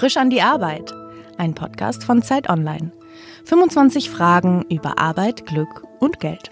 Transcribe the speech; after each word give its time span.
Frisch 0.00 0.16
an 0.16 0.30
die 0.30 0.40
Arbeit. 0.40 0.94
Ein 1.36 1.54
Podcast 1.54 2.04
von 2.04 2.22
Zeit 2.22 2.48
Online. 2.48 2.90
25 3.44 4.08
Fragen 4.08 4.64
über 4.70 4.98
Arbeit, 4.98 5.44
Glück 5.44 5.84
und 5.98 6.20
Geld. 6.20 6.50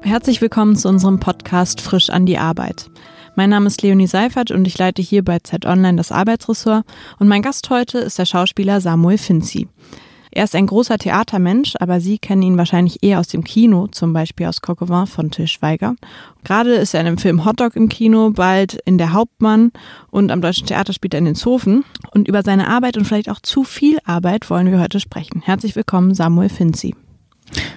Herzlich 0.00 0.40
willkommen 0.40 0.74
zu 0.74 0.88
unserem 0.88 1.20
Podcast 1.20 1.80
Frisch 1.80 2.10
an 2.10 2.26
die 2.26 2.36
Arbeit. 2.36 2.90
Mein 3.36 3.50
Name 3.50 3.68
ist 3.68 3.80
Leonie 3.80 4.08
Seifert 4.08 4.50
und 4.50 4.66
ich 4.66 4.76
leite 4.76 5.02
hier 5.02 5.24
bei 5.24 5.38
Zeit 5.38 5.66
Online 5.66 5.98
das 5.98 6.10
Arbeitsressort 6.10 6.84
und 7.20 7.28
mein 7.28 7.42
Gast 7.42 7.70
heute 7.70 7.98
ist 7.98 8.18
der 8.18 8.26
Schauspieler 8.26 8.80
Samuel 8.80 9.18
Finzi. 9.18 9.68
Er 10.36 10.44
ist 10.44 10.54
ein 10.54 10.66
großer 10.66 10.98
Theatermensch, 10.98 11.76
aber 11.80 11.98
Sie 11.98 12.18
kennen 12.18 12.42
ihn 12.42 12.58
wahrscheinlich 12.58 13.02
eher 13.02 13.20
aus 13.20 13.28
dem 13.28 13.42
Kino, 13.42 13.86
zum 13.86 14.12
Beispiel 14.12 14.44
aus 14.44 14.60
Coquevin 14.60 15.06
von 15.06 15.30
Til 15.30 15.46
Schweiger. 15.46 15.96
Gerade 16.44 16.74
ist 16.74 16.92
er 16.92 17.00
in 17.00 17.06
dem 17.06 17.16
Film 17.16 17.46
Hotdog 17.46 17.74
im 17.74 17.88
Kino, 17.88 18.32
bald 18.32 18.74
in 18.84 18.98
Der 18.98 19.14
Hauptmann 19.14 19.72
und 20.10 20.30
am 20.30 20.42
Deutschen 20.42 20.66
Theater 20.66 20.92
spielt 20.92 21.14
er 21.14 21.20
in 21.20 21.24
den 21.24 21.36
Zofen. 21.36 21.86
Und 22.10 22.28
über 22.28 22.42
seine 22.42 22.68
Arbeit 22.68 22.98
und 22.98 23.06
vielleicht 23.06 23.30
auch 23.30 23.40
zu 23.40 23.64
viel 23.64 23.96
Arbeit 24.04 24.50
wollen 24.50 24.70
wir 24.70 24.78
heute 24.78 25.00
sprechen. 25.00 25.40
Herzlich 25.40 25.74
willkommen, 25.74 26.12
Samuel 26.12 26.50
Finzi. 26.50 26.94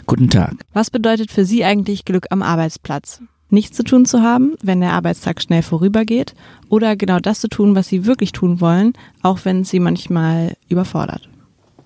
Guten 0.06 0.30
Tag. 0.30 0.56
Was 0.74 0.90
bedeutet 0.90 1.32
für 1.32 1.46
Sie 1.46 1.64
eigentlich 1.64 2.04
Glück 2.04 2.26
am 2.30 2.42
Arbeitsplatz? 2.42 3.22
Nichts 3.50 3.78
zu 3.78 3.84
tun 3.84 4.04
zu 4.04 4.22
haben, 4.22 4.56
wenn 4.62 4.82
der 4.82 4.92
Arbeitstag 4.92 5.42
schnell 5.42 5.62
vorübergeht, 5.62 6.34
oder 6.68 6.98
genau 6.98 7.20
das 7.20 7.40
zu 7.40 7.48
tun, 7.48 7.76
was 7.76 7.88
Sie 7.88 8.06
wirklich 8.06 8.34
tun 8.34 8.60
wollen, 8.60 8.92
auch 9.22 9.46
wenn 9.46 9.62
es 9.62 9.70
Sie 9.70 9.80
manchmal 9.80 10.58
überfordert? 10.68 11.30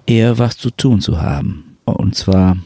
Eher 0.05 0.38
was 0.38 0.57
zu 0.57 0.70
tun 0.71 1.02
zu 1.02 1.21
haben. 1.21 1.77
Und 1.85 2.16
zwar, 2.16 2.57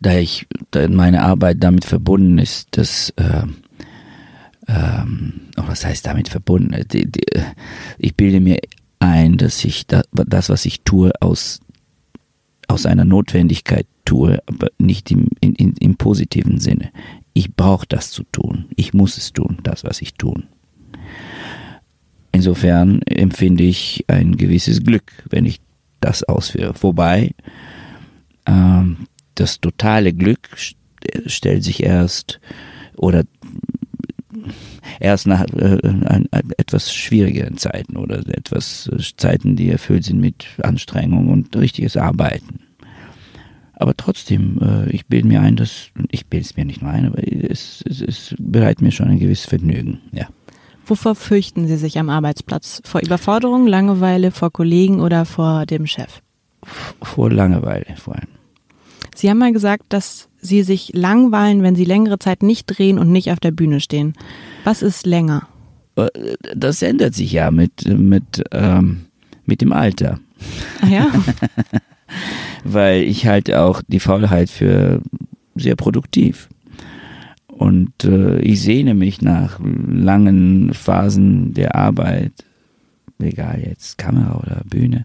da 0.00 0.18
ich, 0.18 0.46
da 0.70 0.88
meine 0.88 1.22
Arbeit 1.22 1.58
damit 1.60 1.84
verbunden 1.84 2.38
ist, 2.38 2.68
dass, 2.76 3.10
äh, 3.16 3.44
ähm, 4.68 5.40
oh, 5.56 5.64
was 5.66 5.84
heißt 5.84 6.06
damit 6.06 6.28
verbunden? 6.28 6.84
Die, 6.92 7.10
die, 7.10 7.24
ich 7.98 8.14
bilde 8.14 8.40
mir 8.40 8.58
ein, 8.98 9.36
dass 9.36 9.64
ich 9.64 9.86
da, 9.86 10.02
das, 10.12 10.48
was 10.48 10.66
ich 10.66 10.82
tue, 10.82 11.10
aus, 11.20 11.60
aus 12.68 12.86
einer 12.86 13.04
Notwendigkeit 13.04 13.86
tue, 14.04 14.40
aber 14.46 14.68
nicht 14.78 15.10
im, 15.10 15.28
in, 15.40 15.54
in, 15.54 15.74
im 15.74 15.96
positiven 15.96 16.60
Sinne. 16.60 16.90
Ich 17.32 17.54
brauche 17.54 17.86
das 17.86 18.10
zu 18.10 18.24
tun. 18.24 18.66
Ich 18.76 18.92
muss 18.92 19.16
es 19.16 19.32
tun, 19.32 19.58
das, 19.62 19.84
was 19.84 20.02
ich 20.02 20.14
tun. 20.14 20.44
Insofern 22.32 23.02
empfinde 23.02 23.64
ich 23.64 24.04
ein 24.08 24.36
gewisses 24.36 24.84
Glück, 24.84 25.12
wenn 25.30 25.44
ich 25.44 25.60
das 26.00 26.22
ausführe. 26.22 26.74
Wobei 26.80 27.32
ähm, 28.46 29.06
das 29.34 29.60
totale 29.60 30.12
Glück 30.12 30.48
stellt 31.26 31.64
sich 31.64 31.82
erst 31.82 32.40
oder 32.96 33.24
erst 35.00 35.26
nach 35.26 35.44
äh, 35.54 35.78
ein, 35.82 36.28
ein, 36.30 36.50
etwas 36.56 36.92
schwierigeren 36.94 37.56
Zeiten 37.56 37.96
oder 37.96 38.18
etwas 38.28 38.88
äh, 38.92 39.02
Zeiten, 39.16 39.56
die 39.56 39.70
erfüllt 39.70 40.04
sind 40.04 40.20
mit 40.20 40.46
Anstrengung 40.62 41.28
und 41.28 41.54
richtiges 41.56 41.96
Arbeiten. 41.96 42.60
Aber 43.74 43.96
trotzdem, 43.96 44.58
äh, 44.60 44.90
ich 44.90 45.06
bilde 45.06 45.26
mir 45.26 45.40
ein, 45.40 45.56
dass 45.56 45.88
ich 46.10 46.26
bilde 46.26 46.44
es 46.44 46.56
mir 46.56 46.66
nicht 46.66 46.82
nur 46.82 46.90
ein, 46.90 47.06
aber 47.06 47.22
es, 47.26 47.82
es, 47.88 48.02
es 48.02 48.34
bereitet 48.38 48.82
mir 48.82 48.92
schon 48.92 49.08
ein 49.08 49.18
gewisses 49.18 49.46
Vergnügen, 49.46 50.00
ja. 50.12 50.28
Wovor 50.90 51.14
fürchten 51.14 51.68
Sie 51.68 51.76
sich 51.76 52.00
am 52.00 52.10
Arbeitsplatz? 52.10 52.82
Vor 52.84 53.00
Überforderung, 53.00 53.68
Langeweile, 53.68 54.32
vor 54.32 54.50
Kollegen 54.50 55.00
oder 55.00 55.24
vor 55.24 55.64
dem 55.64 55.86
Chef? 55.86 56.20
Vor 57.00 57.30
Langeweile 57.30 57.94
vor 57.96 58.16
allem. 58.16 58.26
Sie 59.14 59.30
haben 59.30 59.38
mal 59.38 59.52
gesagt, 59.52 59.84
dass 59.90 60.28
Sie 60.40 60.64
sich 60.64 60.90
langweilen, 60.92 61.62
wenn 61.62 61.76
Sie 61.76 61.84
längere 61.84 62.18
Zeit 62.18 62.42
nicht 62.42 62.66
drehen 62.66 62.98
und 62.98 63.12
nicht 63.12 63.30
auf 63.30 63.38
der 63.38 63.52
Bühne 63.52 63.78
stehen. 63.78 64.14
Was 64.64 64.82
ist 64.82 65.06
länger? 65.06 65.46
Äh, 65.94 66.08
das 66.56 66.82
ändert 66.82 67.14
sich 67.14 67.30
ja 67.30 67.52
mit, 67.52 67.86
mit, 67.86 68.42
ähm, 68.50 69.06
mit 69.44 69.60
dem 69.60 69.72
Alter. 69.72 70.18
Ah 70.80 70.88
ja? 70.88 71.06
Weil 72.64 73.02
ich 73.04 73.28
halte 73.28 73.62
auch 73.62 73.80
die 73.86 74.00
Faulheit 74.00 74.50
für 74.50 75.02
sehr 75.54 75.76
produktiv. 75.76 76.48
Und 77.60 78.04
äh, 78.04 78.38
ich 78.38 78.62
sehne 78.62 78.94
mich 78.94 79.20
nach 79.20 79.60
langen 79.60 80.72
Phasen 80.72 81.52
der 81.52 81.74
Arbeit, 81.74 82.32
egal 83.18 83.60
jetzt 83.62 83.98
Kamera 83.98 84.38
oder 84.38 84.62
Bühne, 84.64 85.04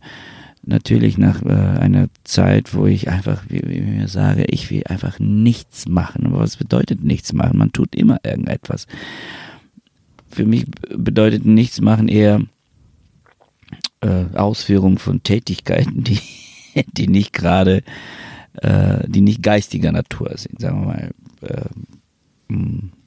natürlich 0.63 1.17
nach 1.17 1.43
äh, 1.43 1.49
einer 1.49 2.07
Zeit, 2.23 2.73
wo 2.73 2.85
ich 2.85 3.09
einfach, 3.09 3.43
wie, 3.49 3.61
wie 3.65 3.73
ich 3.73 3.85
mir 3.85 4.07
sage, 4.07 4.45
ich 4.45 4.71
will 4.71 4.83
einfach 4.85 5.19
nichts 5.19 5.85
machen. 5.89 6.25
Aber 6.27 6.39
was 6.39 6.55
bedeutet 6.55 7.03
nichts 7.03 7.33
machen? 7.33 7.57
Man 7.57 7.73
tut 7.73 7.93
immer 7.93 8.21
irgendetwas. 8.23 8.87
Für 10.29 10.45
mich 10.45 10.65
bedeutet 10.95 11.45
nichts 11.45 11.81
machen 11.81 12.07
eher 12.07 12.41
äh, 13.99 14.33
Ausführung 14.33 14.97
von 14.97 15.23
Tätigkeiten, 15.23 16.05
die, 16.05 16.21
die 16.93 17.09
nicht 17.09 17.33
gerade, 17.33 17.83
äh, 18.61 19.05
die 19.09 19.19
nicht 19.19 19.43
geistiger 19.43 19.91
Natur 19.91 20.31
sind, 20.37 20.61
sagen 20.61 20.79
wir 20.79 20.85
mal 20.85 21.11
äh, 21.41 21.65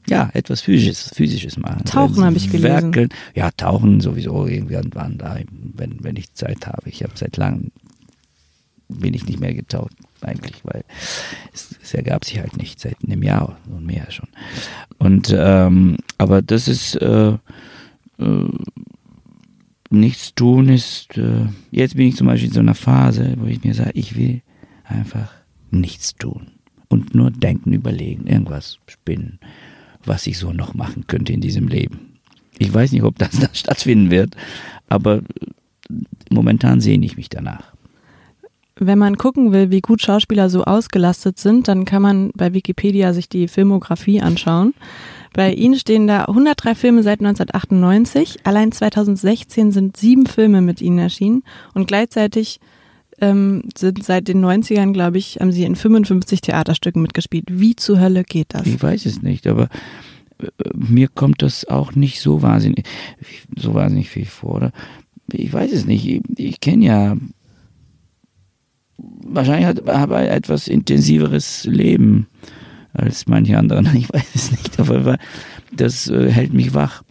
ja, 0.09 0.31
etwas 0.33 0.61
Physisches, 0.63 1.11
Physisches 1.15 1.59
machen. 1.59 1.85
Tauchen 1.85 2.25
habe 2.25 2.37
ich 2.37 2.51
gelesen. 2.51 2.65
Werkeln. 2.65 3.09
Ja, 3.35 3.51
tauchen 3.51 4.01
sowieso 4.01 4.47
irgendwann 4.47 5.19
da, 5.19 5.39
wenn, 5.51 6.03
wenn 6.03 6.17
ich 6.17 6.33
Zeit 6.35 6.67
habe. 6.67 6.89
Ich 6.89 7.03
habe 7.03 7.13
seit 7.15 7.37
langem 7.37 7.71
bin 8.89 9.15
ich 9.15 9.27
nicht 9.27 9.39
mehr 9.39 9.55
getaucht, 9.55 9.95
eigentlich, 10.23 10.65
weil 10.65 10.83
es, 11.53 11.77
es 11.83 11.95
ergab 11.95 12.25
sich 12.25 12.39
halt 12.39 12.57
nicht 12.57 12.81
seit 12.81 12.97
einem 13.05 13.23
Jahr 13.23 13.59
und 13.71 13.85
mehr 13.85 14.11
schon. 14.11 14.29
Und 14.99 15.35
ähm, 15.37 15.99
aber 16.17 16.43
das 16.43 16.69
ist 16.69 16.97
äh, 16.97 17.37
äh, 18.19 18.49
nichts 19.91 20.35
tun 20.35 20.69
ist, 20.69 21.17
äh, 21.19 21.47
jetzt 21.71 21.97
bin 21.97 22.09
ich 22.09 22.17
zum 22.17 22.27
Beispiel 22.27 22.49
in 22.49 22.55
so 22.55 22.61
einer 22.61 22.75
Phase, 22.75 23.35
wo 23.39 23.47
ich 23.47 23.63
mir 23.63 23.75
sage, 23.75 23.93
ich 23.95 24.17
will 24.17 24.43
einfach 24.85 25.33
nichts 25.71 26.15
tun 26.15 26.58
und 26.89 27.15
nur 27.15 27.31
denken, 27.31 27.73
überlegen, 27.73 28.27
irgendwas 28.27 28.79
spinnen, 28.87 29.39
was 30.05 30.27
ich 30.27 30.39
so 30.39 30.53
noch 30.53 30.75
machen 30.75 31.07
könnte 31.07 31.33
in 31.33 31.41
diesem 31.41 31.69
Leben. 31.69 32.19
Ich 32.59 32.73
weiß 32.73 32.93
nicht, 32.93 33.03
ob 33.03 33.19
das 33.19 33.31
dann 33.41 33.55
stattfinden 33.55 34.11
wird, 34.11 34.37
aber 34.89 35.23
momentan 36.31 36.81
sehne 36.81 37.07
ich 37.07 37.17
mich 37.17 37.29
danach. 37.29 37.73
Wenn 38.81 38.99
man 38.99 39.17
gucken 39.17 39.51
will, 39.51 39.71
wie 39.71 39.81
gut 39.81 40.03
Schauspieler 40.03 40.49
so 40.49 40.63
ausgelastet 40.63 41.39
sind, 41.39 41.67
dann 41.67 41.85
kann 41.85 42.01
man 42.01 42.31
bei 42.35 42.55
Wikipedia 42.55 43.13
sich 43.13 43.29
die 43.29 43.49
Filmografie 43.49 44.21
anschauen. 44.21 44.73
Bei 45.33 45.53
Ihnen 45.53 45.75
stehen 45.75 46.07
da 46.07 46.27
103 46.27 46.75
Filme 46.77 47.03
seit 47.03 47.21
1998. 47.21 48.47
Allein 48.47 48.71
2016 48.71 49.73
sind 49.73 49.97
sieben 49.97 50.27
Filme 50.27 50.63
mit 50.63 50.81
Ihnen 50.81 50.99
erschienen 50.99 51.43
und 51.75 51.89
gleichzeitig 51.89 52.61
ähm, 53.21 53.65
sind 53.77 54.05
seit 54.05 54.29
den 54.29 54.45
90ern, 54.45 54.93
glaube 54.93 55.19
ich, 55.19 55.39
haben 55.41 55.53
sie 55.53 55.65
in 55.65 55.77
55 55.77 56.41
Theaterstücken 56.41 57.03
mitgespielt. 57.03 57.47
Wie 57.51 57.77
zur 57.77 58.01
Hölle 58.01 58.25
geht 58.25 58.55
das? 58.55 58.67
Ich 58.67 58.83
weiß 58.83 59.07
es 59.07 59.23
nicht, 59.23 59.47
aber 59.47 59.69
äh, 60.41 60.47
mir 60.75 61.09
kommt 61.09 61.43
das 61.43 61.67
auch 61.67 61.95
nicht 61.95 62.21
so 62.21 62.43
wahnsinnig, 62.43 62.85
so 63.57 63.75
wahnsinnig 63.75 64.09
viel 64.09 64.27
vor. 64.27 64.57
Oder? 64.57 64.73
Ich 65.33 65.53
weiß 65.53 65.73
es 65.73 65.85
nicht. 65.85 66.07
Ich, 66.07 66.23
ich 66.37 66.61
kenne 66.61 66.85
ja 66.85 67.17
wahrscheinlich 68.99 69.85
habe 69.87 70.25
ich 70.25 70.31
etwas 70.31 70.69
intensiveres 70.69 71.65
Leben 71.65 72.27
als 72.93 73.27
manche 73.27 73.59
anderen. 73.59 73.87
Ich 73.95 74.13
weiß 74.13 74.35
es 74.35 74.51
nicht, 74.51 74.81
aber 74.81 75.19
das 75.73 76.09
äh, 76.09 76.31
hält 76.31 76.53
mich 76.53 76.75
wach. 76.75 77.03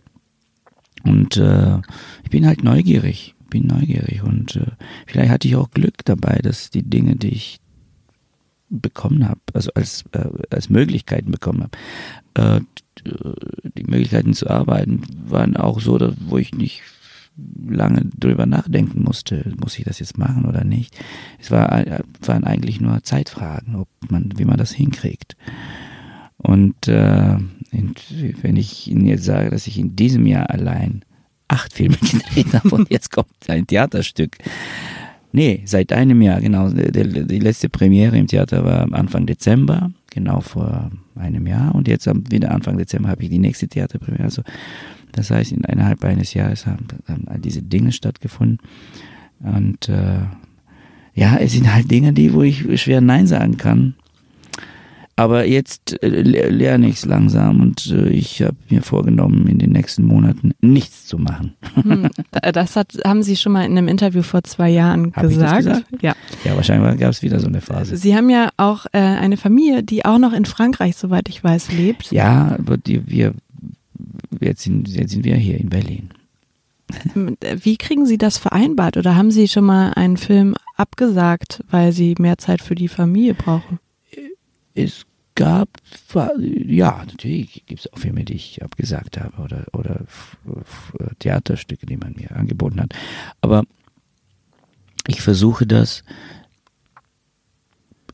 Und 1.03 1.38
äh, 1.38 1.78
ich 2.23 2.29
bin 2.29 2.46
halt 2.46 2.63
neugierig 2.63 3.35
bin 3.50 3.68
neugierig 3.68 4.24
und 4.24 4.56
äh, 4.56 4.72
vielleicht 5.06 5.30
hatte 5.30 5.47
ich 5.47 5.56
auch 5.56 5.72
Glück 5.72 6.06
dabei, 6.06 6.40
dass 6.41 6.69
die 6.69 6.84
Dinge, 6.84 7.16
die 7.16 7.30
ich 7.30 7.59
bekommen 8.69 9.28
habe, 9.28 9.40
also 9.53 9.72
als, 9.75 10.03
äh, 10.12 10.28
als 10.50 10.69
Möglichkeiten 10.69 11.31
bekommen 11.31 11.63
habe, 11.63 12.58
äh, 12.58 12.62
die 13.78 13.84
Möglichkeiten 13.84 14.34
zu 14.34 14.49
arbeiten 14.49 15.02
waren 15.26 15.55
auch 15.55 15.79
so, 15.79 15.97
dass, 15.97 16.16
wo 16.20 16.38
ich 16.38 16.53
nicht 16.53 16.82
lange 17.67 18.09
drüber 18.17 18.46
nachdenken 18.46 19.03
musste, 19.03 19.53
muss 19.59 19.78
ich 19.78 19.85
das 19.85 19.99
jetzt 19.99 20.17
machen 20.17 20.46
oder 20.46 20.64
nicht. 20.64 20.97
Es 21.40 21.52
war, 21.52 21.70
waren 22.22 22.44
eigentlich 22.44 22.82
nur 22.82 23.03
Zeitfragen, 23.03 23.76
ob 23.76 23.88
man, 24.09 24.34
wie 24.38 24.46
man 24.46 24.58
das 24.58 24.72
hinkriegt. 24.72 25.38
Und 26.38 26.88
äh, 26.88 27.38
wenn 28.41 28.55
ich 28.55 28.88
Ihnen 28.88 29.05
jetzt 29.05 29.26
sage, 29.26 29.49
dass 29.49 29.67
ich 29.67 29.78
in 29.78 29.96
diesem 29.96 30.26
Jahr 30.26 30.49
allein 30.49 31.03
acht 31.47 31.73
Filme 31.73 31.97
gedreht 32.02 32.53
habe 32.53 32.76
und 32.76 32.91
jetzt 32.91 33.11
kommt 33.11 33.28
ein 33.47 33.67
Theaterstück. 33.67 34.38
Nee, 35.32 35.61
seit 35.66 35.91
einem 35.91 36.22
Jahr, 36.22 36.41
genau. 36.41 36.70
Die, 36.70 37.40
letzte 37.40 37.70
Premiere 37.70 38.17
im 38.17 38.28
Theater 38.28 38.64
war 38.64 38.91
Anfang 38.94 39.26
Dezember, 39.26 39.91
genau 40.09 40.41
vor 40.41 40.90
einem 41.16 41.46
Jahr. 41.46 41.76
Und 41.76 41.88
jetzt 41.88 42.08
wieder 42.32 42.52
Anfang 42.52 42.78
Dezember 42.78 43.09
habe 43.09 43.23
ich 43.23 43.29
die 43.29 43.40
nächste 43.40 43.67
Theaterpremiere. 43.67 44.23
Also, 44.23 44.41
das 45.11 45.29
heißt, 45.29 45.52
innerhalb 45.52 46.03
eines 46.03 46.34
Jahres 46.34 46.66
haben, 46.66 46.88
haben 47.08 47.28
all 47.28 47.40
diese 47.40 47.61
Dinge 47.61 47.91
stattgefunden. 47.91 48.59
Und 49.40 49.90
äh, 49.90 50.20
ja, 51.14 51.38
es 51.38 51.53
sind 51.53 51.73
halt 51.73 51.90
Dinge, 51.91 52.14
die, 52.14 52.34
wo 52.34 52.44
ich 52.44 52.82
schwer 52.82 53.02
Nein 53.02 53.28
sagen 53.28 53.58
kann. 53.58 53.96
Aber 55.19 55.47
jetzt 55.47 56.02
äh, 56.03 56.08
lerne 56.22 56.87
ich 56.87 56.97
es 56.97 57.05
langsam 57.05 57.59
und 57.59 57.87
äh, 57.87 58.08
ich 58.09 58.43
habe 58.43 58.55
mir 58.69 58.84
vorgenommen, 58.84 59.47
in 59.47 59.58
den 59.58 59.72
nächsten 59.72 60.05
Monaten 60.05 60.52
nichts 60.61 61.08
zu 61.08 61.17
machen. 61.17 61.55
Hm, 61.73 62.09
das 62.53 62.75
hat, 62.75 62.93
haben 63.03 63.23
Sie 63.23 63.35
schon 63.35 63.52
mal 63.52 63.66
in 63.66 63.72
einem 63.72 63.87
Interview 63.87 64.22
vor 64.22 64.43
zwei 64.43 64.69
Jahren 64.69 65.11
hab 65.16 65.23
gesagt. 65.23 65.58
Gesagt. 65.58 65.85
Ja. 66.02 66.16
Ja, 66.46 66.55
wahrscheinlich 66.55 66.99
gab 66.99 67.09
es 67.09 67.23
wieder 67.23 67.40
so 67.40 67.47
eine 67.47 67.61
Phase. 67.61 67.97
Sie 67.97 68.16
haben 68.16 68.29
ja 68.29 68.49
auch 68.58 68.85
äh, 68.91 68.99
eine 68.99 69.37
Familie, 69.37 69.81
die 69.81 70.05
auch 70.05 70.19
noch 70.19 70.34
in 70.34 70.46
Frankreich, 70.46 70.96
soweit 70.96 71.29
ich 71.29 71.43
weiß, 71.43 71.72
lebt. 71.72 72.11
Ja, 72.11 72.55
aber 72.59 72.78
die, 72.78 73.09
wir, 73.09 73.34
jetzt 74.40 74.61
sind, 74.61 74.87
jetzt 74.87 75.11
sind 75.11 75.25
wir 75.25 75.35
hier 75.35 75.59
in 75.59 75.70
Berlin. 75.70 76.11
Wie 77.41 77.78
kriegen 77.78 78.05
Sie 78.05 78.20
das 78.20 78.37
vereinbart? 78.37 78.97
Oder 78.97 79.16
haben 79.16 79.31
Sie 79.31 79.47
schon 79.47 79.66
mal 79.66 79.93
einen 79.93 80.17
Film 80.17 80.55
abgesagt, 80.75 81.63
weil 81.72 81.91
Sie 81.91 82.13
mehr 82.20 82.37
Zeit 82.37 82.61
für 82.61 82.75
die 82.75 82.87
Familie 82.87 83.34
brauchen? 83.34 83.79
Es 84.78 85.06
gab, 85.34 85.70
ja, 86.40 87.03
natürlich 87.06 87.66
gibt 87.66 87.79
es 87.79 87.91
auch 87.91 87.97
Filme, 87.97 88.26
die 88.26 88.35
ich 88.35 88.64
abgesagt 88.64 89.20
habe 89.20 89.41
oder, 89.41 89.66
oder 89.74 90.06
Theaterstücke, 91.20 91.88
die 91.88 91.97
man 91.97 92.14
mir 92.14 92.35
angeboten 92.35 92.79
hat. 92.79 92.94
Aber 93.41 93.64
ich 95.08 95.22
versuche 95.22 95.66
das 95.66 96.03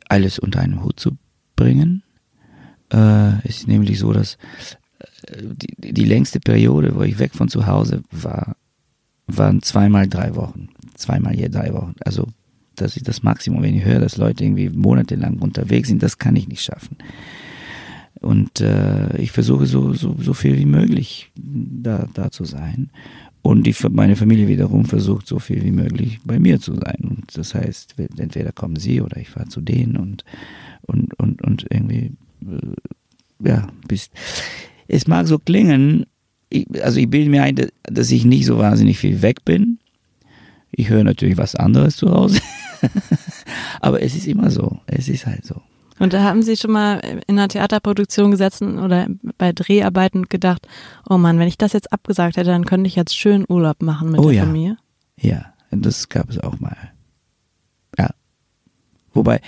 alles 0.08 0.40
unter 0.40 0.62
einen 0.62 0.84
Hut 0.84 1.00
zu 1.00 1.18
bringen. 1.56 2.04
Äh, 2.92 3.40
es 3.48 3.58
ist 3.58 3.68
nämlich 3.68 4.00
so, 4.00 4.14
dass 4.14 4.38
äh, 5.28 5.42
die, 5.42 5.94
die 5.94 6.06
längste 6.06 6.40
Periode, 6.40 6.96
wo 6.96 7.02
ich 7.02 7.20
weg 7.20 7.34
von 7.34 7.50
zu 7.50 7.68
Hause 7.68 8.04
war, 8.12 8.56
waren 9.28 9.62
zweimal 9.62 10.08
drei 10.08 10.36
Wochen. 10.36 10.70
Zweimal 10.96 11.36
je 11.36 11.50
drei 11.50 11.74
Wochen. 11.74 11.96
Also 12.06 12.28
das 12.76 12.98
ist 12.98 13.08
das 13.08 13.24
Maximum. 13.24 13.62
Wenn 13.62 13.76
ich 13.76 13.86
höre, 13.86 14.00
dass 14.00 14.18
Leute 14.18 14.44
irgendwie 14.44 14.70
monatelang 14.70 15.40
unterwegs 15.40 15.90
sind, 15.90 16.04
das 16.04 16.18
kann 16.18 16.36
ich 16.36 16.48
nicht 16.48 16.64
schaffen. 16.64 16.98
Und 18.22 18.62
äh, 18.62 19.18
ich 19.18 19.32
versuche 19.32 19.66
so, 19.66 19.94
so, 19.94 20.16
so 20.20 20.34
viel 20.34 20.58
wie 20.58 20.66
möglich 20.66 21.32
da, 21.36 22.08
da 22.14 22.32
zu 22.32 22.46
sein. 22.46 22.90
Und 23.42 23.68
die, 23.68 23.76
meine 23.92 24.16
Familie 24.16 24.48
wiederum 24.48 24.86
versucht 24.86 25.28
so 25.28 25.40
viel 25.40 25.64
wie 25.64 25.72
möglich 25.72 26.20
bei 26.24 26.40
mir 26.40 26.62
zu 26.62 26.76
sein. 26.76 26.98
Und 27.02 27.38
das 27.38 27.54
heißt, 27.54 27.96
entweder 28.18 28.54
kommen 28.54 28.78
sie 28.78 29.02
oder 29.02 29.18
ich 29.18 29.30
fahre 29.30 29.50
zu 29.50 29.60
denen 29.60 29.98
und, 29.98 30.24
und, 30.84 31.14
und, 31.20 31.42
und 31.42 31.66
irgendwie, 31.70 32.14
äh, 32.46 33.48
ja, 33.48 33.68
bist. 33.88 34.14
Es 34.88 35.08
mag 35.08 35.28
so 35.28 35.40
klingen, 35.40 36.06
ich, 36.50 36.68
also 36.82 37.02
ich 37.02 37.10
bilde 37.10 37.30
mir 37.30 37.44
ein, 37.44 37.58
dass 37.84 38.12
ich 38.12 38.24
nicht 38.24 38.46
so 38.46 38.58
wahnsinnig 38.58 38.98
viel 38.98 39.22
weg 39.22 39.44
bin. 39.44 39.80
Ich 40.76 40.90
höre 40.90 41.04
natürlich 41.04 41.38
was 41.38 41.56
anderes 41.56 41.98
zu 41.98 42.12
Hause. 42.12 42.42
Aber 43.82 44.02
es 44.02 44.16
ist 44.16 44.28
immer 44.28 44.50
so. 44.50 44.80
Es 44.88 45.08
ist 45.08 45.26
halt 45.26 45.46
so. 45.46 45.62
Und 46.00 46.14
da 46.14 46.24
haben 46.24 46.42
Sie 46.42 46.58
schon 46.58 46.72
mal 46.72 47.00
in 47.28 47.38
einer 47.38 47.48
Theaterproduktion 47.48 48.32
gesessen 48.32 48.80
oder 48.80 49.08
bei 49.38 49.54
Dreharbeiten 49.54 50.24
gedacht, 50.24 50.68
oh 51.08 51.18
Mann, 51.18 51.38
wenn 51.38 51.48
ich 51.48 51.58
das 51.58 51.74
jetzt 51.74 51.94
abgesagt 51.94 52.38
hätte, 52.38 52.50
dann 52.50 52.66
könnte 52.66 52.88
ich 52.88 52.96
jetzt 52.96 53.16
schön 53.16 53.46
Urlaub 53.48 53.82
machen 53.82 54.12
mit 54.12 54.20
oh, 54.20 54.26
der 54.26 54.34
ja. 54.34 54.44
Familie. 54.44 54.78
Ja, 55.20 55.54
das 55.72 56.10
gab 56.10 56.30
es 56.30 56.40
auch 56.40 56.60
mal. 56.60 56.76
Ja. 57.98 58.10
Wobei, 59.14 59.40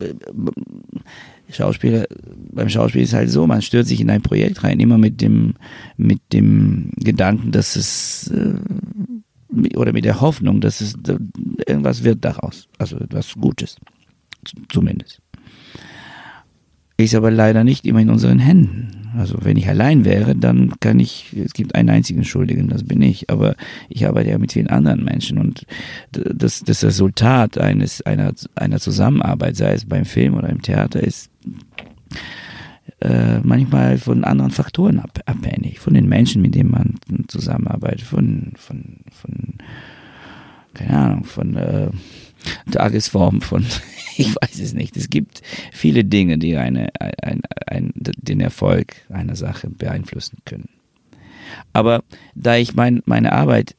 äh, 0.00 0.14
Schauspieler, 1.50 2.06
beim 2.52 2.68
Schauspiel 2.68 3.02
ist 3.02 3.12
halt 3.12 3.30
so, 3.30 3.46
man 3.46 3.62
stört 3.62 3.86
sich 3.86 4.00
in 4.00 4.10
ein 4.10 4.22
Projekt 4.22 4.64
rein, 4.64 4.80
immer 4.80 4.98
mit 4.98 5.20
dem, 5.20 5.54
mit 5.96 6.20
dem 6.32 6.90
Gedanken, 6.96 7.52
dass 7.52 7.76
es 7.76 8.28
äh, 8.32 8.54
oder 9.76 9.92
mit 9.92 10.04
der 10.04 10.20
Hoffnung, 10.20 10.60
dass 10.60 10.80
es 10.80 10.96
irgendwas 11.66 12.04
wird 12.04 12.24
daraus. 12.24 12.68
Also 12.78 12.96
etwas 12.98 13.34
Gutes. 13.34 13.76
Zumindest. 14.68 15.20
Ist 16.96 17.14
aber 17.14 17.30
leider 17.30 17.64
nicht 17.64 17.86
immer 17.86 18.00
in 18.00 18.10
unseren 18.10 18.38
Händen. 18.38 19.10
Also 19.16 19.38
wenn 19.42 19.56
ich 19.56 19.68
allein 19.68 20.04
wäre, 20.04 20.34
dann 20.34 20.74
kann 20.80 21.00
ich, 21.00 21.34
es 21.36 21.52
gibt 21.52 21.74
einen 21.74 21.90
einzigen 21.90 22.24
Schuldigen, 22.24 22.68
das 22.68 22.84
bin 22.84 23.02
ich. 23.02 23.30
Aber 23.30 23.56
ich 23.88 24.06
arbeite 24.06 24.30
ja 24.30 24.38
mit 24.38 24.52
vielen 24.52 24.68
anderen 24.68 25.04
Menschen 25.04 25.38
und 25.38 25.66
das, 26.10 26.62
das 26.62 26.84
Resultat 26.84 27.58
eines, 27.58 28.02
einer, 28.02 28.32
einer 28.54 28.78
Zusammenarbeit, 28.78 29.56
sei 29.56 29.72
es 29.74 29.84
beim 29.86 30.04
Film 30.04 30.34
oder 30.34 30.48
im 30.48 30.62
Theater, 30.62 31.02
ist 31.02 31.30
äh, 33.04 33.40
manchmal 33.42 33.98
von 33.98 34.24
anderen 34.24 34.50
Faktoren 34.50 34.98
ab, 34.98 35.20
abhängig, 35.26 35.78
von 35.78 35.94
den 35.94 36.08
Menschen, 36.08 36.42
mit 36.42 36.54
denen 36.54 36.70
man 36.70 36.94
zusammenarbeitet, 37.28 38.02
von, 38.02 38.52
von, 38.56 39.00
von 39.10 39.58
keine 40.72 40.98
Ahnung, 40.98 41.24
von 41.24 41.54
äh, 41.56 41.90
Tagesform, 42.70 43.40
von 43.40 43.64
ich 44.16 44.34
weiß 44.34 44.58
es 44.60 44.72
nicht. 44.72 44.96
Es 44.96 45.10
gibt 45.10 45.42
viele 45.72 46.04
Dinge, 46.04 46.38
die 46.38 46.56
eine, 46.56 46.88
ein, 46.98 47.42
ein, 47.66 47.92
den 47.94 48.40
Erfolg 48.40 48.96
einer 49.10 49.36
Sache 49.36 49.68
beeinflussen 49.68 50.38
können. 50.44 50.68
Aber 51.72 52.02
da 52.34 52.56
ich 52.56 52.74
mein, 52.74 53.02
meine 53.04 53.32
Arbeit 53.32 53.76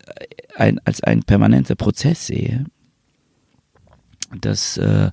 ein, 0.56 0.80
als 0.86 1.04
ein 1.04 1.24
permanenter 1.24 1.76
Prozess 1.76 2.28
sehe, 2.28 2.66
das 4.40 4.78
äh, 4.78 5.12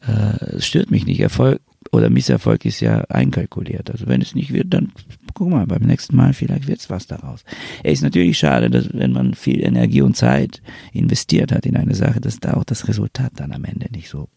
äh, 0.00 0.60
stört 0.60 0.90
mich 0.90 1.06
nicht. 1.06 1.20
Erfolg 1.20 1.60
oder 1.94 2.10
Misserfolg 2.10 2.64
ist 2.64 2.80
ja 2.80 3.00
einkalkuliert. 3.08 3.90
Also 3.90 4.06
wenn 4.06 4.20
es 4.20 4.34
nicht 4.34 4.52
wird, 4.52 4.74
dann 4.74 4.92
guck 5.34 5.50
mal, 5.50 5.66
beim 5.66 5.82
nächsten 5.82 6.16
Mal 6.16 6.32
vielleicht 6.32 6.66
wird 6.66 6.78
es 6.80 6.90
was 6.90 7.06
daraus. 7.06 7.44
Es 7.82 7.94
ist 7.94 8.02
natürlich 8.02 8.38
schade, 8.38 8.70
dass 8.70 8.88
wenn 8.92 9.12
man 9.12 9.34
viel 9.34 9.62
Energie 9.64 10.00
und 10.00 10.16
Zeit 10.16 10.62
investiert 10.92 11.52
hat 11.52 11.66
in 11.66 11.76
eine 11.76 11.94
Sache, 11.94 12.20
dass 12.20 12.38
da 12.40 12.54
auch 12.54 12.64
das 12.64 12.88
Resultat 12.88 13.32
dann 13.36 13.52
am 13.52 13.64
Ende 13.64 13.88
nicht 13.92 14.08
so 14.08 14.28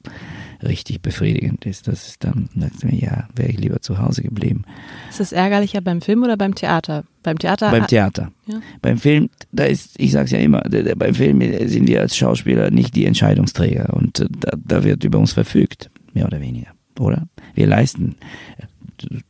richtig 0.63 1.01
befriedigend 1.01 1.65
ist. 1.65 1.87
Das 1.87 2.07
ist 2.07 2.23
dann, 2.23 2.49
sagt 2.55 2.83
mir, 2.83 2.95
ja, 2.95 3.27
wäre 3.35 3.49
ich 3.49 3.59
lieber 3.59 3.79
zu 3.81 3.99
Hause 3.99 4.23
geblieben. 4.23 4.63
Ist 5.09 5.19
das 5.19 5.31
ärgerlicher 5.31 5.81
beim 5.81 6.01
Film 6.01 6.23
oder 6.23 6.35
beim 6.35 6.55
Theater? 6.55 7.03
Beim 7.21 7.37
Theater? 7.37 7.71
Beim 7.71 7.87
Theater. 7.87 8.31
Ja. 8.47 8.61
Beim 8.81 8.97
Film, 8.97 9.29
da 9.51 9.65
ist, 9.65 9.99
ich 9.99 10.11
sag's 10.11 10.31
ja 10.31 10.39
immer, 10.39 10.61
beim 10.61 11.13
Film 11.13 11.41
sind 11.67 11.87
wir 11.87 12.01
als 12.01 12.17
Schauspieler 12.17 12.71
nicht 12.71 12.95
die 12.95 13.05
Entscheidungsträger 13.05 13.93
und 13.93 14.19
äh, 14.19 14.27
da, 14.39 14.51
da 14.57 14.83
wird 14.83 15.03
über 15.03 15.19
uns 15.19 15.33
verfügt, 15.33 15.89
mehr 16.13 16.25
oder 16.25 16.41
weniger 16.41 16.76
oder? 16.99 17.27
Wir 17.53 17.67
leisten 17.67 18.15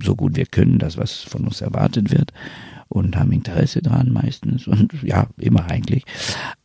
so 0.01 0.15
gut 0.15 0.35
wir 0.35 0.45
können 0.45 0.79
das, 0.79 0.97
was 0.97 1.21
von 1.21 1.45
uns 1.45 1.61
erwartet 1.61 2.11
wird 2.11 2.31
und 2.89 3.15
haben 3.15 3.31
Interesse 3.31 3.81
dran 3.81 4.11
meistens 4.11 4.67
und 4.67 4.93
ja, 5.03 5.27
immer 5.37 5.69
eigentlich. 5.69 6.03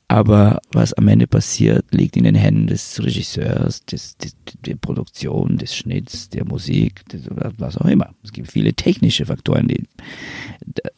Aber 0.09 0.61
was 0.73 0.93
am 0.93 1.09
Ende 1.09 1.27
passiert, 1.27 1.87
liegt 1.91 2.19
in 2.19 2.25
den 2.25 2.35
Händen 2.35 2.67
des 2.67 3.03
Regisseurs, 3.03 3.83
des, 3.87 4.19
des, 4.19 4.37
der 4.67 4.75
Produktion, 4.77 5.57
des 5.57 5.75
Schnitts, 5.75 6.29
der 6.29 6.45
Musik, 6.45 7.09
des, 7.09 7.23
was 7.31 7.79
auch 7.79 7.87
immer. 7.87 8.11
Es 8.23 8.31
gibt 8.31 8.53
viele 8.53 8.75
technische 8.75 9.25
Faktoren, 9.25 9.69
die 9.69 9.85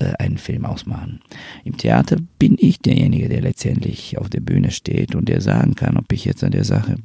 äh, 0.00 0.14
einen 0.18 0.36
Film 0.36 0.64
ausmachen. 0.64 1.20
Im 1.62 1.76
Theater 1.76 2.16
bin 2.40 2.56
ich 2.58 2.80
derjenige, 2.80 3.28
der 3.28 3.42
letztendlich 3.42 4.18
auf 4.18 4.28
der 4.28 4.40
Bühne 4.40 4.72
steht 4.72 5.14
und 5.14 5.28
der 5.28 5.40
sagen 5.40 5.76
kann, 5.76 5.96
ob 5.96 6.10
ich 6.10 6.24
jetzt 6.24 6.42
an 6.42 6.50
der 6.50 6.64
Sache 6.64 6.96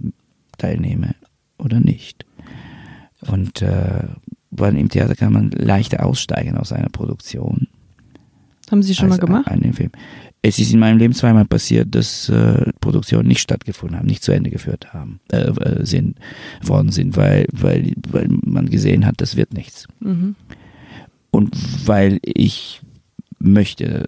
teilnehme 0.58 1.14
oder 1.60 1.80
nicht. 1.80 2.26
Und 3.28 3.62
äh, 3.62 4.04
weil 4.52 4.78
im 4.78 4.90
Theater 4.90 5.16
kann 5.16 5.34
man 5.34 5.52
leichter 5.52 6.06
aussteigen 6.06 6.58
aus 6.58 6.72
einer 6.72 6.90
Produktion. 6.90 7.68
Haben 8.72 8.84
Sie 8.84 8.96
schon 8.96 9.10
mal 9.10 9.18
gemacht? 9.18 9.48
Einen 9.48 9.74
Film. 9.74 9.92
Es 10.42 10.58
ist 10.58 10.72
in 10.72 10.80
meinem 10.80 10.98
Leben 10.98 11.14
zweimal 11.14 11.46
passiert, 11.46 11.94
dass 11.94 12.30
äh, 12.30 12.72
Produktionen 12.80 13.28
nicht 13.28 13.42
stattgefunden 13.42 13.98
haben, 13.98 14.08
nicht 14.08 14.24
zu 14.24 14.32
Ende 14.32 14.50
geführt 14.50 14.94
haben, 14.94 15.20
äh, 15.32 15.50
äh 15.50 15.86
sind, 15.86 16.18
worden 16.62 16.92
sind, 16.92 17.18
weil, 17.18 17.46
weil, 17.52 17.94
weil 18.10 18.30
man 18.30 18.70
gesehen 18.70 19.06
hat, 19.06 19.16
das 19.18 19.36
wird 19.36 19.54
nichts. 19.54 19.88
Mhm. 20.00 20.36
Und 21.32 21.56
weil 21.88 22.20
ich 22.24 22.82
möchte, 23.40 24.06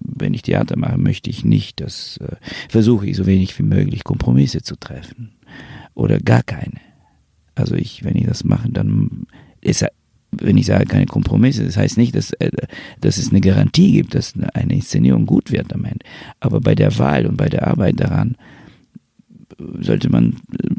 wenn 0.00 0.34
ich 0.34 0.42
Theater 0.42 0.76
mache, 0.76 0.98
möchte 0.98 1.30
ich 1.30 1.44
nicht, 1.44 1.80
dass 1.80 2.16
äh, 2.18 2.36
versuche 2.68 3.06
ich 3.06 3.16
so 3.16 3.26
wenig 3.26 3.56
wie 3.58 3.62
möglich 3.62 4.02
Kompromisse 4.02 4.62
zu 4.62 4.76
treffen 4.76 5.30
oder 5.94 6.18
gar 6.18 6.42
keine. 6.42 6.80
Also 7.60 7.74
ich, 7.74 8.04
wenn 8.04 8.16
ich 8.16 8.26
das 8.26 8.44
mache, 8.44 8.68
dann 8.70 9.26
ist 9.60 9.84
wenn 10.32 10.56
ich 10.56 10.66
sage 10.66 10.86
keine 10.86 11.06
Kompromisse, 11.06 11.64
das 11.64 11.76
heißt 11.76 11.96
nicht, 11.96 12.14
dass, 12.14 12.32
äh, 12.34 12.50
dass 13.00 13.18
es 13.18 13.30
eine 13.30 13.40
Garantie 13.40 13.92
gibt, 13.92 14.14
dass 14.14 14.34
eine 14.54 14.74
Inszenierung 14.74 15.26
gut 15.26 15.50
wird 15.50 15.72
am 15.72 15.84
Ende. 15.84 16.04
Aber 16.38 16.60
bei 16.60 16.74
der 16.74 16.98
Wahl 16.98 17.26
und 17.26 17.36
bei 17.36 17.48
der 17.48 17.66
Arbeit 17.66 18.00
daran 18.00 18.36
sollte 19.80 20.08
man, 20.08 20.36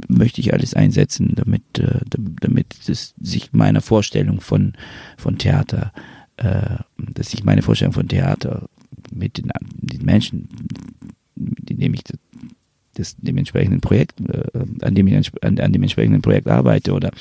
möchte 0.08 0.42
ich 0.42 0.54
alles 0.54 0.74
einsetzen, 0.74 1.34
damit, 1.36 1.80
äh, 1.80 2.00
damit 2.10 2.76
es 2.88 3.14
sich 3.20 3.54
meiner 3.54 3.82
Vorstellung 3.82 4.42
von, 4.42 4.74
von 5.18 5.38
Theater, 5.38 5.92
äh, 6.38 6.78
dass 6.98 7.34
ich 7.34 7.44
meine 7.44 7.62
Vorstellung 7.62 7.94
von 7.94 8.08
Theater 8.08 8.70
mit 9.14 9.38
den, 9.38 9.52
den 9.82 10.06
Menschen, 10.06 10.48
mit 11.36 11.70
denen 11.70 11.94
ich 11.94 12.04
des, 12.98 13.16
dem 13.18 13.38
entsprechenden 13.38 13.82
Projekt, 13.82 14.20
äh, 14.22 14.44
an, 14.82 14.96
dem 14.96 15.08
ich, 15.08 15.32
an, 15.44 15.60
an 15.60 15.74
dem 15.74 15.84
entsprechenden 15.84 16.22
Projekt 16.22 16.48
arbeite 16.48 16.94
oder 16.94 17.12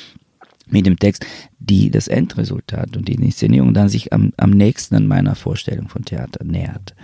mit 0.69 0.87
dem 0.87 0.99
Text, 0.99 1.27
die 1.59 1.91
das 1.91 2.09
Endresultat 2.09 2.97
und 2.97 3.09
die 3.09 3.15
Inszenierung 3.15 3.75
dann 3.75 3.89
sich 3.89 4.13
am, 4.13 4.33
am 4.37 4.51
nächsten 4.51 4.95
an 4.95 5.07
meiner 5.07 5.35
Vorstellung 5.35 5.89
von 5.89 6.05
Theater 6.05 6.45
nähert 6.45 6.95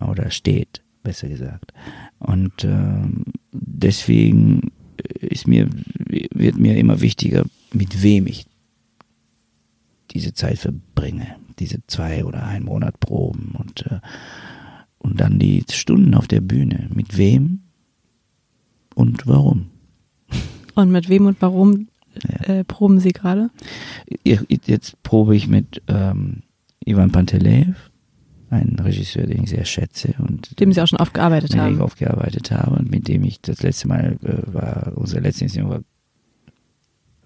oder 0.00 0.30
steht, 0.30 0.82
besser 1.02 1.28
gesagt. 1.28 1.72
Und 2.18 2.64
äh, 2.64 3.02
deswegen 3.52 4.72
ist 5.20 5.46
mir, 5.46 5.68
wird 6.08 6.56
mir 6.56 6.76
immer 6.76 7.00
wichtiger, 7.00 7.44
mit 7.72 8.02
wem 8.02 8.26
ich 8.26 8.46
diese 10.10 10.32
Zeit 10.32 10.58
verbringe. 10.58 11.36
Diese 11.58 11.80
zwei 11.86 12.24
oder 12.24 12.44
ein 12.44 12.64
Monat 12.64 13.00
Proben 13.00 13.54
und, 13.58 13.86
äh, 13.86 14.00
und 14.98 15.20
dann 15.20 15.38
die 15.38 15.64
Stunden 15.70 16.14
auf 16.14 16.28
der 16.28 16.40
Bühne. 16.40 16.88
Mit 16.92 17.16
wem 17.16 17.63
und 18.94 19.26
warum. 19.26 19.70
Und 20.74 20.90
mit 20.90 21.08
wem 21.08 21.26
und 21.26 21.40
warum 21.40 21.88
ja. 22.22 22.54
äh, 22.54 22.64
proben 22.64 23.00
Sie 23.00 23.12
gerade? 23.12 23.50
Jetzt 24.24 25.02
probe 25.02 25.36
ich 25.36 25.48
mit 25.48 25.82
ähm, 25.88 26.42
Ivan 26.84 27.12
Panteleev, 27.12 27.90
ein 28.50 28.76
Regisseur, 28.80 29.26
den 29.26 29.44
ich 29.44 29.50
sehr 29.50 29.64
schätze 29.64 30.14
und 30.18 30.58
dem 30.60 30.72
Sie 30.72 30.80
auch 30.80 30.86
schon 30.86 31.00
oft 31.00 31.14
gearbeitet 31.14 31.56
haben. 31.56 31.74
ich 31.74 31.80
aufgearbeitet 31.80 32.50
habe 32.50 32.76
und 32.76 32.90
mit 32.90 33.08
dem 33.08 33.24
ich 33.24 33.40
das 33.40 33.62
letzte 33.62 33.88
Mal 33.88 34.18
äh, 34.22 34.52
war, 34.52 34.92
unsere 34.96 35.20
letzte 35.20 35.44
Inszenierung 35.44 35.72
war 35.72 35.80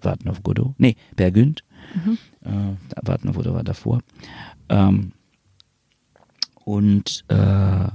Warten 0.01 0.29
auf 0.29 0.43
Godot, 0.43 0.75
nee, 0.77 0.95
Bergünd, 1.15 1.63
mhm. 1.93 2.17
äh, 2.45 2.75
Warten 3.05 3.29
auf 3.29 3.35
Godot 3.35 3.53
war 3.53 3.63
davor. 3.63 4.01
Ähm, 4.69 5.11
und 6.63 7.25
äh, 7.27 7.87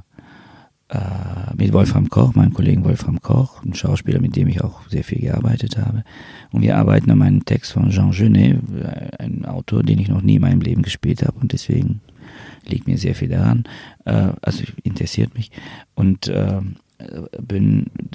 mit 1.56 1.72
Wolfram 1.72 2.08
Koch, 2.08 2.34
meinem 2.34 2.52
Kollegen 2.52 2.84
Wolfram 2.84 3.20
Koch, 3.20 3.62
ein 3.64 3.74
Schauspieler, 3.74 4.20
mit 4.20 4.36
dem 4.36 4.48
ich 4.48 4.62
auch 4.62 4.88
sehr 4.88 5.04
viel 5.04 5.20
gearbeitet 5.20 5.78
habe. 5.78 6.04
Und 6.52 6.62
wir 6.62 6.76
arbeiten 6.76 7.10
an 7.10 7.22
einem 7.22 7.44
Text 7.44 7.72
von 7.72 7.90
Jean 7.90 8.10
Genet, 8.10 8.58
äh, 8.74 9.22
ein 9.22 9.44
Autor, 9.44 9.82
den 9.82 9.98
ich 9.98 10.08
noch 10.08 10.22
nie 10.22 10.36
in 10.36 10.42
meinem 10.42 10.60
Leben 10.60 10.82
gespielt 10.82 11.22
habe 11.22 11.38
und 11.40 11.52
deswegen 11.52 12.00
liegt 12.66 12.86
mir 12.86 12.98
sehr 12.98 13.14
viel 13.14 13.28
daran. 13.28 13.64
Äh, 14.04 14.32
also 14.42 14.64
interessiert 14.82 15.34
mich. 15.34 15.50
Und 15.94 16.28
äh, 16.28 16.60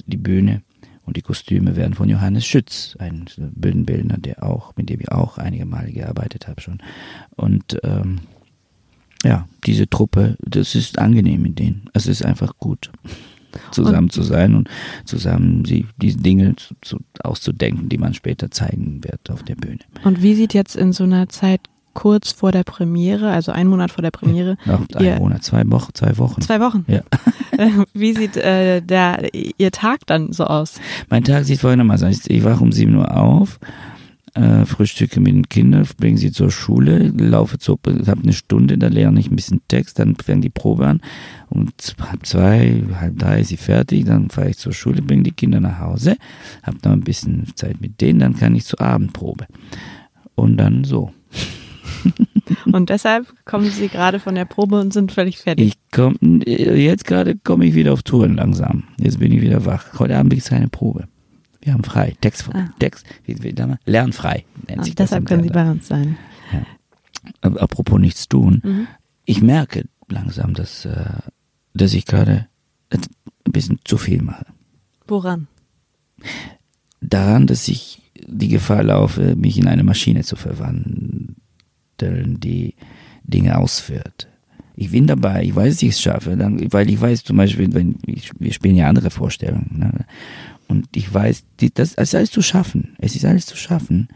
die 0.07 0.17
Bühne 0.17 0.62
und 1.05 1.17
die 1.17 1.21
Kostüme 1.21 1.75
werden 1.75 1.95
von 1.95 2.07
Johannes 2.07 2.45
Schütz, 2.45 2.95
ein 3.00 3.25
Bühnenbildner, 3.38 4.17
der 4.17 4.43
auch, 4.43 4.75
mit 4.75 4.89
dem 4.89 5.00
ich 5.01 5.12
auch 5.12 5.38
einige 5.38 5.65
Male 5.65 5.91
gearbeitet 5.91 6.48
habe 6.48 6.62
schon. 6.62 6.79
Und 7.36 7.79
ähm, 7.83 8.19
ja, 9.24 9.48
diese 9.66 9.90
Truppe, 9.90 10.38
das 10.42 10.76
ist 10.76 11.00
angenehm 11.00 11.42
mit 11.42 11.60
denen. 11.60 11.90
Es 11.94 12.08
ist 12.08 12.24
einfach 12.24 12.58
gut, 12.58 12.92
zusammen 13.72 14.06
und, 14.06 14.12
zu 14.12 14.24
sein 14.24 14.56
und 14.56 14.70
zusammen 15.06 15.64
die, 15.64 15.88
diese 15.98 16.20
Dinge 16.20 16.56
zu, 16.56 16.76
zu, 16.82 16.98
auszudenken, 17.24 17.90
die 17.90 17.98
man 17.98 18.14
später 18.14 18.52
zeigen 18.52 19.04
wird 19.04 19.30
auf 19.30 19.44
der 19.44 19.56
Bühne. 19.56 19.80
Und 20.04 20.22
wie 20.22 20.36
sieht 20.36 20.54
jetzt 20.54 20.76
in 20.76 20.94
so 20.94 21.04
einer 21.04 21.30
Zeit 21.30 21.62
kurz 21.94 22.32
vor 22.32 22.52
der 22.52 22.64
Premiere, 22.64 23.30
also 23.30 23.52
ein 23.52 23.68
Monat 23.68 23.92
vor 23.92 24.02
der 24.02 24.12
Premiere. 24.12 24.58
Ja, 24.66 24.80
ein 24.96 25.18
Monat, 25.18 25.44
zwei 25.44 25.70
Wochen, 25.70 25.94
zwei 25.94 26.18
Wochen. 26.18 26.42
Zwei 26.42 26.62
Wochen. 26.62 26.86
Ja. 26.88 27.02
Wie 27.94 28.14
sieht 28.14 28.38
äh, 28.38 28.82
der, 28.82 29.34
Ihr 29.34 29.72
Tag 29.72 30.06
dann 30.06 30.32
so 30.32 30.46
aus? 30.46 30.76
Mein 31.10 31.26
Tag 31.26 31.44
sieht 31.44 31.60
folgendermaßen 31.60 32.08
aus. 32.08 32.22
Ich 32.28 32.44
wache 32.46 32.64
um 32.64 32.72
7 32.72 32.96
Uhr 32.96 33.14
auf, 33.16 33.60
äh, 34.36 34.65
frühstücke 34.65 35.19
mit 35.19 35.33
den 35.33 35.50
Kindern, 35.50 35.88
bringe 35.98 36.17
sie 36.17 36.31
zur 36.31 36.51
Schule, 36.51 37.09
laufe 37.09 37.57
zur, 37.57 37.79
habe 37.86 38.24
eine 38.24 38.33
Stunde, 38.33 38.77
da 38.77 38.88
lerne 38.88 39.19
ich 39.19 39.29
ein 39.29 39.36
bisschen 39.36 39.62
Text, 39.67 40.00
dann 40.00 40.15
fängt 40.15 40.43
die 40.43 40.50
Probe 40.50 40.88
an. 40.88 41.01
Um 41.50 41.67
halb 42.01 42.25
zwei, 42.25 42.83
halb 43.00 43.17
drei 43.17 43.41
ist 43.41 43.50
sie 43.50 43.57
fertig, 43.57 44.05
dann 44.05 44.29
fahre 44.29 44.50
ich 44.50 44.57
zur 44.57 44.74
Schule, 44.74 45.01
bringe 45.01 45.24
die 45.24 45.31
Kinder 45.31 45.59
nach 45.59 45.79
Hause, 45.79 46.17
habe 46.63 46.77
noch 46.83 46.91
ein 46.91 47.01
bisschen 47.01 47.48
Zeit 47.55 47.81
mit 47.81 48.01
denen, 48.01 48.19
dann 48.19 48.36
kann 48.36 48.55
ich 48.55 48.65
zur 48.65 48.81
Abendprobe. 48.81 49.48
Und 50.36 50.57
dann 50.57 50.83
so. 50.83 51.12
Und 52.71 52.89
deshalb 52.89 53.27
kommen 53.45 53.69
Sie 53.69 53.89
gerade 53.89 54.19
von 54.19 54.36
der 54.36 54.45
Probe 54.45 54.79
und 54.79 54.93
sind 54.93 55.12
völlig 55.12 55.38
fertig. 55.38 55.67
Ich 55.67 55.74
komm, 55.91 56.17
jetzt 56.45 57.05
gerade 57.05 57.36
komme 57.36 57.65
ich 57.65 57.75
wieder 57.75 57.93
auf 57.93 58.03
Touren 58.03 58.36
langsam. 58.36 58.86
Jetzt 59.00 59.19
bin 59.19 59.31
ich 59.31 59.41
wieder 59.41 59.65
wach. 59.65 60.00
Heute 60.00 60.17
Abend 60.17 60.31
gibt 60.31 60.43
es 60.43 60.50
keine 60.50 60.67
Probe. 60.67 61.07
Wir 61.62 61.74
haben 61.74 61.84
frei. 61.84 62.16
Text, 62.22 62.50
ah. 62.54 62.70
Text 62.80 63.06
wie, 63.25 63.44
wie, 63.44 63.54
lernfrei 63.86 64.46
nennt 64.68 64.82
ah, 64.82 64.84
sich 64.84 64.96
Deshalb 64.96 65.25
können 65.25 65.44
Sie 65.44 65.50
bei 65.50 65.70
uns 65.70 65.88
sein. 65.88 66.18
Ja. 66.51 67.51
Apropos 67.58 68.00
nichts 68.00 68.28
tun. 68.28 68.62
Mhm. 68.63 68.88
Ich 69.25 69.42
merke 69.42 69.86
langsam, 70.08 70.54
dass, 70.54 70.86
äh, 70.86 71.06
dass 71.74 71.94
ich 71.94 72.06
gerade 72.06 72.48
ein 72.89 73.01
bisschen 73.51 73.80
zu 73.84 73.98
viel 73.98 74.22
mache. 74.22 74.46
Woran? 75.08 75.48
Daran, 77.01 77.48
dass 77.48 77.68
ich 77.68 78.01
die 78.28 78.48
Gefahr 78.48 78.84
laufe, 78.84 79.36
mich 79.36 79.58
in 79.58 79.68
eine 79.68 79.84
Maschine 79.84 80.24
zu 80.24 80.36
verwandeln 80.36 81.36
die 82.01 82.75
Dinge 83.24 83.58
ausführt. 83.58 84.28
Ich 84.75 84.92
bin 84.92 85.08
dabei, 85.08 85.44
ich 85.44 85.56
weiß, 85.56 85.75
dass 85.75 85.84
ich 85.84 85.89
es 85.89 86.01
schaffe, 86.01 86.38
dann, 86.38 86.72
weil 86.72 86.89
ich 86.89 87.01
weiß 87.01 87.24
zum 87.25 87.38
Beispiel, 87.38 87.74
wenn 87.74 87.98
ich, 88.06 88.32
wir 88.39 88.54
spielen 88.54 88.75
ja 88.75 88.88
andere 88.88 89.10
Vorstellungen, 89.10 89.78
ne? 89.78 90.06
Und 90.70 90.88
ich 90.96 91.12
weiß, 91.12 91.44
die, 91.60 91.74
das, 91.74 91.96
ist 91.96 92.16
alles 92.16 92.32
zu 92.32 92.42
schaffen. 92.42 92.96
Es 93.00 93.16
ist 93.16 93.26
alles 93.26 93.48
zu 93.48 93.58
schaffen, 93.58 94.08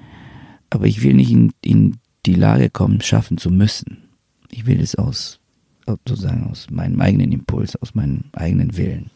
aber 0.70 0.86
ich 0.86 1.04
will 1.04 1.16
nicht 1.16 1.32
in, 1.32 1.52
in 1.62 1.98
die 2.26 2.36
Lage 2.36 2.70
kommen, 2.70 3.02
schaffen 3.02 3.38
zu 3.38 3.50
müssen. 3.50 4.04
Ich 4.50 4.66
will 4.68 4.80
es 4.80 4.96
aus, 4.96 5.40
sozusagen 5.86 6.46
aus 6.50 6.70
meinem 6.70 7.02
eigenen 7.02 7.32
Impuls, 7.32 7.76
aus 7.78 7.96
meinem 7.96 8.26
eigenen 8.34 8.78
Willen 8.78 9.10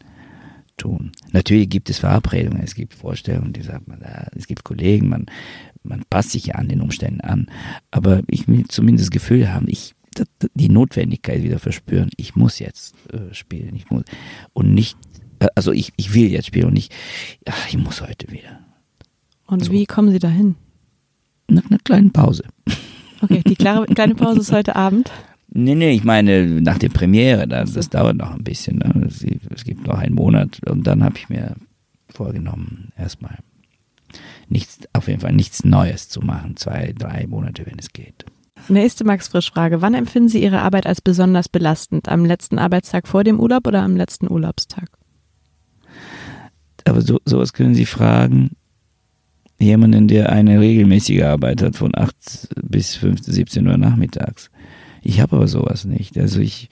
tun. 0.76 1.12
Natürlich 1.32 1.68
gibt 1.68 1.90
es 1.90 1.98
Verabredungen, 1.98 2.62
es 2.62 2.74
gibt 2.74 2.94
Vorstellungen, 2.94 3.52
die 3.52 3.62
sagt 3.62 3.86
man, 3.86 4.00
es 4.34 4.46
gibt 4.46 4.64
Kollegen, 4.64 5.08
man, 5.08 5.26
man 5.84 6.02
passt 6.10 6.30
sich 6.30 6.46
ja 6.46 6.56
an 6.56 6.68
den 6.68 6.80
Umständen 6.80 7.20
an. 7.20 7.46
Aber 7.92 8.22
ich 8.28 8.48
will 8.48 8.66
zumindest 8.68 9.06
das 9.06 9.10
Gefühl 9.12 9.52
haben, 9.52 9.66
ich 9.68 9.94
die 10.54 10.68
Notwendigkeit 10.68 11.42
wieder 11.42 11.58
verspüren, 11.58 12.10
ich 12.16 12.34
muss 12.34 12.58
jetzt 12.58 12.94
äh, 13.12 13.32
spielen, 13.32 13.76
ich 13.76 13.90
muss 13.90 14.02
und 14.52 14.74
nicht, 14.74 14.98
also 15.54 15.72
ich, 15.72 15.92
ich 15.96 16.14
will 16.14 16.30
jetzt 16.30 16.46
spielen 16.46 16.66
und 16.66 16.74
nicht, 16.74 16.94
ach, 17.46 17.68
ich 17.68 17.78
muss 17.78 18.00
heute 18.00 18.30
wieder. 18.30 18.60
Und 19.46 19.64
so. 19.64 19.72
wie 19.72 19.86
kommen 19.86 20.10
Sie 20.10 20.18
dahin? 20.18 20.56
Nach 21.48 21.64
einer 21.70 21.78
kleinen 21.78 22.12
Pause. 22.12 22.44
Okay, 23.22 23.42
die 23.46 23.56
klare, 23.56 23.86
kleine 23.94 24.14
Pause 24.14 24.40
ist 24.40 24.52
heute 24.52 24.76
Abend. 24.76 25.10
Nee, 25.50 25.74
nee, 25.74 25.92
ich 25.92 26.04
meine 26.04 26.60
nach 26.60 26.78
der 26.78 26.90
Premiere, 26.90 27.48
das, 27.48 27.72
das 27.72 27.88
dauert 27.88 28.16
noch 28.16 28.34
ein 28.34 28.44
bisschen. 28.44 28.78
Ne? 28.78 29.06
Es, 29.06 29.24
es 29.24 29.64
gibt 29.64 29.86
noch 29.86 29.98
einen 29.98 30.14
Monat 30.14 30.60
und 30.68 30.86
dann 30.86 31.02
habe 31.02 31.16
ich 31.16 31.30
mir 31.30 31.56
vorgenommen, 32.10 32.92
erstmal 32.96 33.38
nichts, 34.48 34.80
auf 34.92 35.08
jeden 35.08 35.20
Fall 35.20 35.32
nichts 35.32 35.64
Neues 35.64 36.08
zu 36.08 36.20
machen. 36.20 36.56
Zwei, 36.56 36.94
drei 36.96 37.26
Monate, 37.26 37.64
wenn 37.66 37.78
es 37.78 37.92
geht. 37.92 38.26
Nächste 38.68 39.04
Max 39.04 39.28
Frisch 39.28 39.50
Frage. 39.50 39.80
Wann 39.80 39.94
empfinden 39.94 40.28
Sie 40.28 40.42
Ihre 40.42 40.60
Arbeit 40.60 40.86
als 40.86 41.00
besonders 41.00 41.48
belastend? 41.48 42.08
Am 42.08 42.24
letzten 42.24 42.58
Arbeitstag 42.58 43.08
vor 43.08 43.24
dem 43.24 43.40
Urlaub 43.40 43.66
oder 43.66 43.82
am 43.82 43.96
letzten 43.96 44.30
Urlaubstag? 44.30 44.97
Aber 46.88 47.02
so, 47.02 47.20
sowas 47.24 47.52
können 47.52 47.74
Sie 47.74 47.86
fragen 47.86 48.50
jemanden, 49.58 50.08
der 50.08 50.30
eine 50.30 50.60
regelmäßige 50.60 51.22
Arbeit 51.22 51.62
hat 51.62 51.76
von 51.76 51.92
8 51.94 52.14
bis 52.62 52.96
15, 52.96 53.34
17 53.34 53.66
Uhr 53.66 53.76
nachmittags. 53.76 54.50
Ich 55.02 55.20
habe 55.20 55.36
aber 55.36 55.48
sowas 55.48 55.84
nicht. 55.84 56.16
Also 56.18 56.40
ich, 56.40 56.68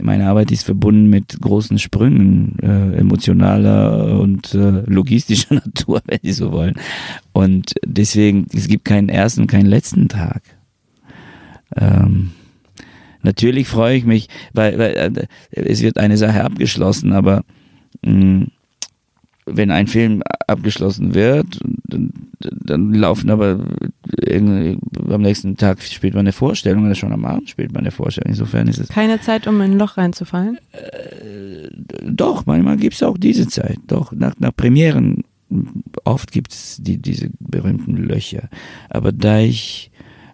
meine 0.00 0.28
Arbeit 0.28 0.50
ist 0.50 0.64
verbunden 0.64 1.08
mit 1.08 1.40
großen 1.40 1.78
Sprüngen 1.78 2.58
äh, 2.60 2.98
emotionaler 2.98 4.18
und 4.20 4.54
äh, 4.54 4.82
logistischer 4.86 5.54
Natur, 5.66 6.00
wenn 6.06 6.20
Sie 6.22 6.32
so 6.32 6.52
wollen. 6.52 6.74
Und 7.32 7.74
deswegen, 7.84 8.46
es 8.52 8.68
gibt 8.68 8.84
keinen 8.84 9.08
ersten 9.08 9.46
keinen 9.46 9.66
letzten 9.66 10.08
Tag. 10.08 10.42
Ähm, 11.76 12.32
natürlich 13.22 13.68
freue 13.68 13.96
ich 13.96 14.04
mich, 14.04 14.28
weil, 14.52 14.78
weil 14.78 14.94
äh, 14.94 15.26
es 15.50 15.82
wird 15.82 15.98
eine 15.98 16.16
Sache 16.16 16.44
abgeschlossen, 16.44 17.12
aber 17.12 17.44
mh, 18.02 18.12
mm, 18.12 18.46
wenn 19.46 19.70
ein 19.70 19.86
Film 19.86 20.22
abgeschlossen 20.48 21.14
wird, 21.14 21.46
dann, 21.84 22.12
dann 22.40 22.92
laufen 22.92 23.30
aber 23.30 23.64
am 25.08 25.22
nächsten 25.22 25.56
Tag 25.56 25.82
spielt 25.82 26.14
man 26.14 26.20
eine 26.20 26.32
Vorstellung 26.32 26.84
oder 26.84 26.94
schon 26.94 27.12
am 27.12 27.24
Abend 27.24 27.48
spielt 27.48 27.72
man 27.72 27.82
eine 27.82 27.92
Vorstellung. 27.92 28.30
Insofern 28.30 28.68
ist 28.68 28.78
es. 28.78 28.88
Keine 28.88 29.20
Zeit, 29.20 29.46
um 29.46 29.60
in 29.60 29.72
ein 29.72 29.78
Loch 29.78 29.96
reinzufallen? 29.96 30.58
Äh, 30.72 31.68
doch, 32.02 32.44
manchmal 32.46 32.76
gibt 32.76 32.94
es 32.94 33.02
auch 33.02 33.16
diese 33.16 33.46
Zeit. 33.48 33.78
Doch, 33.86 34.12
nach, 34.12 34.34
nach 34.38 34.54
Premieren, 34.54 35.24
oft 36.04 36.32
gibt 36.32 36.52
es 36.52 36.78
die, 36.80 36.98
diese 36.98 37.30
berühmten 37.38 37.96
Löcher. 37.96 38.48
Aber 38.90 39.12
da 39.12 39.38
ich 39.38 39.90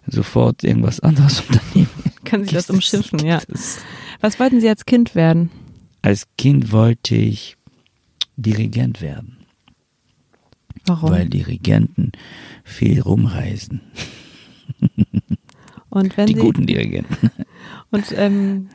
sofort 0.07 0.63
irgendwas 0.63 0.99
anderes 0.99 1.41
unternehme. 1.47 1.89
Kann 2.25 2.43
sich 2.43 2.53
das 2.53 2.69
umschiffen, 2.69 3.19
ja. 3.19 3.41
Was 4.21 4.39
wollten 4.39 4.59
Sie 4.59 4.69
als 4.69 4.85
Kind 4.85 5.15
werden? 5.15 5.51
Als 6.01 6.27
Kind 6.37 6.71
wollte 6.71 7.15
ich 7.15 7.57
Dirigent 8.35 9.01
werden. 9.01 9.37
Warum? 10.85 11.11
Weil 11.11 11.29
Dirigenten 11.29 12.11
viel 12.63 13.01
rumreisen. 13.01 13.81
Und 15.89 16.17
wenn 16.17 16.27
die 16.27 16.33
Sie, 16.33 16.39
guten 16.39 16.65
Dirigenten. 16.65 17.31
Und 17.91 18.05
ähm, 18.15 18.69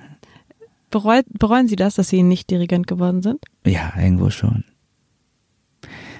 bereut, 0.91 1.27
bereuen 1.31 1.69
Sie 1.69 1.77
das, 1.77 1.97
dass 1.97 2.09
Sie 2.09 2.23
nicht 2.23 2.49
Dirigent 2.51 2.87
geworden 2.87 3.23
sind? 3.23 3.45
Ja, 3.67 3.93
irgendwo 3.99 4.31
schon. 4.31 4.65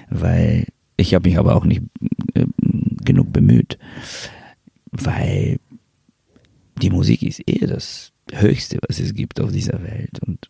Weil 0.09 0.67
ich 0.97 1.13
habe 1.13 1.29
mich 1.29 1.39
aber 1.39 1.55
auch 1.55 1.65
nicht 1.65 1.83
äh, 2.33 2.45
genug 3.05 3.31
bemüht, 3.31 3.79
weil 4.91 5.59
die 6.81 6.89
Musik 6.89 7.23
ist 7.23 7.41
eher 7.47 7.67
das 7.67 8.11
Höchste, 8.31 8.79
was 8.87 8.99
es 8.99 9.13
gibt 9.13 9.39
auf 9.39 9.51
dieser 9.51 9.81
Welt. 9.83 10.19
Und 10.25 10.49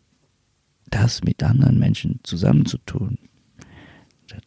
das 0.90 1.22
mit 1.22 1.42
anderen 1.42 1.78
Menschen 1.78 2.20
zusammenzutun, 2.22 3.18
das 4.28 4.40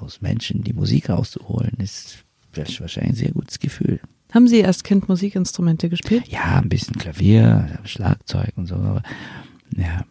aus 0.00 0.20
Menschen 0.20 0.62
die 0.62 0.72
Musik 0.72 1.10
rauszuholen, 1.10 1.72
ist 1.78 2.24
wahrscheinlich 2.54 2.98
ein 2.98 3.14
sehr 3.14 3.32
gutes 3.32 3.58
Gefühl. 3.58 4.00
Haben 4.32 4.48
Sie 4.48 4.64
als 4.64 4.84
Kind 4.84 5.08
Musikinstrumente 5.08 5.88
gespielt? 5.88 6.28
Ja, 6.28 6.60
ein 6.60 6.68
bisschen 6.68 6.96
Klavier, 6.96 7.80
Schlagzeug 7.84 8.52
und 8.56 8.66
so, 8.66 8.76
aber 8.76 9.02
ja, 9.76 10.04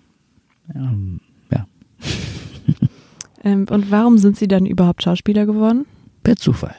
ähm, 0.75 1.21
ja. 1.51 1.67
Ähm, 3.41 3.67
und 3.69 3.89
warum 3.89 4.17
sind 4.17 4.35
Sie 4.35 4.49
dann 4.49 4.65
überhaupt 4.65 5.01
Schauspieler 5.01 5.45
geworden? 5.45 5.85
Per 6.23 6.35
Zufall. 6.35 6.75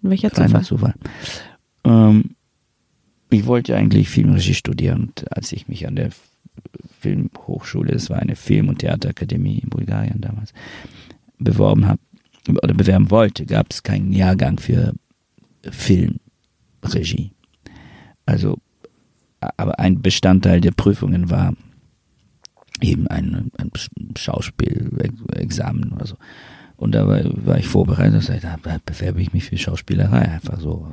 Welcher 0.00 0.36
Reiner 0.36 0.64
Zufall? 0.64 0.94
Zufall. 1.84 2.10
Ähm, 2.10 2.34
ich 3.30 3.46
wollte 3.46 3.76
eigentlich 3.76 4.08
Filmregie 4.08 4.54
studieren 4.54 5.02
und 5.02 5.32
als 5.32 5.52
ich 5.52 5.68
mich 5.68 5.86
an 5.86 5.94
der 5.94 6.10
Filmhochschule, 7.00 7.92
das 7.92 8.10
war 8.10 8.18
eine 8.18 8.36
Film- 8.36 8.68
und 8.68 8.78
Theaterakademie 8.78 9.58
in 9.58 9.70
Bulgarien 9.70 10.20
damals, 10.20 10.52
beworben 11.38 11.86
habe 11.86 12.00
oder 12.62 12.74
bewerben 12.74 13.10
wollte, 13.10 13.46
gab 13.46 13.70
es 13.70 13.82
keinen 13.82 14.12
Jahrgang 14.12 14.58
für 14.58 14.94
Filmregie. 15.70 17.32
Also, 18.26 18.58
aber 19.40 19.78
ein 19.78 20.02
Bestandteil 20.02 20.60
der 20.60 20.72
Prüfungen 20.72 21.30
war 21.30 21.54
eben 22.80 23.06
ein, 23.08 23.50
ein 23.58 23.70
Schauspielexamen 24.16 25.92
oder 25.92 26.06
so. 26.06 26.16
Und 26.76 26.94
da 26.94 27.06
war, 27.06 27.20
war 27.46 27.58
ich 27.58 27.68
vorbereitet 27.68 28.14
und 28.14 28.22
sagte, 28.22 28.58
da 28.62 28.78
bewerbe 28.84 29.22
ich 29.22 29.32
mich 29.32 29.44
für 29.44 29.56
Schauspielerei 29.56 30.22
einfach 30.22 30.58
so. 30.60 30.88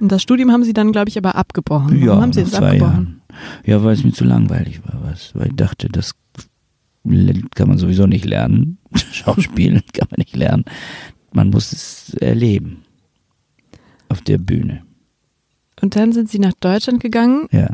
Und 0.00 0.12
das 0.12 0.22
Studium 0.22 0.52
haben 0.52 0.64
Sie 0.64 0.72
dann, 0.72 0.92
glaube 0.92 1.08
ich, 1.08 1.18
aber 1.18 1.34
abgebrochen. 1.34 2.00
Warum 2.06 2.22
haben 2.22 2.32
Sie 2.32 2.42
es 2.42 2.50
zwei 2.52 2.66
abgebrochen? 2.72 2.92
Jahren. 2.94 3.22
Ja, 3.64 3.82
weil 3.84 3.94
es 3.94 4.04
mir 4.04 4.12
zu 4.12 4.24
langweilig 4.24 4.80
war, 4.86 5.00
was, 5.02 5.34
weil 5.34 5.48
ich 5.48 5.56
dachte, 5.56 5.88
das 5.88 6.14
kann 7.54 7.68
man 7.68 7.78
sowieso 7.78 8.06
nicht 8.06 8.24
lernen. 8.24 8.78
Schauspielen 9.12 9.82
kann 9.92 10.08
man 10.10 10.18
nicht 10.18 10.36
lernen. 10.36 10.64
Man 11.32 11.50
muss 11.50 11.72
es 11.72 12.14
erleben. 12.14 12.82
Auf 14.08 14.20
der 14.22 14.38
Bühne. 14.38 14.82
Und 15.80 15.94
dann 15.96 16.12
sind 16.12 16.28
Sie 16.30 16.38
nach 16.38 16.54
Deutschland 16.60 17.00
gegangen, 17.00 17.46
Ja. 17.52 17.70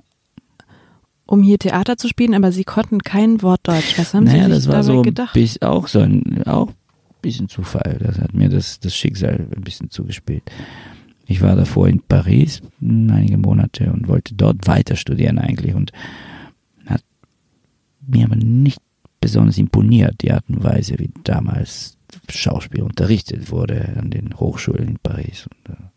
um 1.26 1.42
hier 1.42 1.58
Theater 1.58 1.96
zu 1.96 2.08
spielen, 2.08 2.34
aber 2.34 2.52
Sie 2.52 2.64
konnten 2.64 3.00
kein 3.00 3.40
Wort 3.42 3.60
Deutsch. 3.64 3.98
Was 3.98 4.12
haben 4.14 4.24
naja, 4.24 4.46
Sie 4.46 4.54
sich 4.54 4.64
das 4.64 4.66
war 4.68 4.74
dabei 4.82 4.86
so 4.96 5.02
gedacht? 5.02 5.32
bisschen, 5.34 5.62
auch 5.62 5.88
so 5.88 6.00
ein, 6.00 6.42
auch 6.44 6.68
ein 6.68 6.74
bisschen 7.22 7.48
Zufall. 7.48 7.98
Das 8.02 8.18
hat 8.18 8.34
mir 8.34 8.48
das, 8.48 8.80
das 8.80 8.94
Schicksal 8.94 9.46
ein 9.54 9.62
bisschen 9.62 9.90
zugespielt. 9.90 10.42
Ich 11.26 11.40
war 11.40 11.56
davor 11.56 11.88
in 11.88 12.00
Paris 12.00 12.60
einige 12.80 13.38
Monate 13.38 13.90
und 13.92 14.08
wollte 14.08 14.34
dort 14.34 14.66
weiter 14.66 14.96
studieren 14.96 15.38
eigentlich 15.38 15.74
und 15.74 15.92
hat 16.86 17.02
mir 18.06 18.26
aber 18.26 18.36
nicht 18.36 18.80
besonders 19.20 19.56
imponiert, 19.56 20.20
die 20.20 20.32
Art 20.32 20.44
und 20.48 20.62
Weise, 20.62 20.98
wie 20.98 21.10
damals 21.24 21.96
Schauspiel 22.28 22.82
unterrichtet 22.82 23.50
wurde 23.50 23.96
an 23.98 24.10
den 24.10 24.38
Hochschulen 24.38 24.88
in 24.88 24.98
Paris. 25.02 25.46
Und, 25.46 25.74
äh, 25.74 25.93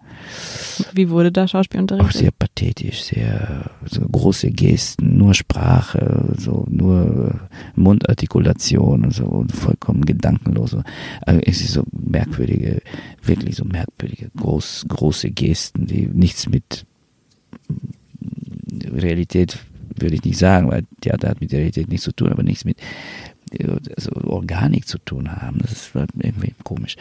Wie 0.93 1.09
wurde 1.09 1.31
da 1.31 1.47
Schauspiel 1.47 1.85
auch 1.99 2.11
sehr 2.11 2.31
pathetisch, 2.31 3.03
sehr 3.03 3.71
so 3.85 4.01
große 4.01 4.51
Gesten, 4.51 5.17
nur 5.17 5.33
Sprache, 5.33 6.33
so 6.37 6.65
nur 6.69 7.39
Mundartikulation 7.75 9.05
und 9.05 9.13
so 9.13 9.25
und 9.25 9.51
vollkommen 9.51 10.05
gedankenlos. 10.05 10.75
Also 11.21 11.41
es 11.41 11.61
ist 11.61 11.73
so 11.73 11.83
merkwürdige, 11.91 12.81
wirklich 13.23 13.55
so 13.55 13.65
merkwürdige, 13.65 14.29
groß, 14.35 14.85
große 14.87 15.31
Gesten, 15.31 15.87
die 15.87 16.07
nichts 16.07 16.47
mit 16.47 16.85
Realität 18.91 19.57
würde 19.99 20.15
ich 20.15 20.23
nicht 20.23 20.37
sagen, 20.37 20.69
weil 20.69 20.83
Theater 21.01 21.29
hat 21.29 21.41
mit 21.41 21.51
Realität 21.51 21.89
nichts 21.89 22.03
zu 22.03 22.11
tun, 22.11 22.31
aber 22.31 22.43
nichts 22.43 22.65
mit 22.65 22.77
also 23.95 24.11
Organik 24.25 24.87
zu 24.87 24.97
tun 24.99 25.31
haben. 25.31 25.59
Das 25.59 25.71
ist 25.71 25.91
irgendwie 25.95 26.53
komisch. 26.63 26.97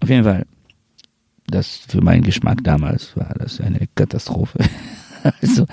Auf 0.00 0.08
jeden 0.08 0.24
Fall, 0.24 0.46
das 1.50 1.80
für 1.88 2.00
meinen 2.02 2.22
Geschmack 2.22 2.62
damals 2.64 3.16
war 3.16 3.34
das 3.38 3.60
eine 3.60 3.86
Katastrophe. 3.94 4.58
also, 5.42 5.66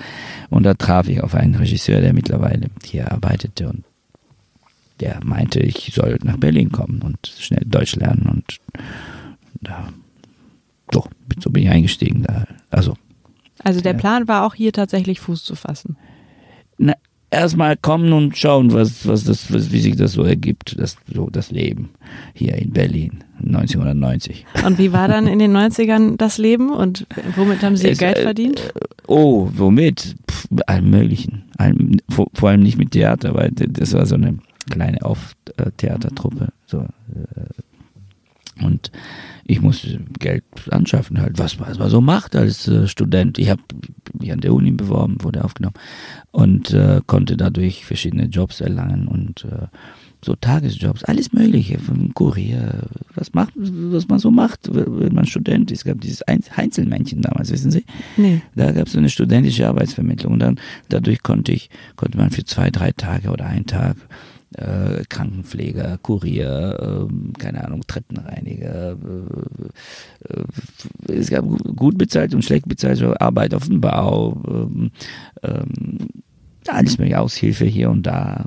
und 0.50 0.64
da 0.64 0.74
traf 0.74 1.08
ich 1.08 1.22
auf 1.24 1.36
einen 1.36 1.56
Regisseur, 1.56 2.02
der 2.02 2.14
mittlerweile 2.14 2.68
hier 2.84 3.12
arbeitete 3.12 3.70
und 3.70 3.84
der 5.00 5.20
meinte, 5.24 5.60
ich 5.60 5.92
soll 5.94 6.18
nach 6.24 6.38
Berlin 6.38 6.72
kommen 6.72 7.02
und 7.04 7.28
schnell 7.28 7.64
Deutsch 7.66 7.96
lernen 7.96 8.28
und 8.30 8.58
da, 9.62 9.90
doch, 10.92 11.08
so 11.40 11.50
bin 11.52 11.64
ich 11.64 11.70
eingestiegen. 11.70 12.24
Da, 12.24 12.46
also 12.72 12.96
Also 13.64 13.82
der 13.82 13.94
Ja. 13.94 13.98
Plan 14.00 14.28
war 14.28 14.44
auch 14.44 14.56
hier 14.56 14.74
tatsächlich 14.74 15.20
Fuß 15.20 15.44
zu 15.44 15.56
fassen. 15.56 15.98
na, 16.78 16.94
erstmal 17.30 17.78
kommen 17.78 18.14
und 18.14 18.38
schauen, 18.38 18.74
was, 18.74 19.08
was 19.08 19.24
das, 19.24 19.52
was, 19.54 19.72
wie 19.72 19.80
sich 19.80 19.96
das 19.96 20.14
so 20.14 20.24
ergibt, 20.24 20.80
das, 20.80 20.98
so 21.14 21.30
das 21.30 21.52
Leben 21.52 21.90
hier 22.34 22.56
in 22.56 22.72
Berlin 22.72 23.24
1990. 23.46 24.46
Und 24.66 24.78
wie 24.78 24.92
war 24.92 25.08
dann 25.08 25.28
in 25.28 25.40
den 25.40 25.56
90ern 25.56 26.18
das 26.18 26.38
Leben 26.38 26.72
und 26.72 27.06
womit 27.36 27.62
haben 27.64 27.76
Sie 27.76 27.90
Es, 27.90 27.98
Geld 27.98 28.18
äh, 28.18 28.24
verdient? 28.24 28.74
Oh, 29.08 29.50
womit? 29.54 30.16
Pff, 30.30 30.48
allem 30.68 30.90
Möglichen. 30.90 31.44
Allem, 31.58 31.98
vor, 32.10 32.28
vor 32.34 32.50
allem 32.50 32.64
nicht 32.64 32.78
mit 32.78 32.92
Theater, 32.92 33.34
weil 33.36 33.52
das 33.52 33.94
war 33.94 34.06
so 34.06 34.16
eine 34.16 34.38
kleine 34.70 35.02
Auf-Theatertruppe. 35.04 36.50
So, 36.66 36.80
äh, 36.80 36.86
und 38.64 38.92
ich 39.46 39.62
musste 39.62 40.00
Geld 40.20 40.44
anschaffen, 40.72 41.22
halt, 41.22 41.40
was, 41.40 41.60
was 41.60 41.80
man 41.80 41.90
so 41.90 42.02
macht 42.02 42.36
als 42.36 42.68
äh, 42.68 42.88
Student. 42.88 43.40
Ich 43.40 43.50
habe 43.50 43.62
mich 44.20 44.32
an 44.32 44.42
der 44.42 44.54
Uni 44.54 44.72
beworben, 44.72 45.18
wurde 45.22 45.44
aufgenommen 45.44 45.76
und 46.32 46.74
äh, 46.74 47.02
konnte 47.08 47.38
dadurch 47.38 47.86
verschiedene 47.86 48.26
Jobs 48.26 48.60
erlangen 48.60 49.08
und 49.08 49.46
äh, 49.46 49.68
so 50.26 50.36
Tagesjobs, 50.36 51.04
alles 51.04 51.32
Mögliche, 51.32 51.78
vom 51.78 52.14
Kurier, 52.14 52.82
was 53.14 53.34
macht, 53.34 53.54
was 53.56 54.08
man 54.08 54.18
so 54.20 54.32
macht, 54.32 54.62
wenn 54.74 55.14
man 55.14 55.28
Student 55.28 55.72
ist. 55.72 55.80
Es 55.80 55.86
gab 55.86 56.02
dieses 56.02 56.28
Einz- 56.28 56.58
Heinzelmännchen 56.58 57.22
damals, 57.22 57.52
wissen 57.52 57.72
Sie? 57.72 57.86
Nee. 58.18 58.42
Da 58.56 58.72
gab 58.72 58.88
es 58.88 58.94
so 58.94 58.98
eine 58.98 59.10
studentische 59.10 59.68
Arbeitsvermittlung 59.68 60.34
und 60.34 60.40
dann 60.40 60.60
dadurch 60.90 61.22
konnte 61.22 61.52
ich, 61.54 61.70
konnte 61.96 62.18
man 62.18 62.32
für 62.32 62.44
zwei, 62.44 62.72
drei 62.72 62.92
Tage 62.92 63.30
oder 63.30 63.46
einen 63.46 63.68
Tag 63.68 63.96
äh, 64.56 65.04
Krankenpfleger, 65.10 65.98
Kurier, 66.02 67.08
ähm, 67.10 67.34
keine 67.38 67.64
Ahnung, 67.66 67.82
Treppenreiniger, 67.88 68.92
äh, 68.94 70.34
äh, 70.34 71.14
es 71.14 71.30
gab 71.30 71.46
gu- 71.46 71.74
gut 71.74 71.98
bezahlt 71.98 72.34
und 72.34 72.44
schlecht 72.46 72.68
bezahlte 72.68 73.20
Arbeit 73.20 73.54
auf 73.54 73.68
dem 73.68 73.82
Bau, 73.82 74.42
ähm, 74.48 74.92
ähm, 75.44 76.08
alles 76.68 76.98
mögliche, 76.98 77.20
Aushilfe 77.20 77.66
hier 77.66 77.90
und 77.90 78.04
da, 78.04 78.46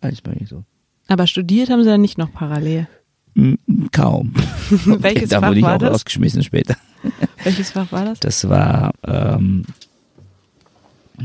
alles 0.00 0.22
mögliche 0.24 0.46
so. 0.46 0.64
Aber 1.08 1.26
studiert 1.26 1.70
haben 1.70 1.82
Sie 1.82 1.88
dann 1.88 2.02
nicht 2.02 2.18
noch 2.18 2.32
parallel. 2.32 2.86
Mm, 3.34 3.54
Kaum. 3.92 4.34
Welches 4.84 5.30
da 5.30 5.40
Fach 5.40 5.48
wurde 5.48 5.58
ich 5.60 5.64
war 5.64 5.76
auch 5.76 5.78
das? 5.78 5.92
rausgeschmissen 5.92 6.42
später. 6.42 6.76
Welches 7.44 7.70
Fach 7.70 7.90
war 7.92 8.04
das? 8.04 8.20
Das 8.20 8.48
war, 8.48 8.92
ähm, 9.06 9.64
äh, 11.18 11.22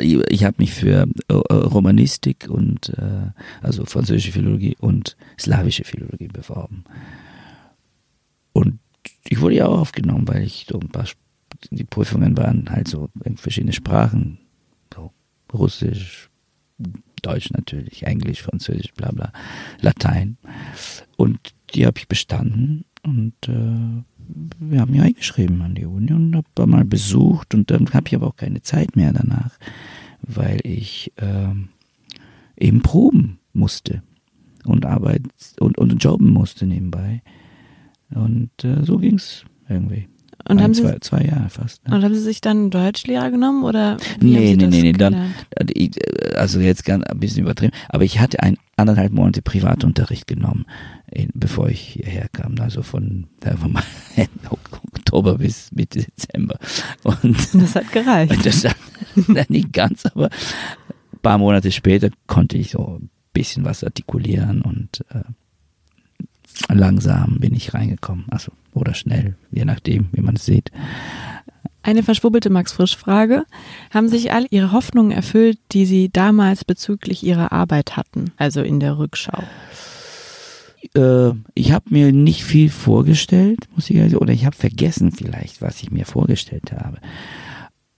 ich 0.00 0.44
habe 0.44 0.56
mich 0.58 0.72
für 0.72 1.06
äh, 1.28 1.34
äh, 1.34 1.54
Romanistik 1.54 2.46
und, 2.48 2.90
äh, 2.90 3.30
also 3.60 3.84
französische 3.84 4.32
Philologie 4.32 4.76
und 4.80 5.16
slawische 5.38 5.84
Philologie 5.84 6.28
beworben. 6.28 6.84
Und 8.52 8.78
ich 9.28 9.40
wurde 9.40 9.56
ja 9.56 9.66
auch 9.66 9.80
aufgenommen, 9.80 10.26
weil 10.26 10.42
ich 10.42 10.66
so 10.68 10.78
ein 10.78 10.88
paar, 10.88 11.06
die 11.70 11.84
Prüfungen 11.84 12.36
waren 12.36 12.70
halt 12.70 12.88
so 12.88 13.10
in 13.24 13.36
verschiedene 13.36 13.72
Sprachen, 13.72 14.38
so 14.94 15.12
Russisch, 15.52 16.30
Deutsch 17.22 17.50
natürlich, 17.50 18.04
Englisch, 18.04 18.42
Französisch, 18.42 18.92
bla 18.94 19.10
bla, 19.10 19.32
Latein. 19.80 20.36
Und 21.16 21.54
die 21.74 21.86
habe 21.86 21.98
ich 21.98 22.08
bestanden 22.08 22.84
und 23.02 23.34
äh, 23.48 24.02
wir 24.58 24.80
haben 24.80 24.92
mich 24.92 25.02
eingeschrieben 25.02 25.62
an 25.62 25.74
die 25.74 25.86
Uni 25.86 26.12
und 26.12 26.36
habe 26.36 26.66
mal 26.66 26.84
besucht 26.84 27.54
und 27.54 27.70
dann 27.70 27.92
habe 27.92 28.08
ich 28.08 28.14
aber 28.14 28.28
auch 28.28 28.36
keine 28.36 28.62
Zeit 28.62 28.96
mehr 28.96 29.12
danach, 29.12 29.58
weil 30.22 30.60
ich 30.64 31.12
ähm, 31.18 31.68
eben 32.56 32.82
proben 32.82 33.38
musste 33.52 34.02
und 34.64 34.86
Arbeit 34.86 35.22
und, 35.60 35.78
und 35.78 36.02
jobben 36.02 36.30
musste 36.30 36.66
nebenbei. 36.66 37.22
Und 38.10 38.50
äh, 38.64 38.84
so 38.84 38.98
ging's 38.98 39.44
irgendwie. 39.68 40.08
Und 40.46 40.58
Ein, 40.58 40.64
haben, 40.64 40.74
Sie, 40.74 40.82
zwei, 40.82 40.98
zwei 41.00 41.22
Jahre 41.24 41.48
fast. 41.48 41.86
Ne? 41.88 41.94
und 41.96 42.04
haben 42.04 42.14
Sie 42.14 42.20
sich 42.20 42.40
dann 42.42 42.56
einen 42.58 42.70
Deutschlehrer 42.70 43.30
genommen 43.30 43.64
oder 43.64 43.96
wie 44.20 44.26
Nee, 44.26 44.36
haben 44.36 44.46
Sie 44.46 44.56
nee, 44.56 44.56
das 44.64 44.70
nee, 44.70 44.82
nee, 44.82 44.92
dann- 44.92 45.12
gelernt? 45.12 45.34
Ich- 45.74 46.36
Also 46.38 46.60
jetzt 46.60 46.84
ganz 46.84 47.04
ein 47.04 47.18
bisschen 47.20 47.42
übertrieben, 47.44 47.72
aber 47.88 48.04
ich 48.04 48.20
hatte 48.20 48.42
ein 48.42 48.56
anderthalb 48.76 49.12
Monate 49.12 49.40
Privatunterricht 49.40 50.26
genommen, 50.26 50.66
in, 51.10 51.28
bevor 51.32 51.68
ich 51.68 51.80
hierher 51.80 52.28
kam, 52.32 52.56
also 52.60 52.82
von, 52.82 53.26
mal, 53.68 53.82
Oktober 54.50 55.38
bis 55.38 55.70
Mitte 55.72 56.00
Dezember. 56.02 56.58
Und 57.04 57.36
Das 57.54 57.74
hat 57.76 57.90
gereicht. 57.92 58.44
das 58.44 59.48
nicht 59.48 59.72
ganz, 59.72 60.04
aber 60.06 60.26
ein 61.12 61.18
paar 61.22 61.38
Monate 61.38 61.70
später 61.72 62.10
konnte 62.26 62.58
ich 62.58 62.72
so 62.72 62.98
ein 63.00 63.10
bisschen 63.32 63.64
was 63.64 63.82
artikulieren 63.84 64.60
und 64.62 65.04
äh, 65.10 65.22
langsam 66.74 67.38
bin 67.40 67.54
ich 67.54 67.74
reingekommen, 67.74 68.26
also 68.30 68.52
oder 68.74 68.94
schnell, 68.94 69.36
je 69.50 69.64
nachdem, 69.64 70.08
wie 70.12 70.20
man 70.20 70.36
es 70.36 70.44
sieht. 70.44 70.70
Eine 71.82 72.02
verschwurbelte 72.02 72.50
Max-Frisch-Frage. 72.50 73.44
Haben 73.90 74.08
sich 74.08 74.32
all 74.32 74.46
Ihre 74.50 74.72
Hoffnungen 74.72 75.10
erfüllt, 75.10 75.58
die 75.72 75.84
Sie 75.84 76.10
damals 76.10 76.64
bezüglich 76.64 77.22
Ihrer 77.22 77.52
Arbeit 77.52 77.96
hatten, 77.96 78.32
also 78.36 78.62
in 78.62 78.80
der 78.80 78.98
Rückschau? 78.98 79.42
äh, 80.94 81.32
ich 81.54 81.72
habe 81.72 81.86
mir 81.90 82.12
nicht 82.12 82.44
viel 82.44 82.70
vorgestellt, 82.70 83.68
muss 83.74 83.90
ich 83.90 83.96
sagen, 83.96 84.16
oder 84.16 84.32
ich 84.32 84.46
habe 84.46 84.56
vergessen 84.56 85.12
vielleicht, 85.12 85.62
was 85.62 85.82
ich 85.82 85.90
mir 85.90 86.06
vorgestellt 86.06 86.72
habe. 86.72 86.98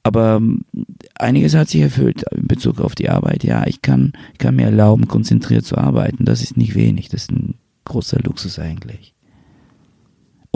Aber 0.03 0.37
ähm, 0.37 0.65
einiges 1.17 1.55
hat 1.55 1.69
sich 1.69 1.81
erfüllt 1.81 2.23
in 2.31 2.47
Bezug 2.47 2.81
auf 2.81 2.95
die 2.95 3.11
Arbeit. 3.11 3.43
Ja, 3.43 3.67
ich 3.67 3.83
kann, 3.83 4.13
ich 4.33 4.39
kann 4.39 4.55
mir 4.55 4.67
erlauben, 4.67 5.09
konzentriert 5.09 5.65
zu 5.65 5.77
arbeiten. 5.77 6.25
Das 6.25 6.43
ist 6.43 6.57
nicht 6.57 6.77
wenig. 6.77 7.09
Das 7.09 7.23
ist 7.23 7.33
ein 7.33 7.55
großer 7.85 8.21
Luxus 8.21 8.61
eigentlich. 8.61 9.16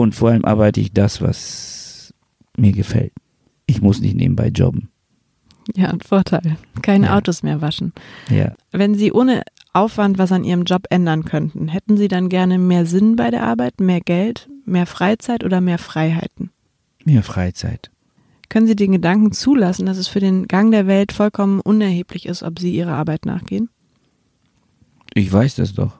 Und 0.01 0.15
vor 0.15 0.31
allem 0.31 0.45
arbeite 0.45 0.81
ich 0.81 0.93
das, 0.93 1.21
was 1.21 2.11
mir 2.57 2.71
gefällt. 2.71 3.13
Ich 3.67 3.83
muss 3.83 4.01
nicht 4.01 4.15
nebenbei 4.15 4.47
jobben. 4.47 4.89
Ja, 5.75 5.89
ein 5.89 6.01
Vorteil. 6.01 6.57
Keine 6.81 7.05
ja. 7.05 7.17
Autos 7.17 7.43
mehr 7.43 7.61
waschen. 7.61 7.93
Ja. 8.27 8.55
Wenn 8.71 8.95
Sie 8.95 9.11
ohne 9.11 9.43
Aufwand 9.73 10.17
was 10.17 10.31
an 10.31 10.43
Ihrem 10.43 10.63
Job 10.63 10.87
ändern 10.89 11.23
könnten, 11.23 11.67
hätten 11.67 11.97
Sie 11.97 12.07
dann 12.07 12.29
gerne 12.29 12.57
mehr 12.57 12.87
Sinn 12.87 13.15
bei 13.15 13.29
der 13.29 13.43
Arbeit, 13.43 13.79
mehr 13.79 14.01
Geld, 14.01 14.49
mehr 14.65 14.87
Freizeit 14.87 15.43
oder 15.43 15.61
mehr 15.61 15.77
Freiheiten? 15.77 16.49
Mehr 17.05 17.21
Freizeit. 17.21 17.91
Können 18.49 18.65
Sie 18.65 18.75
den 18.75 18.93
Gedanken 18.93 19.31
zulassen, 19.33 19.85
dass 19.85 19.97
es 19.97 20.07
für 20.07 20.19
den 20.19 20.47
Gang 20.47 20.71
der 20.71 20.87
Welt 20.87 21.11
vollkommen 21.11 21.59
unerheblich 21.59 22.25
ist, 22.25 22.41
ob 22.41 22.57
Sie 22.57 22.73
Ihrer 22.73 22.93
Arbeit 22.93 23.27
nachgehen? 23.27 23.69
Ich 25.13 25.31
weiß 25.31 25.57
das 25.57 25.75
doch. 25.75 25.93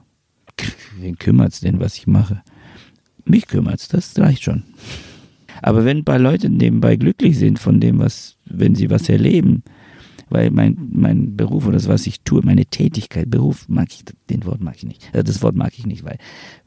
Wen 0.98 1.16
kümmert 1.18 1.52
es 1.52 1.60
denn, 1.60 1.78
was 1.78 1.94
ich 1.94 2.08
mache? 2.08 2.42
Mich 3.24 3.46
kümmert 3.46 3.80
es, 3.80 3.88
das 3.88 4.18
reicht 4.18 4.42
schon. 4.42 4.64
Aber 5.62 5.84
wenn 5.84 5.98
ein 5.98 6.04
paar 6.04 6.18
Leute 6.18 6.48
nebenbei 6.48 6.96
glücklich 6.96 7.38
sind 7.38 7.58
von 7.58 7.80
dem, 7.80 7.98
was, 7.98 8.36
wenn 8.46 8.74
sie 8.74 8.90
was 8.90 9.08
erleben, 9.08 9.62
weil 10.28 10.50
mein, 10.50 10.76
mein 10.92 11.36
Beruf 11.36 11.66
oder 11.66 11.74
das, 11.74 11.88
was 11.88 12.06
ich 12.06 12.22
tue, 12.22 12.42
meine 12.42 12.64
Tätigkeit, 12.64 13.30
Beruf 13.30 13.68
mag 13.68 13.88
ich, 13.90 14.04
den 14.30 14.44
Wort 14.46 14.60
mag 14.60 14.76
ich 14.76 14.84
nicht. 14.84 15.14
Äh, 15.14 15.22
das 15.22 15.42
Wort 15.42 15.54
mag 15.54 15.72
ich 15.78 15.86
nicht, 15.86 16.04
weil, 16.04 16.18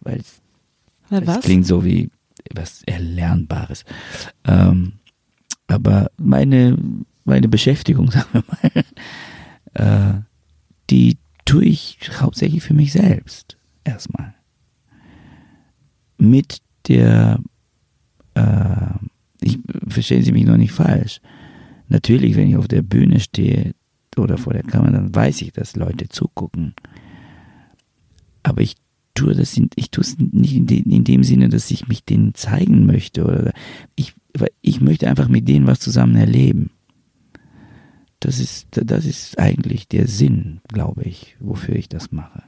weil 0.02 0.20
es 0.20 1.40
klingt 1.42 1.66
so 1.66 1.84
wie 1.84 2.10
was 2.54 2.84
Erlernbares. 2.84 3.84
Ähm, 4.46 4.94
aber 5.68 6.12
meine, 6.18 6.78
meine 7.24 7.48
Beschäftigung, 7.48 8.12
sagen 8.12 8.30
wir 8.32 8.44
mal, 9.74 10.14
äh, 10.18 10.22
die 10.92 11.18
tue 11.46 11.66
ich 11.66 11.98
hauptsächlich 12.20 12.64
für 12.64 12.76
mich 12.76 12.92
selbst. 12.92 13.58
Erstmal. 13.84 14.35
Mit 16.18 16.60
der 16.88 17.40
äh, 18.36 18.94
ich 19.42 19.60
verstehen 19.88 20.24
Sie 20.24 20.32
mich 20.32 20.46
noch 20.46 20.58
nicht 20.58 20.72
falsch. 20.72 21.22
Natürlich, 21.88 22.36
wenn 22.36 22.50
ich 22.50 22.58
auf 22.58 22.68
der 22.68 22.82
Bühne 22.82 23.20
stehe 23.20 23.74
oder 24.18 24.38
vor 24.38 24.54
der 24.54 24.64
Kamera, 24.64 24.92
dann 24.92 25.14
weiß 25.14 25.42
ich, 25.42 25.52
dass 25.52 25.76
Leute 25.76 26.10
zugucken. 26.10 26.74
Aber 28.44 28.62
ich 28.62 28.76
tue 29.14 29.36
das 29.36 29.56
in, 29.56 29.70
ich 29.76 29.92
tue 29.92 30.04
es 30.04 30.18
nicht 30.18 30.56
in, 30.56 30.68
de, 30.68 30.80
in, 30.80 31.04
dem 31.04 31.24
Sinne, 31.24 31.50
dass 31.50 31.72
ich 31.72 31.88
mich 31.88 32.04
denen 32.04 32.34
zeigen 32.34 32.86
möchte 32.86 33.24
oder 33.24 33.54
ich, 33.96 34.14
ich 34.62 34.82
möchte 34.82 35.08
einfach 35.08 35.28
mit 35.28 35.48
denen 35.48 35.68
was 35.68 35.80
zusammen 35.80 36.16
erleben. 36.16 36.72
Das 38.20 38.40
ist, 38.40 38.68
das 38.72 39.06
ist 39.06 39.38
eigentlich 39.38 39.88
der 39.88 40.08
Sinn, 40.08 40.62
glaube 40.68 41.04
ich, 41.04 41.36
wofür 41.40 41.76
ich 41.76 41.88
das 41.88 42.12
mache. 42.12 42.44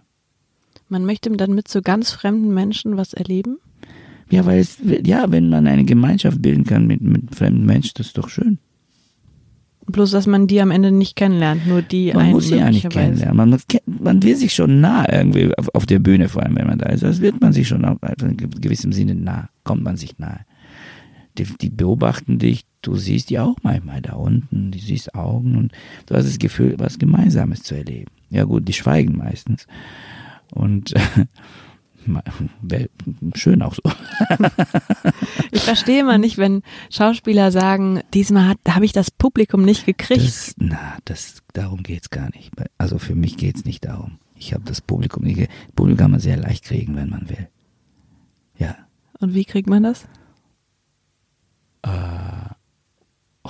Man 0.90 1.06
möchte 1.06 1.30
dann 1.32 1.54
mit 1.54 1.68
so 1.68 1.82
ganz 1.82 2.12
fremden 2.12 2.54
Menschen 2.54 2.98
was 2.98 3.14
erleben? 3.14 3.58
Ja, 4.30 4.46
weil 4.46 4.60
es, 4.60 4.78
ja, 5.06 5.32
wenn 5.32 5.50
man 5.50 5.68
eine 5.68 5.86
Gemeinschaft 5.86 6.42
bilden 6.42 6.66
kann 6.66 6.88
mit, 6.88 7.02
mit 7.02 7.34
fremden 7.36 7.66
Menschen, 7.66 7.94
das 7.96 8.08
ist 8.08 8.18
doch 8.18 8.30
schön. 8.30 8.60
Bloß, 9.90 10.12
dass 10.12 10.28
man 10.28 10.48
die 10.48 10.60
am 10.60 10.72
Ende 10.72 10.92
nicht 10.92 11.16
kennenlernt, 11.16 11.66
nur 11.66 11.82
die 11.82 12.12
Man 12.14 12.32
muss 12.32 12.50
sie 12.50 12.58
ja 12.58 12.70
nicht 12.70 12.90
kennenlernen. 12.90 13.38
Man, 13.38 13.58
man 13.86 14.22
will 14.22 14.36
sich 14.36 14.54
schon 14.54 14.82
nah 14.82 15.10
irgendwie 15.10 15.58
auf, 15.58 15.74
auf, 15.74 15.86
der 15.86 16.00
Bühne, 16.00 16.28
vor 16.28 16.44
allem 16.44 16.58
wenn 16.58 16.68
man 16.68 16.78
da 16.78 16.88
ist. 16.88 17.04
Das 17.04 17.22
wird 17.22 17.40
man 17.40 17.54
sich 17.54 17.70
schon 17.70 17.86
auf, 17.86 17.98
in 18.22 18.36
gewissem 18.36 18.92
Sinne 18.92 19.16
nah, 19.16 19.50
kommt 19.64 19.84
man 19.84 19.96
sich 19.96 20.20
nahe. 20.20 20.42
Die, 21.38 21.46
die, 21.46 21.70
beobachten 21.70 22.38
dich, 22.38 22.66
du 22.82 22.96
siehst 22.96 23.30
die 23.30 23.40
auch 23.40 23.56
manchmal 23.62 24.02
da 24.02 24.14
unten, 24.14 24.72
du 24.72 24.80
siehst 24.80 25.16
Augen 25.16 25.56
und 25.56 25.72
du 26.08 26.16
hast 26.16 26.26
das 26.26 26.40
Gefühl, 26.40 26.76
was 26.80 27.00
Gemeinsames 27.00 27.64
zu 27.64 27.76
erleben. 27.76 28.12
Ja 28.30 28.44
gut, 28.44 28.68
die 28.68 28.74
schweigen 28.74 29.16
meistens. 29.16 29.68
Und 30.52 30.94
Wäre 32.62 32.90
schön 33.36 33.62
auch 33.62 33.74
so. 33.74 33.82
ich 35.52 35.62
verstehe 35.62 36.04
mal 36.04 36.18
nicht, 36.18 36.38
wenn 36.38 36.64
Schauspieler 36.90 37.52
sagen, 37.52 38.02
diesmal 38.14 38.56
habe 38.68 38.86
ich 38.86 38.94
das 38.94 39.12
Publikum 39.12 39.64
nicht 39.64 39.86
gekriegt. 39.86 40.24
Das, 40.24 40.56
na, 40.58 40.98
das, 41.06 41.44
darum 41.54 41.84
geht 41.84 42.04
es 42.04 42.10
gar 42.10 42.30
nicht. 42.36 42.52
Also 42.78 42.98
für 42.98 43.16
mich 43.16 43.38
geht 43.38 43.58
es 43.58 43.66
nicht 43.66 43.86
darum. 43.86 44.20
Ich 44.36 44.54
habe 44.54 44.64
das 44.66 44.82
Publikum 44.82 45.24
nicht 45.24 45.38
gekriegt. 45.38 45.76
Publikum 45.76 45.98
kann 45.98 46.12
man 46.12 46.20
sehr 46.20 46.38
leicht 46.38 46.64
kriegen, 46.64 46.96
wenn 46.96 47.10
man 47.10 47.30
will. 47.30 47.50
Ja. 48.58 48.76
Und 49.20 49.34
wie 49.34 49.46
kriegt 49.46 49.70
man 49.70 49.84
das? 49.84 50.08
Äh, 51.82 53.50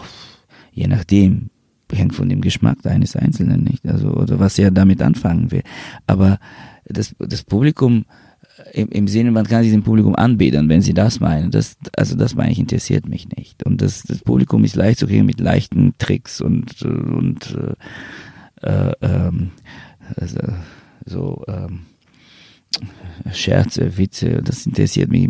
je 0.71 0.87
nachdem, 0.87 1.49
hängt 1.93 2.15
von 2.15 2.29
dem 2.29 2.41
Geschmack 2.41 2.85
eines 2.85 3.15
Einzelnen 3.15 3.63
nicht, 3.63 3.87
also 3.87 4.09
oder 4.09 4.39
was 4.39 4.59
er 4.59 4.71
damit 4.71 5.01
anfangen 5.01 5.51
will. 5.51 5.63
Aber 6.05 6.39
das, 6.85 7.15
das 7.19 7.43
Publikum 7.43 8.05
im, 8.73 8.89
im 8.89 9.07
Sinne, 9.07 9.31
man 9.31 9.45
kann 9.45 9.63
sich 9.63 9.71
dem 9.71 9.83
Publikum 9.83 10.15
anbeten, 10.15 10.69
wenn 10.69 10.81
sie 10.81 10.93
das 10.93 11.19
meinen. 11.19 11.51
Das, 11.51 11.77
also 11.95 12.15
das 12.15 12.35
meine 12.35 12.51
ich, 12.51 12.59
interessiert 12.59 13.07
mich 13.07 13.27
nicht. 13.29 13.63
Und 13.63 13.81
das, 13.81 14.03
das 14.03 14.19
Publikum 14.19 14.63
ist 14.63 14.75
leicht 14.75 14.99
zu 14.99 15.07
kriegen 15.07 15.25
mit 15.25 15.39
leichten 15.39 15.93
Tricks 15.99 16.41
und, 16.41 16.81
und 16.81 17.55
äh, 18.61 18.67
äh, 18.67 18.93
ähm, 19.01 19.51
also, 20.15 20.39
so 21.05 21.43
ähm, 21.47 21.81
Scherze, 23.31 23.97
Witze, 23.97 24.41
das 24.43 24.65
interessiert 24.65 25.09
mich. 25.09 25.29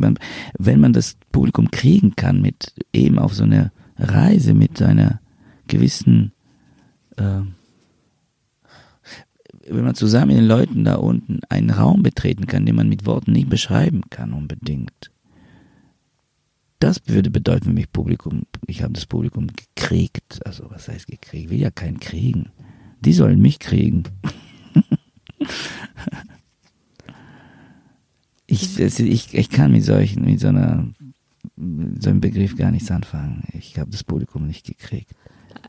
wenn 0.57 0.79
man 0.79 0.93
das 0.93 1.17
Publikum 1.31 1.69
kriegen 1.71 2.15
kann 2.15 2.41
mit 2.41 2.73
eben 2.93 3.19
auf 3.19 3.33
so 3.33 3.43
einer 3.43 3.71
Reise 3.97 4.53
mit 4.53 4.81
einer 4.81 5.19
gewissen 5.67 6.31
äh, 7.17 7.41
wenn 9.69 9.83
man 9.83 9.95
zusammen 9.95 10.27
mit 10.27 10.37
den 10.37 10.47
Leuten 10.47 10.85
da 10.85 10.95
unten 10.95 11.41
einen 11.49 11.69
Raum 11.71 12.03
betreten 12.03 12.47
kann, 12.47 12.65
den 12.65 12.75
man 12.75 12.87
mit 12.89 13.05
Worten 13.05 13.33
nicht 13.33 13.49
beschreiben 13.49 14.03
kann 14.09 14.33
unbedingt. 14.33 15.11
Das 16.79 17.01
würde 17.07 17.29
bedeuten 17.29 17.65
für 17.65 17.73
mich 17.73 17.91
Publikum, 17.91 18.43
ich 18.67 18.83
habe 18.83 18.93
das 18.93 19.05
Publikum 19.05 19.47
gekriegt. 19.47 20.45
Also 20.45 20.69
was 20.69 20.87
heißt 20.87 21.07
gekriegt? 21.07 21.45
Ich 21.45 21.49
will 21.49 21.59
ja 21.59 21.71
keinen 21.71 21.99
kriegen. 21.99 22.49
Die 23.01 23.13
sollen 23.13 23.41
mich 23.41 23.59
kriegen. 23.59 24.03
ich, 28.47 28.79
ich, 28.79 29.33
ich 29.33 29.49
kann 29.49 29.71
mit 29.71 29.83
solchen, 29.83 30.23
mit 30.23 30.39
so 30.39 30.47
einer 30.49 30.87
so 31.99 32.09
einem 32.09 32.21
Begriff 32.21 32.55
gar 32.55 32.71
nichts 32.71 32.91
anfangen. 32.91 33.43
Ich 33.53 33.79
habe 33.79 33.89
das 33.89 34.03
Publikum 34.03 34.45
nicht 34.45 34.65
gekriegt. 34.65 35.11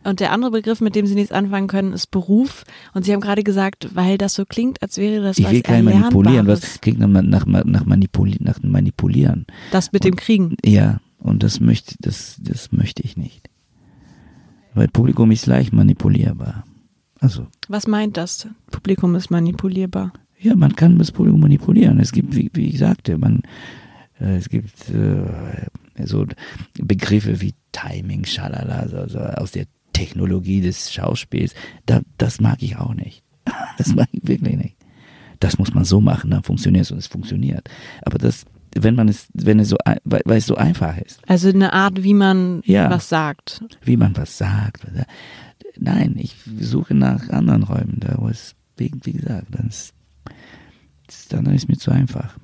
Und 0.04 0.20
der 0.20 0.32
andere 0.32 0.50
Begriff, 0.50 0.80
mit 0.80 0.94
dem 0.94 1.06
Sie 1.06 1.14
nichts 1.14 1.32
anfangen 1.32 1.66
können, 1.66 1.92
ist 1.92 2.10
Beruf. 2.10 2.64
Und 2.94 3.04
Sie 3.04 3.12
haben 3.12 3.20
gerade 3.20 3.42
gesagt, 3.42 3.94
weil 3.94 4.18
das 4.18 4.34
so 4.34 4.44
klingt, 4.44 4.82
als 4.82 4.96
wäre 4.96 5.22
das 5.22 5.38
ich 5.38 5.44
was 5.44 5.52
will 5.52 5.62
kein 5.62 5.84
Manipulieren. 5.84 6.46
Was 6.46 6.80
klingt 6.80 6.98
nach, 6.98 7.08
nach, 7.08 7.64
nach, 7.64 7.84
Manipuli 7.84 8.36
nach 8.40 8.62
Manipulieren. 8.62 9.46
Das 9.70 9.92
mit 9.92 10.04
und, 10.04 10.12
dem 10.12 10.16
Kriegen. 10.16 10.56
Ja, 10.64 11.00
und 11.18 11.42
das 11.42 11.60
möchte, 11.60 11.96
das, 12.00 12.38
das 12.40 12.72
möchte 12.72 13.02
ich 13.02 13.16
nicht. 13.16 13.50
Weil 14.74 14.88
Publikum 14.88 15.30
ist 15.30 15.46
leicht 15.46 15.72
manipulierbar. 15.72 16.64
Also. 17.20 17.46
Was 17.68 17.86
meint 17.86 18.16
das? 18.16 18.46
Publikum 18.70 19.14
ist 19.16 19.30
manipulierbar. 19.30 20.12
Ja, 20.38 20.54
man 20.54 20.76
kann 20.76 20.98
das 20.98 21.10
Publikum 21.10 21.40
manipulieren. 21.40 21.98
Es 21.98 22.12
gibt, 22.12 22.36
wie, 22.36 22.50
wie 22.54 22.68
ich 22.68 22.78
sagte, 22.78 23.18
man, 23.18 23.42
äh, 24.20 24.36
es 24.36 24.48
gibt 24.48 24.88
äh, 24.90 26.06
so 26.06 26.26
Begriffe 26.80 27.40
wie 27.40 27.54
Timing, 27.72 28.24
Schalala, 28.24 28.88
so, 28.88 29.08
so 29.08 29.18
aus 29.18 29.52
der 29.52 29.66
Technologie 29.98 30.60
des 30.60 30.92
Schauspiels, 30.92 31.54
da, 31.86 32.02
das 32.18 32.40
mag 32.40 32.62
ich 32.62 32.76
auch 32.76 32.94
nicht. 32.94 33.22
Das 33.78 33.94
mag 33.94 34.08
ich 34.12 34.26
wirklich 34.26 34.56
nicht. 34.56 34.76
Das 35.40 35.58
muss 35.58 35.72
man 35.72 35.84
so 35.84 36.00
machen, 36.00 36.30
dann 36.30 36.42
funktioniert 36.42 36.84
es 36.84 36.90
und 36.90 36.98
es 36.98 37.06
funktioniert. 37.06 37.68
Aber 38.02 38.18
das, 38.18 38.44
wenn 38.74 38.96
man 38.96 39.08
es, 39.08 39.28
wenn 39.34 39.60
es 39.60 39.68
so, 39.68 39.76
weil, 40.04 40.22
weil 40.24 40.38
es 40.38 40.46
so 40.46 40.56
einfach 40.56 40.96
ist. 40.98 41.20
Also 41.28 41.48
eine 41.48 41.72
Art, 41.72 42.02
wie 42.02 42.14
man 42.14 42.60
ja, 42.64 42.90
was 42.90 43.08
sagt. 43.08 43.62
Wie 43.82 43.96
man 43.96 44.16
was 44.16 44.36
sagt. 44.36 44.86
Nein, 45.78 46.16
ich 46.18 46.34
suche 46.60 46.94
nach 46.94 47.28
anderen 47.28 47.62
Räumen, 47.62 47.98
da 48.00 48.16
wo 48.18 48.28
es, 48.28 48.54
wie, 48.76 48.90
wie 49.04 49.12
gesagt, 49.12 49.46
dann 49.52 49.68
ist, 49.68 49.94
dann 51.30 51.46
ist 51.46 51.62
es 51.62 51.68
mir 51.68 51.78
zu 51.78 51.92
einfach. 51.92 52.36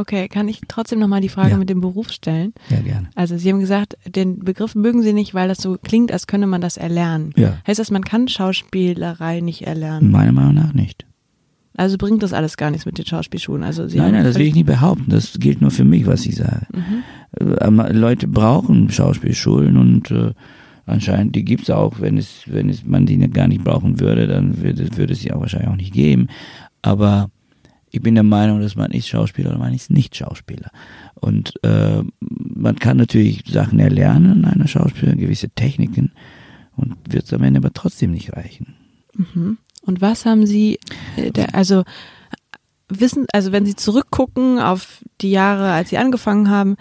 Okay, 0.00 0.28
kann 0.28 0.48
ich 0.48 0.62
trotzdem 0.66 0.98
nochmal 0.98 1.20
die 1.20 1.28
Frage 1.28 1.50
ja. 1.50 1.56
mit 1.58 1.68
dem 1.68 1.82
Beruf 1.82 2.10
stellen? 2.10 2.54
Ja, 2.70 2.80
gerne. 2.80 3.10
Also 3.16 3.36
Sie 3.36 3.50
haben 3.50 3.60
gesagt, 3.60 3.98
den 4.06 4.38
Begriff 4.38 4.74
mögen 4.74 5.02
Sie 5.02 5.12
nicht, 5.12 5.34
weil 5.34 5.46
das 5.46 5.58
so 5.58 5.76
klingt, 5.76 6.10
als 6.10 6.26
könne 6.26 6.46
man 6.46 6.62
das 6.62 6.78
erlernen. 6.78 7.34
Ja. 7.36 7.58
Heißt 7.66 7.78
das, 7.78 7.90
man 7.90 8.02
kann 8.02 8.26
Schauspielerei 8.26 9.40
nicht 9.40 9.66
erlernen? 9.66 10.10
Meiner 10.10 10.32
Meinung 10.32 10.54
nach 10.54 10.72
nicht. 10.72 11.04
Also 11.76 11.98
bringt 11.98 12.22
das 12.22 12.32
alles 12.32 12.56
gar 12.56 12.70
nichts 12.70 12.86
mit 12.86 12.96
den 12.96 13.04
Schauspielschulen. 13.04 13.62
Also 13.62 13.88
Sie 13.88 13.98
nein, 13.98 14.12
nein, 14.12 14.24
das 14.24 14.38
will 14.38 14.46
ich 14.46 14.54
nicht 14.54 14.66
behaupten. 14.66 15.10
Das 15.10 15.38
gilt 15.38 15.60
nur 15.60 15.70
für 15.70 15.84
mich, 15.84 16.06
was 16.06 16.24
ich 16.24 16.36
sage. 16.36 16.66
Mhm. 16.72 17.48
Äh, 17.58 17.92
Leute 17.92 18.26
brauchen 18.26 18.90
Schauspielschulen 18.90 19.76
und 19.76 20.10
äh, 20.10 20.32
anscheinend, 20.86 21.36
die 21.36 21.44
gibt 21.44 21.64
es 21.64 21.70
auch. 21.70 22.00
Wenn 22.00 22.16
es, 22.16 22.44
wenn 22.46 22.70
es 22.70 22.86
man 22.86 23.04
die 23.04 23.18
gar 23.28 23.48
nicht 23.48 23.64
brauchen 23.64 24.00
würde, 24.00 24.26
dann 24.26 24.62
würde, 24.62 24.96
würde 24.96 25.12
es 25.12 25.20
sie 25.20 25.30
auch 25.30 25.40
wahrscheinlich 25.40 25.68
auch 25.68 25.76
nicht 25.76 25.92
geben. 25.92 26.28
Aber 26.80 27.30
ich 27.90 28.00
bin 28.00 28.14
der 28.14 28.24
Meinung, 28.24 28.60
dass 28.60 28.76
man 28.76 28.92
ist 28.92 29.08
Schauspieler 29.08 29.50
oder 29.50 29.58
man 29.58 29.74
ist 29.74 29.90
nicht 29.90 30.16
Schauspieler. 30.16 30.70
Und 31.14 31.54
äh, 31.62 32.02
man 32.20 32.76
kann 32.76 32.96
natürlich 32.96 33.44
Sachen 33.48 33.80
erlernen 33.80 34.44
an 34.44 34.52
einer 34.52 34.68
Schauspieler, 34.68 35.16
gewisse 35.16 35.50
Techniken 35.50 36.12
und 36.76 36.96
wird 37.08 37.24
es 37.24 37.32
am 37.32 37.42
Ende 37.42 37.58
aber 37.58 37.72
trotzdem 37.72 38.12
nicht 38.12 38.32
reichen. 38.34 38.74
Mhm. 39.14 39.58
Und 39.82 40.00
was 40.00 40.24
haben 40.24 40.46
Sie, 40.46 40.78
äh, 41.16 41.30
der, 41.30 41.54
also 41.54 41.84
wissen, 42.88 43.26
also 43.32 43.52
wenn 43.52 43.66
Sie 43.66 43.76
zurückgucken 43.76 44.58
auf 44.58 45.04
die 45.20 45.30
Jahre, 45.30 45.72
als 45.72 45.90
Sie 45.90 45.98
angefangen 45.98 46.48
haben, 46.48 46.76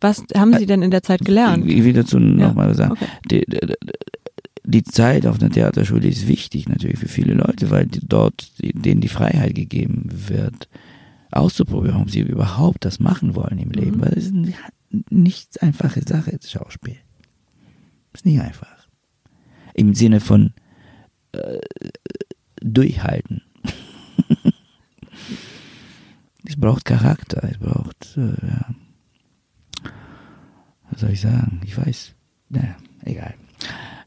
was 0.00 0.24
haben 0.36 0.56
Sie 0.58 0.66
denn 0.66 0.82
in 0.82 0.90
der 0.90 1.02
Zeit 1.02 1.24
gelernt? 1.24 1.68
Ich 1.68 1.82
will 1.82 1.94
dazu 1.94 2.18
nochmal 2.18 2.68
ja. 2.68 2.74
sagen. 2.74 2.92
Okay. 2.92 3.06
Die, 3.30 3.44
die, 3.46 3.66
die, 3.66 3.74
Zeit 4.84 5.26
auf 5.26 5.40
einer 5.40 5.50
Theaterschule 5.50 6.08
ist 6.08 6.26
wichtig 6.26 6.68
natürlich 6.68 6.98
für 6.98 7.08
viele 7.08 7.34
Leute, 7.34 7.70
weil 7.70 7.86
die 7.86 8.00
dort 8.00 8.52
denen 8.60 9.00
die 9.00 9.08
Freiheit 9.08 9.54
gegeben 9.54 10.08
wird, 10.10 10.68
auszuprobieren, 11.30 12.02
ob 12.02 12.10
sie 12.10 12.20
überhaupt 12.20 12.84
das 12.84 13.00
machen 13.00 13.34
wollen 13.34 13.58
im 13.58 13.70
Leben. 13.70 13.98
Mhm. 13.98 14.00
Weil 14.00 14.12
es 14.16 14.26
ist 14.26 14.34
eine 14.34 14.54
nicht 15.10 15.62
einfache 15.62 16.02
Sache, 16.06 16.36
das 16.36 16.50
Schauspiel. 16.50 16.96
Ist 18.12 18.26
nicht 18.26 18.40
einfach. 18.40 18.88
Im 19.74 19.94
Sinne 19.94 20.20
von 20.20 20.54
äh, 21.32 21.58
durchhalten. 22.60 23.42
es 26.46 26.56
braucht 26.56 26.84
Charakter, 26.84 27.42
es 27.44 27.58
braucht, 27.58 28.16
äh, 28.16 28.46
ja. 28.46 28.74
was 30.90 31.00
soll 31.00 31.10
ich 31.10 31.20
sagen? 31.20 31.60
Ich 31.64 31.76
weiß, 31.76 32.14
naja, 32.50 32.76
egal. 33.02 33.34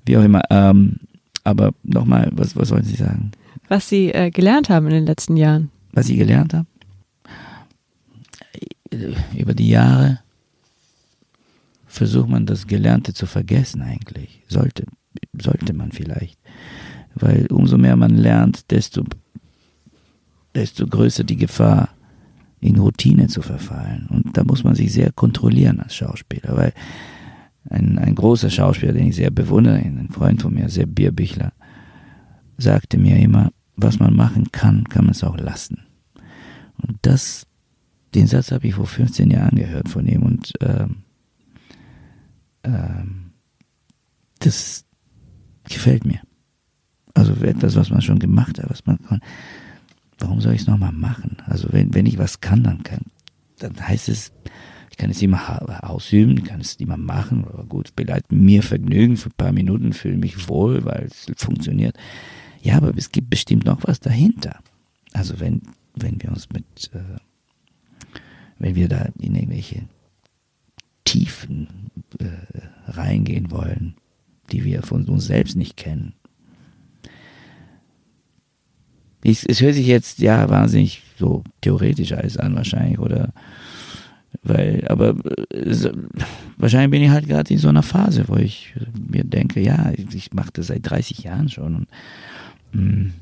Wie 0.08 0.18
auch 0.18 0.24
immer. 0.24 0.42
Ähm, 0.50 0.98
aber 1.44 1.74
nochmal, 1.84 2.30
was, 2.34 2.56
was 2.56 2.72
wollen 2.72 2.84
Sie 2.84 2.96
sagen? 2.96 3.32
Was 3.68 3.90
Sie 3.90 4.12
äh, 4.12 4.32
gelernt 4.32 4.70
haben 4.70 4.88
in 4.88 4.94
den 4.94 5.06
letzten 5.06 5.38
Jahren. 5.38 5.70
Was 5.92 6.10
ich 6.10 6.18
gelernt 6.18 6.54
habe? 6.54 6.68
Über 9.36 9.54
die 9.54 9.70
Jahre 9.70 10.20
versucht 11.86 12.30
man 12.30 12.46
das 12.46 12.68
Gelernte 12.68 13.14
zu 13.14 13.26
vergessen 13.26 13.82
eigentlich. 13.82 14.44
Sollte, 14.48 14.86
sollte 15.38 15.74
man 15.74 15.92
vielleicht. 15.92 16.38
Weil 17.16 17.48
umso 17.48 17.78
mehr 17.78 17.96
man 17.96 18.16
lernt, 18.16 18.72
desto, 18.72 19.04
desto 20.56 20.88
größer 20.88 21.24
die 21.24 21.38
Gefahr, 21.38 21.90
in 22.60 22.78
Routine 22.78 23.28
zu 23.28 23.42
verfallen. 23.42 24.08
Und 24.10 24.36
da 24.36 24.44
muss 24.44 24.64
man 24.64 24.74
sich 24.74 24.92
sehr 24.92 25.12
kontrollieren 25.12 25.80
als 25.80 25.96
Schauspieler, 25.96 26.58
weil 26.58 26.74
ein, 27.70 27.98
ein 27.98 28.16
großer 28.16 28.50
Schauspieler, 28.50 28.94
den 28.94 29.08
ich 29.08 29.16
sehr 29.16 29.32
bewundere, 29.32 29.76
ein 29.76 30.10
Freund 30.12 30.42
von 30.42 30.54
mir, 30.54 30.70
Sepp 30.70 30.96
Bierbichler, 30.96 31.54
sagte 32.58 32.98
mir 32.98 33.18
immer, 33.18 33.52
was 33.76 34.00
man 34.00 34.16
machen 34.16 34.52
kann, 34.52 34.84
kann 34.86 35.06
man 35.06 35.12
es 35.12 35.24
auch 35.24 35.38
lassen. 35.38 35.80
Und 36.82 36.98
das, 37.02 37.46
den 38.16 38.28
Satz 38.28 38.52
habe 38.52 38.68
ich 38.68 38.76
vor 38.76 38.88
15 38.88 39.30
Jahren 39.30 39.58
gehört 39.58 39.90
von 39.90 40.08
ihm 40.08 40.24
und 40.24 40.54
ähm, 40.62 41.04
ähm, 42.64 43.32
das 44.40 44.86
gefällt 45.64 46.06
mir. 46.06 46.22
Also 47.14 47.34
etwas, 47.44 47.76
was 47.76 47.90
man 47.90 48.02
schon 48.02 48.20
gemacht 48.20 48.60
hat, 48.60 48.70
was 48.70 48.86
man 48.86 49.00
kann. 49.04 49.22
Warum 50.20 50.42
soll 50.42 50.54
ich 50.54 50.62
es 50.62 50.68
nochmal 50.68 50.92
machen? 50.92 51.38
Also 51.46 51.70
wenn, 51.72 51.94
wenn 51.94 52.06
ich 52.06 52.18
was 52.18 52.42
kann, 52.42 52.64
dann 52.64 52.84
kann, 52.84 53.02
dann 53.60 53.76
heißt 53.80 54.10
es, 54.10 54.32
ich 54.98 55.02
kann 55.02 55.12
es 55.12 55.22
immer 55.22 55.88
ausüben, 55.88 56.44
kann 56.44 56.60
es 56.60 56.74
immer 56.78 56.98
machen, 56.98 57.46
aber 57.46 57.66
gut, 57.66 57.96
bereitet 57.96 58.32
mir 58.32 58.64
Vergnügen 58.64 59.16
für 59.16 59.30
ein 59.30 59.38
paar 59.38 59.52
Minuten, 59.52 59.94
fühle 59.94 60.18
mich 60.18 60.50
wohl, 60.50 60.86
weil 60.86 61.04
es 61.04 61.28
funktioniert. 61.38 61.96
Ja, 62.64 62.78
aber 62.78 62.98
es 62.98 63.12
gibt 63.12 63.30
bestimmt 63.30 63.66
noch 63.66 63.82
was 63.84 64.00
dahinter. 64.00 64.60
Also 65.14 65.40
wenn, 65.40 65.62
wenn 65.96 66.20
wir 66.20 66.30
uns 66.30 66.50
mit, 66.50 66.66
äh, 66.96 67.20
wenn 68.58 68.74
wir 68.74 68.88
da 68.88 69.10
in 69.20 69.36
irgendwelche 69.36 69.84
Tiefen 71.06 71.92
äh, 72.18 72.92
reingehen 72.92 73.52
wollen, 73.52 73.94
die 74.52 74.64
wir 74.64 74.82
von 74.82 75.06
uns 75.06 75.28
selbst 75.28 75.56
nicht 75.56 75.78
kennen, 75.78 76.14
ich, 79.22 79.48
es 79.48 79.62
hört 79.62 79.76
sich 79.76 79.86
jetzt 79.86 80.18
ja 80.18 80.50
wahnsinnig 80.50 81.04
so 81.20 81.44
theoretisch 81.62 82.14
alles 82.14 82.38
an 82.38 82.56
wahrscheinlich 82.56 82.98
oder 82.98 83.32
weil 84.44 84.86
aber 84.88 85.16
äh, 85.52 85.92
wahrscheinlich 86.58 86.92
bin 86.92 87.04
ich 87.04 87.10
halt 87.10 87.28
gerade 87.28 87.54
in 87.54 87.60
so 87.60 87.70
einer 87.70 87.84
Phase, 87.84 88.26
wo 88.28 88.36
ich 88.36 88.74
mir 89.10 89.24
denke, 89.24 89.60
ja, 89.62 89.92
ich 90.14 90.34
mache 90.34 90.52
das 90.54 90.68
seit 90.68 90.90
30 90.90 91.20
Jahren 91.20 91.50
schon 91.50 91.76
und 91.76 91.88
mh, 92.74 92.82
hm, 92.82 93.14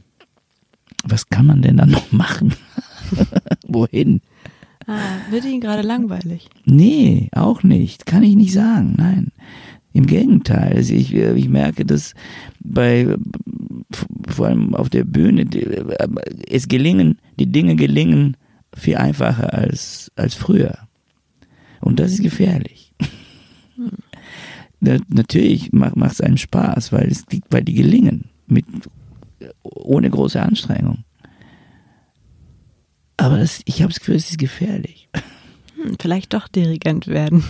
was 1.03 1.29
kann 1.29 1.45
man 1.45 1.61
denn 1.61 1.77
dann 1.77 1.91
noch 1.91 2.11
machen? 2.11 2.53
Wohin? 3.67 4.21
Ah, 4.87 5.31
wird 5.31 5.45
Ihnen 5.45 5.61
gerade 5.61 5.81
langweilig? 5.81 6.49
Nee, 6.65 7.29
auch 7.31 7.63
nicht. 7.63 8.05
Kann 8.05 8.23
ich 8.23 8.35
nicht 8.35 8.53
sagen. 8.53 8.93
Nein. 8.97 9.31
Im 9.93 10.05
Gegenteil. 10.05 10.73
Also 10.75 10.93
ich, 10.93 11.13
ich 11.13 11.49
merke, 11.49 11.85
dass 11.85 12.13
bei 12.59 13.15
vor 14.27 14.47
allem 14.47 14.75
auf 14.75 14.89
der 14.89 15.03
Bühne, 15.05 15.45
es 16.49 16.67
gelingen, 16.67 17.19
die 17.39 17.51
Dinge 17.51 17.75
gelingen 17.75 18.37
viel 18.75 18.97
einfacher 18.97 19.53
als, 19.53 20.11
als 20.15 20.35
früher. 20.35 20.84
Und 21.85 21.99
das 21.99 22.13
ist 22.13 22.23
gefährlich. 22.23 22.91
Hm. 23.75 23.91
Natürlich 25.07 25.71
macht 25.71 25.95
es 26.13 26.21
einem 26.21 26.37
Spaß, 26.37 26.91
weil, 26.91 27.07
es, 27.07 27.25
weil 27.49 27.63
die 27.63 27.75
gelingen, 27.75 28.29
mit, 28.47 28.65
ohne 29.61 30.09
große 30.09 30.41
Anstrengung. 30.41 31.05
Aber 33.17 33.37
das, 33.37 33.61
ich 33.65 33.81
habe 33.81 33.93
das 33.93 33.99
Gefühl, 33.99 34.15
es 34.15 34.31
ist 34.31 34.39
gefährlich. 34.39 35.09
Hm, 35.75 35.95
vielleicht 36.01 36.33
doch 36.33 36.47
Dirigent 36.47 37.07
werden. 37.07 37.43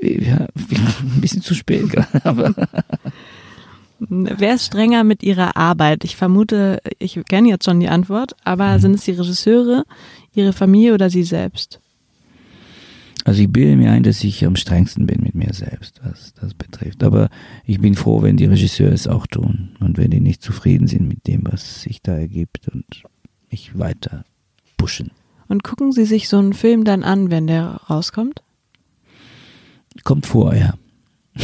Ja, 0.00 0.38
ein 0.56 1.20
bisschen 1.20 1.42
zu 1.42 1.54
spät 1.54 1.88
gerade, 1.88 2.24
aber. 2.24 2.54
Wer 4.00 4.54
ist 4.54 4.66
strenger 4.66 5.04
mit 5.04 5.22
ihrer 5.22 5.56
Arbeit? 5.56 6.02
Ich 6.02 6.16
vermute, 6.16 6.82
ich 6.98 7.20
kenne 7.28 7.48
jetzt 7.48 7.64
schon 7.64 7.78
die 7.78 7.88
Antwort, 7.88 8.34
aber 8.42 8.74
mhm. 8.74 8.80
sind 8.80 8.94
es 8.96 9.04
die 9.04 9.12
Regisseure, 9.12 9.84
ihre 10.34 10.52
Familie 10.52 10.94
oder 10.94 11.10
sie 11.10 11.22
selbst? 11.22 11.80
Also 13.24 13.42
ich 13.42 13.52
bilde 13.52 13.76
mir 13.76 13.92
ein, 13.92 14.02
dass 14.02 14.24
ich 14.24 14.44
am 14.44 14.56
strengsten 14.56 15.06
bin 15.06 15.22
mit 15.22 15.34
mir 15.34 15.52
selbst, 15.52 16.00
was 16.02 16.34
das 16.34 16.54
betrifft. 16.54 17.04
Aber 17.04 17.28
ich 17.64 17.80
bin 17.80 17.94
froh, 17.94 18.22
wenn 18.22 18.36
die 18.36 18.46
Regisseure 18.46 18.92
es 18.92 19.06
auch 19.06 19.26
tun 19.26 19.76
und 19.80 19.96
wenn 19.96 20.10
die 20.10 20.20
nicht 20.20 20.42
zufrieden 20.42 20.88
sind 20.88 21.06
mit 21.06 21.26
dem, 21.26 21.42
was 21.44 21.82
sich 21.82 22.02
da 22.02 22.16
ergibt 22.16 22.68
und 22.68 23.04
mich 23.50 23.78
weiter 23.78 24.24
pushen. 24.76 25.12
Und 25.48 25.62
gucken 25.62 25.92
Sie 25.92 26.04
sich 26.04 26.28
so 26.28 26.38
einen 26.38 26.54
Film 26.54 26.84
dann 26.84 27.04
an, 27.04 27.30
wenn 27.30 27.46
der 27.46 27.80
rauskommt? 27.88 28.42
Kommt 30.02 30.26
vor, 30.26 30.54
ja. 30.54 30.74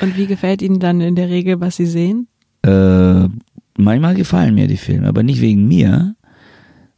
Und 0.00 0.16
wie 0.16 0.26
gefällt 0.26 0.62
Ihnen 0.62 0.78
dann 0.78 1.00
in 1.00 1.16
der 1.16 1.28
Regel, 1.28 1.60
was 1.60 1.76
Sie 1.76 1.86
sehen? 1.86 2.28
Äh, 2.62 3.28
manchmal 3.76 4.14
gefallen 4.14 4.54
mir 4.54 4.66
die 4.66 4.76
Filme, 4.76 5.08
aber 5.08 5.22
nicht 5.22 5.40
wegen 5.40 5.66
mir, 5.66 6.14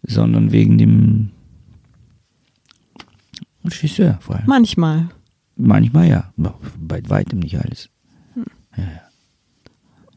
sondern 0.03 0.53
wegen 0.53 0.79
dem 0.79 1.31
Regisseur 3.65 4.19
vor 4.21 4.37
allem. 4.37 4.47
Manchmal. 4.47 5.09
Manchmal 5.57 6.09
ja, 6.09 6.33
bei 6.37 7.03
weitem 7.09 7.41
nicht 7.41 7.59
alles. 7.59 7.91
Hm. 8.35 8.45
Ja, 8.77 8.83
ja. 8.85 9.09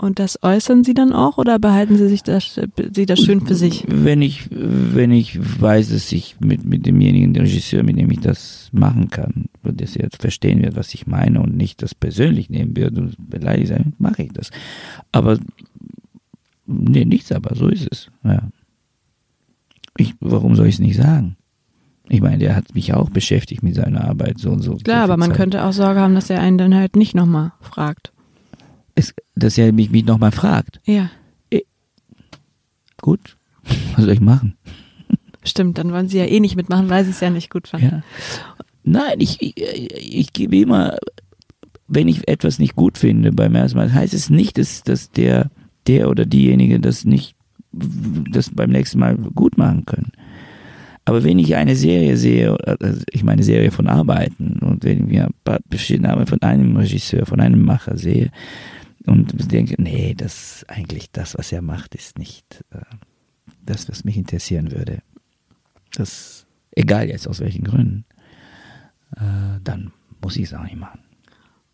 Und 0.01 0.17
das 0.17 0.39
äußern 0.41 0.83
Sie 0.83 0.95
dann 0.95 1.13
auch 1.13 1.37
oder 1.37 1.59
behalten 1.59 1.95
Sie 1.95 2.07
sich 2.07 2.23
das, 2.23 2.59
Sie 2.91 3.05
das 3.05 3.19
schön 3.19 3.45
für 3.45 3.53
sich? 3.53 3.85
Wenn 3.87 4.23
ich, 4.23 4.47
wenn 4.49 5.11
ich 5.11 5.37
weiß, 5.61 5.89
dass 5.89 6.11
ich 6.11 6.39
mit, 6.39 6.65
mit 6.65 6.87
demjenigen 6.87 7.37
Regisseur, 7.37 7.83
mit 7.83 7.99
dem 7.99 8.09
ich 8.09 8.19
das 8.19 8.69
machen 8.71 9.11
kann, 9.11 9.45
dass 9.61 9.95
er 9.95 10.09
verstehen 10.19 10.63
wird, 10.63 10.75
was 10.75 10.95
ich 10.95 11.05
meine 11.05 11.39
und 11.39 11.55
nicht 11.55 11.83
das 11.83 11.93
persönlich 11.93 12.49
nehmen 12.49 12.75
wird 12.75 12.97
und 12.97 13.15
beleidigt 13.29 13.67
sein, 13.67 13.93
mache 13.99 14.23
ich 14.23 14.31
das. 14.33 14.49
Aber, 15.11 15.37
nee, 16.65 17.05
nichts 17.05 17.31
aber, 17.31 17.55
so 17.55 17.67
ist 17.67 17.87
es. 17.91 18.09
Ja. 18.23 18.49
Ich, 19.97 20.15
warum 20.19 20.55
soll 20.55 20.65
ich 20.65 20.75
es 20.75 20.79
nicht 20.79 20.95
sagen? 20.95 21.37
Ich 22.11 22.21
meine, 22.21 22.39
der 22.39 22.55
hat 22.55 22.75
mich 22.75 22.93
auch 22.93 23.09
beschäftigt 23.09 23.63
mit 23.63 23.75
seiner 23.75 24.03
Arbeit 24.03 24.37
so 24.37 24.51
und 24.51 24.61
so. 24.61 24.75
Klar, 24.75 25.03
aber 25.03 25.17
man 25.17 25.29
Zeit. 25.29 25.37
könnte 25.37 25.63
auch 25.63 25.71
Sorge 25.71 26.01
haben, 26.01 26.13
dass 26.13 26.29
er 26.29 26.41
einen 26.41 26.57
dann 26.57 26.75
halt 26.75 26.95
nicht 26.95 27.15
nochmal 27.15 27.53
fragt 27.61 28.11
es, 28.95 29.13
dass 29.35 29.57
er 29.57 29.71
mich, 29.71 29.91
mich 29.91 30.05
nochmal 30.05 30.31
fragt. 30.31 30.79
Ja. 30.85 31.09
E 31.49 31.61
gut, 33.01 33.37
was 33.95 34.05
soll 34.05 34.13
ich 34.13 34.21
machen? 34.21 34.57
Stimmt, 35.43 35.77
dann 35.77 35.91
wollen 35.91 36.07
sie 36.07 36.19
ja 36.19 36.25
eh 36.25 36.39
nicht 36.39 36.55
mitmachen, 36.55 36.89
weil 36.89 37.03
sie 37.03 37.11
es 37.11 37.19
ja 37.19 37.29
nicht 37.29 37.49
gut 37.49 37.67
fanden. 37.67 37.87
Ja. 37.87 38.03
Nein, 38.83 39.19
ich, 39.19 39.41
ich, 39.41 39.55
ich 39.57 40.33
gebe 40.33 40.57
immer, 40.57 40.97
wenn 41.87 42.07
ich 42.07 42.27
etwas 42.27 42.59
nicht 42.59 42.75
gut 42.75 42.97
finde 42.97 43.31
beim 43.31 43.55
ersten 43.55 43.77
Mal, 43.77 43.91
heißt 43.91 44.13
es 44.13 44.29
nicht, 44.29 44.57
dass, 44.57 44.83
dass 44.83 45.09
der, 45.09 45.49
der 45.87 46.09
oder 46.09 46.25
diejenige 46.25 46.79
das 46.79 47.05
nicht 47.05 47.35
das 47.71 48.49
beim 48.49 48.69
nächsten 48.69 48.99
Mal 48.99 49.15
gut 49.17 49.57
machen 49.57 49.85
können. 49.85 50.11
Aber 51.05 51.23
wenn 51.23 51.39
ich 51.39 51.55
eine 51.55 51.75
Serie 51.75 52.15
sehe, 52.15 52.55
also 52.79 53.01
ich 53.11 53.23
meine 53.23 53.43
Serie 53.43 53.71
von 53.71 53.87
Arbeiten 53.87 54.59
und 54.61 54.83
wenn 54.83 55.09
ich 55.09 55.19
ein 55.19 55.33
paar 55.43 55.59
verschiedene 55.69 56.09
Arbeiten 56.09 56.27
von 56.27 56.41
einem 56.41 56.77
Regisseur, 56.77 57.25
von 57.25 57.39
einem 57.39 57.63
Macher 57.63 57.97
sehe, 57.97 58.29
und 59.07 59.51
denke, 59.51 59.81
nee, 59.81 60.13
das 60.15 60.63
eigentlich 60.67 61.11
das, 61.11 61.37
was 61.37 61.51
er 61.51 61.61
macht, 61.61 61.95
ist 61.95 62.19
nicht, 62.19 62.63
äh, 62.71 62.81
das, 63.65 63.89
was 63.89 64.03
mich 64.03 64.17
interessieren 64.17 64.71
würde, 64.71 64.99
das, 65.93 66.45
egal 66.75 67.09
jetzt 67.09 67.27
aus 67.27 67.39
welchen 67.39 67.63
Gründen, 67.63 68.05
äh, 69.15 69.59
dann 69.63 69.91
muss 70.21 70.37
ich 70.37 70.43
es 70.43 70.53
auch 70.53 70.63
nicht 70.63 70.77
machen. 70.77 70.99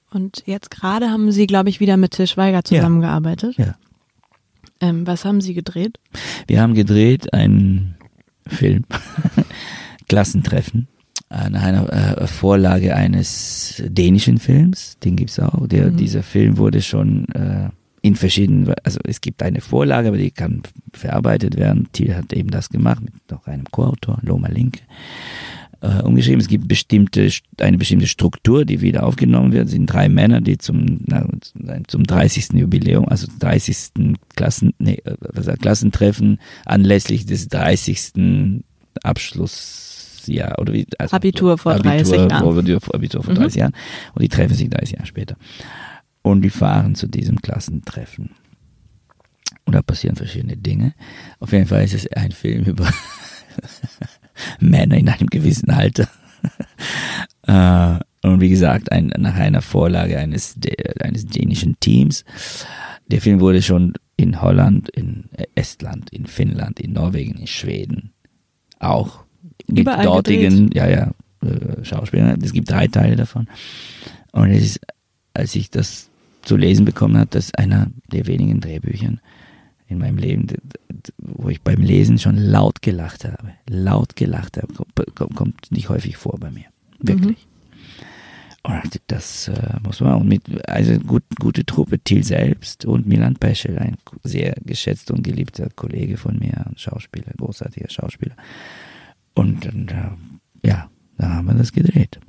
Und 0.10 0.44
jetzt 0.46 0.72
gerade 0.72 1.10
haben 1.10 1.32
Sie, 1.32 1.48
glaube 1.48 1.70
ich, 1.70 1.82
wieder 1.82 1.98
mit 1.98 2.12
Til 2.12 2.28
Schweiger 2.28 2.64
zusammengearbeitet. 2.64 3.58
Ja. 3.58 3.76
Ähm, 4.80 5.06
was 5.06 5.26
haben 5.26 5.42
Sie 5.42 5.54
gedreht? 5.54 6.00
Wir 6.48 6.62
haben 6.62 6.76
gedreht 6.76 7.34
einen 7.34 7.97
Film, 8.50 8.86
Klassentreffen, 10.08 10.88
nach 11.30 11.64
einer 11.64 12.22
äh, 12.22 12.28
Vorlage 12.28 12.96
eines 12.96 13.84
dänischen 13.86 14.38
Films, 14.38 14.98
den 15.00 15.18
gibt's 15.18 15.40
auch. 15.40 15.68
Der, 15.68 15.92
mhm. 15.92 15.98
Dieser 15.98 16.24
Film 16.24 16.58
wurde 16.58 16.82
schon 16.82 17.28
äh, 17.30 17.70
in 18.02 18.16
verschiedenen, 18.16 18.74
also 18.84 19.00
es 19.04 19.20
gibt 19.20 19.44
eine 19.44 19.60
Vorlage, 19.60 20.08
aber 20.08 20.18
die 20.18 20.32
kann 20.32 20.64
verarbeitet 20.94 21.58
werden. 21.58 21.90
Thiel 21.92 22.16
hat 22.16 22.32
eben 22.32 22.50
das 22.50 22.70
gemacht 22.70 23.04
mit 23.04 23.14
noch 23.30 23.46
einem 23.48 23.66
Co-Autor, 23.66 24.20
Loma 24.22 24.48
Linke 24.48 24.80
äh, 25.82 26.02
umgeschrieben. 26.02 26.40
Es 26.40 26.48
gibt 26.48 26.68
bestimmte, 26.68 27.30
eine 27.60 27.78
bestimmte 27.78 28.08
Struktur, 28.08 28.66
die 28.66 28.82
wieder 28.82 29.06
aufgenommen 29.06 29.52
wird. 29.52 29.66
Es 29.66 29.72
sind 29.72 29.88
drei 29.88 30.10
Männer, 30.10 30.42
die 30.42 30.58
zum, 30.58 31.02
na, 31.06 31.28
zum 31.88 32.04
30. 32.04 32.54
Jubiläum, 32.54 33.08
also 33.08 33.28
30. 33.40 34.14
Klassen, 34.36 34.74
nee, 34.80 35.02
was 35.20 35.48
heißt, 35.48 35.62
Klassentreffen 35.62 36.40
anlässlich 36.66 37.26
des 37.26 37.48
30. 37.48 38.64
Abschlussjahr 39.04 40.58
oder 40.60 40.74
wie, 40.74 40.88
also 40.98 41.16
Abitur 41.16 41.58
vor 41.58 41.74
Abitur 41.74 41.92
30 41.92 42.16
Jahren. 42.16 42.80
Vor, 42.80 42.96
Abitur 42.96 43.24
vor 43.24 43.34
30 43.34 43.56
mhm. 43.56 43.60
Jahren. 43.60 43.74
Und 44.14 44.22
die 44.24 44.30
treffen 44.30 44.56
sich 44.56 44.70
30 44.70 44.94
Jahre 44.94 45.06
später. 45.06 45.38
Und 46.22 46.42
die 46.42 46.50
fahren 46.50 46.96
zu 46.96 47.08
diesem 47.08 47.42
Klassentreffen. 47.42 48.32
Und 49.66 49.74
da 49.74 49.82
passieren 49.82 50.16
verschiedene 50.16 50.58
Dinge. 50.58 50.94
Auf 51.40 51.52
jeden 51.52 51.68
Fall 51.68 51.84
ist 51.84 51.94
es 51.94 52.08
ein 52.14 52.32
Film 52.32 52.64
über 52.66 52.88
Männer 54.60 54.98
in 54.98 55.10
einem 55.10 55.28
gewissen 55.28 55.70
Alter. 55.70 56.08
äh, 57.48 58.00
und 58.28 58.42
wie 58.42 58.50
gesagt, 58.50 58.92
ein, 58.92 59.12
nach 59.18 59.36
einer 59.36 59.62
Vorlage 59.62 60.18
eines, 60.18 60.58
eines 61.00 61.26
dänischen 61.26 61.80
Teams. 61.80 62.26
Der 63.08 63.22
Film 63.22 63.40
wurde 63.40 63.62
schon 63.62 63.94
in 64.18 64.42
Holland, 64.42 64.90
in 64.90 65.26
Estland, 65.56 66.10
in 66.12 66.26
Finnland, 66.26 66.80
in 66.80 66.94
Norwegen, 66.94 67.36
in 67.36 67.48
Schweden 67.48 68.12
auch 68.80 69.24
mit 69.68 69.80
Überall 69.80 70.06
dortigen 70.06 70.70
ja, 70.74 70.88
ja, 70.88 71.12
äh, 71.42 71.84
Schauspielern. 71.84 72.40
Es 72.42 72.54
gibt 72.54 72.70
drei 72.70 72.88
Teile 72.88 73.16
davon. 73.16 73.48
Und 74.32 74.50
es 74.52 74.64
ist, 74.64 74.80
als 75.34 75.56
ich 75.56 75.70
das 75.70 76.10
zu 76.42 76.56
lesen 76.58 76.86
bekommen 76.86 77.18
habe, 77.18 77.28
das 77.30 77.54
einer 77.54 77.88
der 78.12 78.28
wenigen 78.28 78.60
Drehbüchern, 78.60 79.20
in 79.88 80.00
meinem 80.00 80.18
Leben, 80.18 80.48
wo 81.18 81.50
ich 81.50 81.62
beim 81.62 81.82
Lesen 81.82 82.20
schon 82.20 82.38
laut 82.38 82.82
gelacht 82.82 83.26
habe. 83.26 83.54
Laut 83.70 84.16
gelacht 84.16 84.58
habe. 84.58 84.74
Kommt 85.14 85.72
nicht 85.72 85.90
häufig 85.90 86.18
vor 86.18 86.38
bei 86.40 86.52
mir. 86.52 86.66
Wirklich. 87.00 87.48
Mhm. 87.48 87.58
Und 88.68 89.02
das 89.08 89.48
äh, 89.48 89.78
muss 89.82 90.02
man. 90.02 90.16
Und 90.16 90.28
mit, 90.28 90.44
also 90.70 91.00
gut, 91.00 91.24
gute 91.40 91.66
Truppe, 91.66 92.00
Till 92.00 92.24
selbst 92.24 92.84
und 92.86 93.08
Milan 93.08 93.36
Peschel, 93.36 93.80
ein 93.80 93.98
sehr 94.24 94.56
geschätzter 94.66 95.14
und 95.14 95.24
geliebter 95.24 95.70
Kollege 95.76 96.18
von 96.18 96.38
mir, 96.38 96.66
ein 96.66 96.78
Schauspieler, 96.78 97.32
großartiger 97.38 97.90
Schauspieler. 97.90 98.36
Und, 99.36 99.68
und 99.68 99.92
äh, 99.92 100.10
ja, 100.68 100.90
da 101.18 101.36
haben 101.36 101.48
wir 101.48 101.54
das 101.54 101.72
gedreht. 101.72 102.20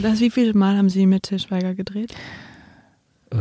Das, 0.00 0.20
wie 0.20 0.30
viele 0.30 0.54
Mal 0.54 0.76
haben 0.76 0.90
Sie 0.90 1.06
mit 1.06 1.24
Til 1.24 1.40
Schweiger 1.40 1.74
gedreht? 1.74 2.14
Äh, 3.30 3.36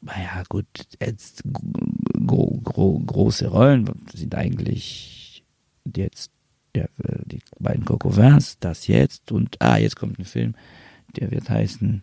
naja, 0.00 0.42
gut, 0.48 0.66
jetzt 1.00 1.42
gro 1.44 2.60
gro 2.62 2.98
große 2.98 3.48
Rollen 3.48 3.90
sind 4.12 4.34
eigentlich 4.34 5.44
jetzt 5.96 6.30
ja, 6.76 6.86
die 7.24 7.40
beiden 7.58 7.84
Coco 7.84 8.16
Vins, 8.16 8.58
das 8.60 8.86
jetzt 8.86 9.32
und 9.32 9.56
ah, 9.60 9.78
jetzt 9.78 9.96
kommt 9.96 10.18
ein 10.18 10.24
Film, 10.24 10.54
der 11.16 11.30
wird 11.30 11.48
heißen 11.48 12.02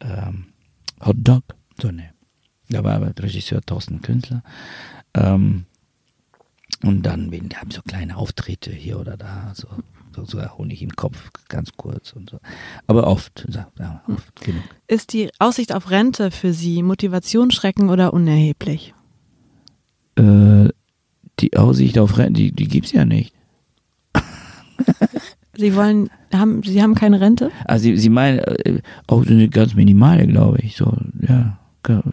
ähm, 0.00 0.46
Hot 1.04 1.16
Dog. 1.18 1.44
So, 1.80 1.90
ne. 1.90 2.10
Da 2.68 2.84
war 2.84 2.94
aber 2.94 3.12
Regisseur 3.18 3.60
Thorsten 3.60 4.00
Künstler. 4.02 4.42
Ähm, 5.14 5.66
und 6.82 7.02
dann 7.02 7.30
haben 7.32 7.70
so 7.70 7.82
kleine 7.82 8.16
Auftritte 8.16 8.72
hier 8.72 8.98
oder 8.98 9.16
da, 9.16 9.52
so 9.54 9.68
sogar 10.14 10.58
Honig 10.58 10.82
im 10.82 10.94
Kopf, 10.94 11.30
ganz 11.48 11.72
kurz 11.76 12.12
und 12.12 12.30
so. 12.30 12.38
Aber 12.86 13.06
oft, 13.06 13.46
ja, 13.78 14.02
oft 14.08 14.40
genug. 14.42 14.62
Ist 14.86 15.12
die 15.12 15.30
Aussicht 15.38 15.74
auf 15.74 15.90
Rente 15.90 16.30
für 16.30 16.52
Sie 16.52 16.82
Motivationsschrecken 16.82 17.90
oder 17.90 18.12
unerheblich? 18.12 18.94
Äh, 20.16 20.68
die 21.40 21.56
Aussicht 21.56 21.98
auf 21.98 22.18
Rente, 22.18 22.40
die, 22.40 22.52
die 22.52 22.68
gibt 22.68 22.86
es 22.86 22.92
ja 22.92 23.04
nicht. 23.04 23.34
Sie 25.56 25.74
wollen, 25.76 26.10
haben, 26.32 26.62
Sie 26.62 26.82
haben 26.82 26.94
keine 26.94 27.20
Rente? 27.20 27.50
Also 27.64 27.84
Sie, 27.84 27.96
Sie 27.96 28.08
meinen, 28.08 28.38
äh, 28.38 28.80
auch 29.06 29.26
eine 29.26 29.48
ganz 29.48 29.74
minimale, 29.74 30.26
glaube 30.26 30.58
ich. 30.60 30.76
So, 30.76 30.96
ja, 31.20 31.58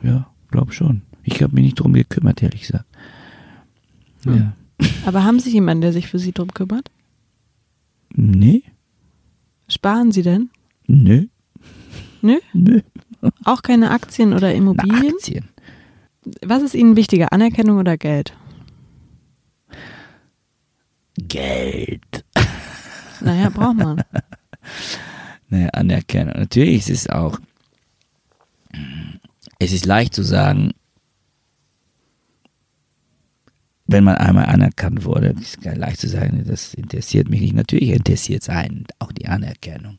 ja, 0.04 0.28
glaube 0.52 0.74
schon. 0.74 1.04
Ich 1.24 1.42
habe 1.42 1.54
mich 1.56 1.64
nicht 1.64 1.80
drum 1.80 1.94
gekümmert, 1.94 2.42
ehrlich 2.44 2.62
gesagt. 2.62 2.86
Hm. 4.24 4.36
Ja. 4.36 4.54
Aber 5.06 5.24
haben 5.24 5.40
Sie 5.40 5.52
jemanden, 5.52 5.82
der 5.82 5.94
sich 5.94 6.08
für 6.08 6.20
Sie 6.20 6.32
drum 6.32 6.54
kümmert? 6.54 6.90
Nee. 8.12 8.64
Sparen 9.68 10.12
Sie 10.12 10.24
denn? 10.24 10.50
Nö. 10.88 11.26
Nö? 12.22 12.40
Nö. 12.54 12.82
Auch 13.46 13.62
keine 13.62 13.92
Aktien 13.92 14.34
oder 14.34 14.54
Immobilien? 14.54 15.04
Na, 15.04 15.16
Aktien. 15.16 15.50
Was 16.42 16.64
ist 16.64 16.76
Ihnen 16.76 16.96
wichtiger, 16.96 17.32
Anerkennung 17.32 17.78
oder 17.78 17.98
Geld? 17.98 18.34
Geld. 21.18 22.26
Naja, 23.22 23.50
braucht 23.50 23.76
man. 23.76 24.02
Naja, 25.50 25.68
Anerkennung. 25.74 26.36
Natürlich 26.38 26.78
ist 26.78 26.90
es 26.90 27.10
auch, 27.10 27.38
es 29.60 29.74
ist 29.74 29.86
leicht 29.86 30.16
zu 30.16 30.24
sagen, 30.24 30.72
wenn 33.92 34.04
man 34.04 34.18
einmal 34.18 34.46
anerkannt 34.46 35.04
wurde, 35.04 35.30
ist 35.30 35.62
gar 35.62 35.76
leicht 35.76 36.00
zu 36.00 36.08
sagen, 36.08 36.44
das 36.46 36.76
interessiert 36.76 37.28
mich 37.28 37.42
nicht. 37.42 37.56
Natürlich 37.56 37.90
interessiert 37.90 38.44
es 38.44 38.50
einen 38.50 38.86
auch 39.00 39.12
die 39.12 39.28
Anerkennung. 39.28 39.98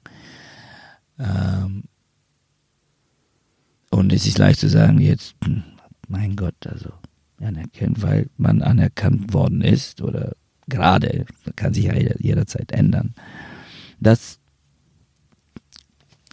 Ähm 1.18 1.82
und 3.90 4.12
es 4.12 4.26
ist 4.26 4.38
leicht 4.38 4.60
zu 4.60 4.68
sagen, 4.68 5.00
jetzt, 5.00 5.34
hm, 5.44 5.64
mein 6.06 6.36
Gott, 6.36 6.54
also 6.66 6.90
anerkennen, 7.40 7.96
weil 7.98 8.30
man 8.36 8.62
anerkannt 8.62 9.32
worden 9.32 9.60
ist 9.60 10.02
oder 10.02 10.36
gerade, 10.68 11.26
kann 11.56 11.74
sich 11.74 11.86
ja 11.86 11.94
jederzeit 11.94 12.70
ändern. 12.70 13.14
Das, 13.98 14.38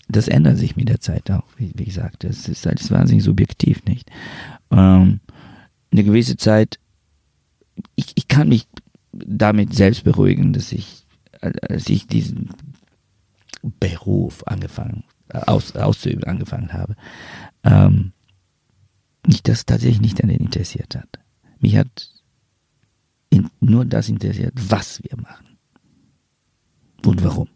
das 0.08 0.28
ändert 0.28 0.60
sich 0.60 0.76
mit 0.76 0.90
der 0.90 1.00
Zeit 1.00 1.32
auch, 1.32 1.46
wie, 1.58 1.72
wie 1.74 1.86
gesagt. 1.86 2.24
Das 2.24 2.48
ist 2.48 2.68
halt 2.68 2.92
wahnsinnig 2.92 3.24
subjektiv, 3.24 3.84
nicht? 3.86 4.12
Ähm, 4.70 5.22
eine 5.92 6.04
gewisse 6.04 6.38
Zeit 6.38 6.78
ich, 7.96 8.12
ich 8.16 8.28
kann 8.28 8.50
mich 8.50 8.68
damit 9.12 9.74
selbst 9.74 10.04
beruhigen, 10.04 10.54
dass 10.54 10.72
ich, 10.72 11.06
als 11.42 11.90
ich 11.90 12.08
diesen 12.08 12.50
Beruf 13.80 14.46
angefangen, 14.48 15.04
aus, 15.30 15.76
auszuüben 15.76 16.24
angefangen 16.24 16.74
habe, 16.74 16.96
ähm, 17.64 18.14
mich 19.26 19.44
das 19.44 19.66
tatsächlich 19.66 20.02
nicht 20.02 20.22
an 20.24 20.30
den 20.30 20.40
interessiert 20.40 20.96
hat. 20.96 21.20
Mich 21.60 21.76
hat 21.76 22.10
in, 23.30 23.50
nur 23.60 23.86
das 23.86 24.10
interessiert, 24.10 24.54
was 24.56 25.04
wir 25.04 25.18
machen 25.18 25.58
und 27.06 27.24
warum. 27.24 27.50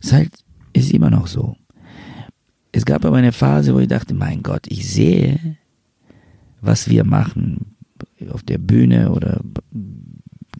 Es 0.00 0.12
halt, 0.12 0.44
ist 0.72 0.92
immer 0.92 1.10
noch 1.10 1.26
so. 1.26 1.56
Es 2.72 2.84
gab 2.84 3.04
aber 3.04 3.16
eine 3.16 3.32
Phase, 3.32 3.74
wo 3.74 3.80
ich 3.80 3.88
dachte, 3.88 4.14
mein 4.14 4.42
Gott, 4.42 4.66
ich 4.68 4.88
sehe, 4.88 5.58
was 6.60 6.88
wir 6.88 7.04
machen, 7.04 7.69
auf 8.30 8.42
der 8.42 8.58
Bühne 8.58 9.12
oder 9.12 9.40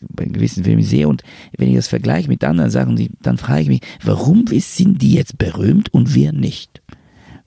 bei 0.01 0.25
gewissen 0.25 0.65
Filmen 0.65 0.83
sehe 0.83 1.09
und 1.09 1.23
wenn 1.57 1.69
ich 1.69 1.77
das 1.77 1.89
vergleiche 1.89 2.29
mit 2.29 2.43
anderen 2.45 2.71
Sachen, 2.71 3.09
dann 3.23 3.39
frage 3.39 3.63
ich 3.63 3.69
mich, 3.69 3.81
warum 4.03 4.47
sind 4.47 5.03
die 5.03 5.13
jetzt 5.13 5.39
berühmt 5.39 5.93
und 5.93 6.15
wir 6.15 6.33
nicht? 6.33 6.83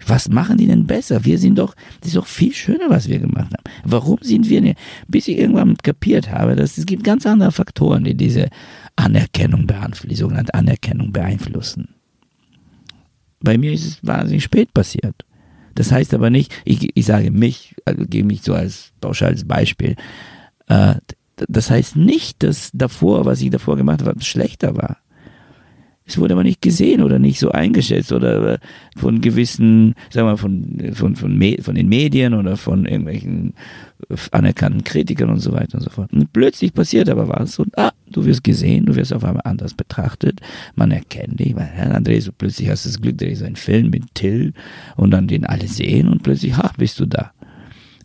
Was 0.06 0.30
machen 0.30 0.58
die 0.58 0.68
denn 0.68 0.86
besser? 0.86 1.24
Wir 1.24 1.38
sind 1.40 1.58
doch, 1.58 1.76
das 2.02 2.10
ist 2.10 2.18
doch 2.18 2.28
viel 2.28 2.54
schöner, 2.54 2.90
was 2.90 3.08
wir 3.08 3.20
gemacht 3.20 3.54
haben. 3.54 3.64
Warum 3.86 4.18
sind 4.22 4.50
wir 4.50 4.62
nicht? 4.62 4.78
Bis 5.08 5.28
ich 5.28 5.38
irgendwann 5.38 5.78
kapiert 5.78 6.30
habe, 6.30 6.56
dass 6.56 6.78
es 6.78 6.86
gibt 6.86 7.04
ganz 7.04 7.26
andere 7.26 7.52
Faktoren, 7.52 8.04
die 8.04 8.16
diese 8.16 8.50
Anerkennung 8.96 9.66
beeinflussen, 9.66 10.10
die 10.10 10.16
sogenannte 10.16 10.54
Anerkennung 10.54 11.14
beeinflussen. 11.14 11.90
Bei 13.40 13.58
mir 13.58 13.74
ist 13.74 13.86
es 13.86 14.06
wahnsinnig 14.06 14.44
spät 14.44 14.74
passiert. 14.74 15.26
Das 15.76 15.92
heißt 15.92 16.14
aber 16.14 16.30
nicht, 16.30 16.54
ich, 16.66 16.90
ich 16.96 17.06
sage 17.06 17.32
mich, 17.32 17.76
also 17.86 18.04
gebe 18.06 18.28
mich 18.28 18.44
so 18.44 18.54
als 18.54 18.92
pauschales 19.02 19.48
Beispiel. 19.48 19.96
Äh, 20.68 20.96
das 21.36 21.70
heißt 21.70 21.96
nicht, 21.96 22.44
dass 22.44 22.70
davor, 22.74 23.26
was 23.26 23.42
ich 23.42 23.50
davor 23.50 23.76
gemacht 23.76 24.04
habe, 24.04 24.22
schlechter 24.22 24.76
war. 24.76 24.98
Es 26.06 26.18
wurde 26.18 26.34
aber 26.34 26.44
nicht 26.44 26.62
gesehen 26.62 27.02
oder 27.02 27.18
nicht 27.18 27.40
so 27.40 27.52
eingeschätzt 27.52 28.12
oder 28.12 28.54
äh, 28.54 28.58
von 28.98 29.22
gewissen, 29.22 29.96
sagen 30.10 30.28
wir, 30.28 30.38
von, 30.38 30.92
von, 30.94 31.16
von, 31.16 31.42
von 31.62 31.76
den 31.76 31.88
Medien 31.88 32.34
oder 32.34 32.58
von 32.58 32.86
irgendwelchen 32.86 33.54
äh, 34.10 34.16
anerkannten 34.32 34.84
Kritikern 34.84 35.30
und 35.30 35.40
so 35.40 35.54
weiter 35.54 35.78
und 35.78 35.84
so 35.84 35.90
fort. 35.90 36.12
Und 36.12 36.34
plötzlich 36.34 36.74
passiert 36.74 37.10
aber 37.10 37.30
was 37.30 37.58
und 37.58 37.78
ah, 37.78 37.94
du 38.12 38.26
wirst 38.26 38.44
gesehen, 38.44 38.86
du 38.86 38.96
wirst 38.96 39.14
auf 39.14 39.24
einmal 39.24 39.44
anders 39.46 39.74
betrachtet, 39.74 40.42
man 40.76 40.92
erkennt 40.92 41.40
dich, 41.40 41.56
weil 41.56 41.66
Herr 41.66 41.98
André, 41.98 42.20
so 42.20 42.32
plötzlich 42.38 42.70
hast 42.70 42.86
du 42.86 42.90
das 42.90 43.02
Glück, 43.02 43.18
da 43.20 43.26
ist 43.26 43.44
ein 43.44 43.56
Film 43.56 43.90
mit 43.90 44.14
Till 44.14 44.54
und 44.98 45.12
dann 45.12 45.28
den 45.28 45.46
alle 45.46 45.68
sehen 45.68 46.10
und 46.10 46.22
plötzlich, 46.22 46.58
ha, 46.58 46.72
bist 46.78 47.00
du 47.00 47.06
da. 47.06 47.32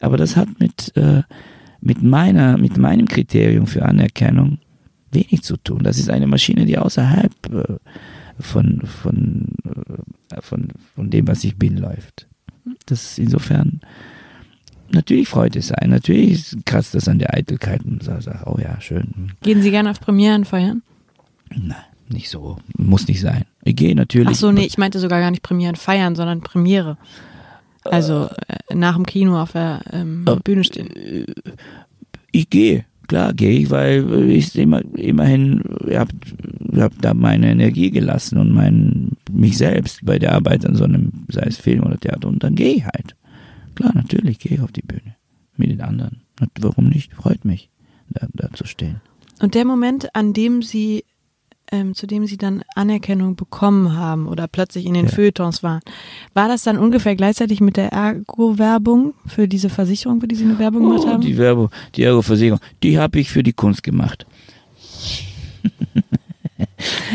Aber 0.01 0.17
das 0.17 0.37
hat 0.37 0.49
mit, 0.61 0.97
äh, 0.97 1.23
mit 1.81 2.03
meiner, 2.03 2.59
mit 2.59 2.77
meinem 2.77 3.09
Kriterium 3.09 3.67
für 3.67 3.85
Anerkennung 3.85 4.59
wenig 5.13 5.43
zu 5.43 5.57
tun. 5.57 5.83
Das 5.83 5.99
ist 5.99 6.11
eine 6.11 6.27
Maschine, 6.27 6.67
die 6.67 6.79
außerhalb 6.79 7.33
äh, 7.53 7.77
von, 8.41 8.83
von, 8.85 9.49
äh, 10.31 10.41
von, 10.41 10.69
von 10.95 11.11
dem, 11.11 11.29
was 11.29 11.45
ich 11.45 11.57
bin, 11.57 11.77
läuft. 11.77 12.27
Das 12.87 13.19
insofern, 13.19 13.81
natürlich 14.91 15.29
freut 15.29 15.57
es 15.57 15.73
einen, 15.73 15.93
natürlich 15.93 16.57
kratzt 16.65 16.95
das 16.95 17.09
an 17.09 17.19
der 17.19 17.35
Eitelkeit 17.35 17.85
und 17.85 18.03
sagt, 18.03 18.29
oh 18.47 18.59
ja, 18.61 18.81
schön. 18.81 19.33
Gehen 19.43 19.63
Sie 19.63 19.71
gerne 19.71 19.91
auf 19.91 20.01
Premieren 20.01 20.45
feiern? 20.45 20.83
Nein, 21.51 21.77
nicht 22.09 22.29
so. 22.29 22.59
Muss 22.77 23.09
nicht 23.09 23.21
sein. 23.21 23.45
Ich 23.65 23.77
gehe 23.77 23.95
natürlich. 23.95 24.29
Ach 24.31 24.35
so, 24.35 24.53
nee, 24.53 24.67
ich 24.67 24.79
meinte 24.79 24.99
sogar 24.99 25.21
gar 25.21 25.31
nicht 25.31 25.43
Premieren 25.43 25.77
feiern, 25.77 26.15
sondern 26.15 26.41
Premiere. 26.41 26.99
Also 27.85 28.29
äh, 28.49 28.75
nach 28.75 28.97
dem 28.97 29.07
Kino 29.07 29.41
auf 29.41 29.53
der 29.53 29.81
ähm, 29.93 30.25
äh, 30.27 30.37
Bühne 30.37 30.65
stehen. 30.65 30.89
Ich 32.33 32.51
gehe 32.51 32.85
klar 33.09 33.35
gehe 33.35 33.61
ich, 33.61 33.71
weil 33.71 34.31
ich 34.31 34.57
immer, 34.57 34.83
immerhin 34.95 35.63
habe 35.93 36.13
hab 36.77 37.01
da 37.01 37.15
meine 37.15 37.51
Energie 37.51 37.91
gelassen 37.91 38.39
und 38.39 38.53
mein, 38.53 39.17
mich 39.31 39.59
selbst 39.59 40.05
bei 40.05 40.19
der 40.19 40.35
Arbeit 40.35 40.65
an 40.65 40.77
so 40.77 40.85
einem, 40.85 41.13
sei 41.29 41.43
es 41.47 41.59
Film 41.59 41.83
oder 41.83 41.99
Theater, 41.99 42.29
und 42.29 42.45
dann 42.45 42.55
gehe 42.55 42.75
ich 42.75 42.85
halt. 42.85 43.17
Klar, 43.75 43.93
natürlich 43.95 44.39
gehe 44.39 44.57
ich 44.57 44.61
auf 44.61 44.73
die 44.73 44.83
Bühne 44.83 45.17
mit 45.57 45.71
den 45.71 45.81
anderen. 45.81 46.21
Warum 46.61 46.89
nicht? 46.89 47.15
Freut 47.15 47.45
mich, 47.45 47.71
da, 48.11 48.29
da 48.33 48.53
zu 48.53 48.67
stehen. 48.67 49.01
Und 49.41 49.55
der 49.55 49.65
Moment, 49.65 50.15
an 50.15 50.33
dem 50.33 50.63
Sie 50.63 51.05
ähm, 51.71 51.95
zu 51.95 52.07
dem 52.07 52.27
sie 52.27 52.37
dann 52.37 52.63
Anerkennung 52.79 53.37
bekommen 53.37 53.97
haben 53.97 54.27
oder 54.27 54.49
plötzlich 54.49 54.87
in 54.87 54.95
den 54.95 55.07
ja. 55.07 55.13
Feuilletons 55.13 55.63
waren. 55.63 55.81
War 56.35 56.49
das 56.49 56.63
dann 56.63 56.79
ungefähr 56.79 57.17
gleichzeitig 57.17 57.61
mit 57.61 57.77
der 57.77 57.93
Ergo-Werbung 57.93 59.15
für 59.27 59.49
diese 59.49 59.69
Versicherung, 59.69 60.21
für 60.21 60.29
die 60.29 60.37
Sie 60.37 60.45
eine 60.45 60.59
Werbung 60.59 60.87
oh, 60.87 60.91
gemacht 60.91 61.07
haben? 61.07 61.21
Die 61.21 61.37
Werbung, 61.37 61.71
die 61.95 62.05
Ergo-Versicherung, 62.05 62.61
die 62.83 62.99
habe 62.99 63.19
ich 63.19 63.31
für 63.31 63.43
die 63.43 63.53
Kunst 63.53 63.83
gemacht. 63.83 64.27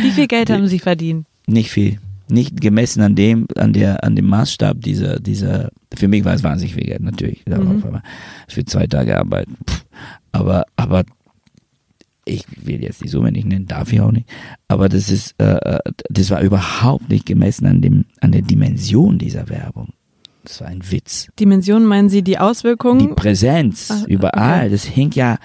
Wie 0.01 0.11
viel 0.11 0.28
Geld 0.28 0.49
haben 0.49 0.68
Sie 0.68 0.80
verdient? 0.80 1.26
Nicht 1.47 1.72
viel. 1.72 1.99
Nicht 2.30 2.61
gemessen 2.61 3.01
an 3.01 3.16
dem, 3.16 3.47
an 3.55 3.74
der, 3.74 4.03
an 4.03 4.16
dem 4.16 4.28
Maßstab 4.28 4.82
dieser, 4.82 5.20
dieser, 5.20 5.72
für 5.93 6.07
mich 6.07 6.24
war 6.24 6.34
es 6.34 6.43
wahnsinnig 6.43 6.74
viel 6.74 6.86
Geld, 6.86 7.01
natürlich. 7.01 7.43
Mhm. 7.45 8.01
Für 8.47 8.66
zwei 8.66 8.88
Tage 8.88 9.18
Arbeit. 9.18 9.47
Aber, 10.32 10.66
aber 10.76 11.03
ich 12.26 12.46
will 12.66 12.82
jetzt 12.84 13.04
die 13.04 13.08
Summe 13.08 13.32
nicht 13.32 13.48
nennen, 13.48 13.66
darf 13.66 13.92
ich 13.92 14.02
auch 14.02 14.12
nicht, 14.12 14.30
aber 14.68 14.90
das 14.90 15.10
ist, 15.10 15.36
äh, 15.40 15.56
äh, 15.56 15.80
das 16.10 16.30
war 16.30 16.42
überhaupt 16.42 17.10
nicht 17.10 17.26
gemessen 17.26 17.66
an 17.66 17.82
dem, 17.82 18.06
an 18.22 18.32
der 18.32 18.42
Dimension 18.42 19.18
dieser 19.18 19.50
Werbung. 19.50 19.94
Das 20.44 20.62
war 20.62 20.68
ein 20.68 20.82
Witz. 20.92 21.30
Dimension 21.40 21.86
meinen 21.86 22.10
Sie 22.10 22.22
die 22.22 22.38
Auswirkungen? 22.38 23.00
Die 23.00 23.08
Präsenz, 23.08 23.90
Ach, 23.92 24.08
überall. 24.08 24.62
Okay. 24.62 24.70
Das 24.72 24.84
hing 24.84 25.12
ja, 25.14 25.38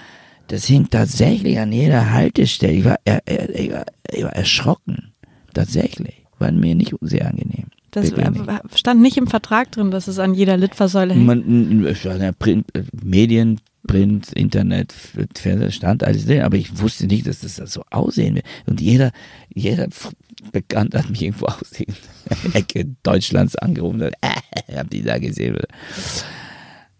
das 0.47 0.65
hing 0.65 0.89
tatsächlich 0.89 1.57
an 1.59 1.71
jeder 1.71 2.11
Haltestelle. 2.11 2.73
Ich 2.73 2.85
war, 2.85 2.97
er, 3.05 3.21
er, 3.25 3.55
ich 3.57 3.71
war, 3.71 3.85
ich 4.11 4.23
war 4.23 4.33
erschrocken. 4.33 5.13
Tatsächlich. 5.53 6.25
War 6.37 6.51
mir 6.51 6.75
nicht 6.75 6.93
sehr 7.01 7.27
angenehm. 7.27 7.65
Das 7.91 8.13
stand 8.75 9.01
nicht 9.01 9.17
im 9.17 9.27
Vertrag 9.27 9.71
drin, 9.71 9.91
dass 9.91 10.07
es 10.07 10.19
an 10.19 10.33
jeder 10.33 10.57
Litfaßsäule 10.57 11.13
hängt. 11.13 11.25
Man, 11.25 12.35
Print, 12.37 12.67
Medien, 13.03 13.59
Print, 13.87 14.33
Internet, 14.33 14.93
stand 15.69 16.03
alles 16.03 16.25
drin, 16.25 16.41
aber 16.41 16.57
ich 16.57 16.79
wusste 16.79 17.07
nicht, 17.07 17.27
dass 17.27 17.39
das 17.39 17.55
so 17.55 17.83
aussehen 17.89 18.35
wird. 18.35 18.45
Und 18.65 18.81
jeder, 18.81 19.11
jeder 19.53 19.87
Bekannt 20.51 20.95
hat 20.95 21.09
mich 21.09 21.21
irgendwo 21.21 21.47
aus 21.47 21.71
der 21.77 21.87
Ecke 22.53 22.85
Deutschlands 23.03 23.55
angerufen 23.55 24.01
und 24.01 24.13
äh, 24.21 24.75
hab 24.75 24.89
die 24.89 25.01
da 25.01 25.17
gesehen. 25.17 25.57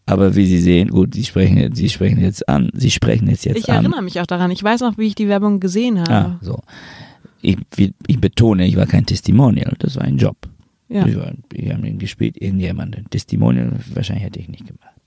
Aber 0.05 0.35
wie 0.35 0.45
Sie 0.45 0.59
sehen, 0.59 0.89
gut, 0.89 1.13
Sie 1.13 1.23
sprechen, 1.23 1.73
Sie 1.75 1.89
sprechen 1.89 2.19
jetzt 2.19 2.49
an. 2.49 2.69
Sie 2.73 2.91
sprechen 2.91 3.29
jetzt 3.29 3.45
jetzt 3.45 3.57
ich 3.57 3.69
an. 3.69 3.75
Ich 3.75 3.83
erinnere 3.83 4.01
mich 4.01 4.19
auch 4.19 4.25
daran. 4.25 4.51
Ich 4.51 4.63
weiß 4.63 4.81
noch, 4.81 4.97
wie 4.97 5.07
ich 5.07 5.15
die 5.15 5.27
Werbung 5.27 5.59
gesehen 5.59 5.99
habe. 5.99 6.11
Ah, 6.11 6.39
so. 6.41 6.59
Ich, 7.41 7.57
ich 8.07 8.19
betone, 8.19 8.65
ich 8.65 8.75
war 8.75 8.85
kein 8.85 9.05
Testimonial, 9.05 9.73
das 9.79 9.95
war 9.95 10.03
ein 10.03 10.17
Job. 10.17 10.35
Ja. 10.89 11.05
Ich, 11.05 11.15
war, 11.15 11.31
ich 11.53 11.71
habe 11.71 11.91
gespielt, 11.93 12.41
irgendjemand, 12.41 12.97
ein 12.97 13.09
Testimonial, 13.09 13.71
wahrscheinlich 13.93 14.25
hätte 14.25 14.39
ich 14.39 14.49
nicht 14.49 14.65
gemacht. 14.65 14.98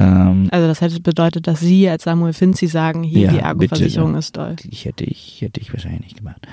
Ähm, 0.00 0.48
also 0.50 0.66
das 0.66 0.80
hätte 0.80 1.00
bedeutet, 1.00 1.46
dass 1.46 1.60
Sie 1.60 1.88
als 1.88 2.04
Samuel 2.04 2.32
Finzi 2.32 2.66
sagen, 2.66 3.02
hier 3.02 3.26
ja, 3.26 3.32
die 3.32 3.38
Ergo-Versicherung 3.38 4.14
ist 4.14 4.34
toll. 4.34 4.56
Ich 4.68 4.84
hätte 4.84 5.04
ich 5.04 5.40
hätte 5.40 5.60
ich 5.60 5.72
wahrscheinlich 5.72 6.02
nicht 6.02 6.16
gemacht. 6.18 6.46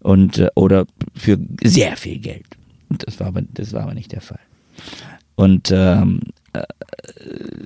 Und 0.00 0.38
äh, 0.38 0.50
oder 0.54 0.86
für 1.14 1.38
sehr 1.62 1.96
viel 1.96 2.18
Geld. 2.18 2.46
Das 2.88 3.18
war 3.20 3.28
aber 3.28 3.42
das 3.42 3.72
war 3.72 3.82
aber 3.82 3.94
nicht 3.94 4.12
der 4.12 4.20
Fall. 4.20 4.40
Und 5.34 5.72
ähm, 5.72 6.20
äh, 6.52 6.62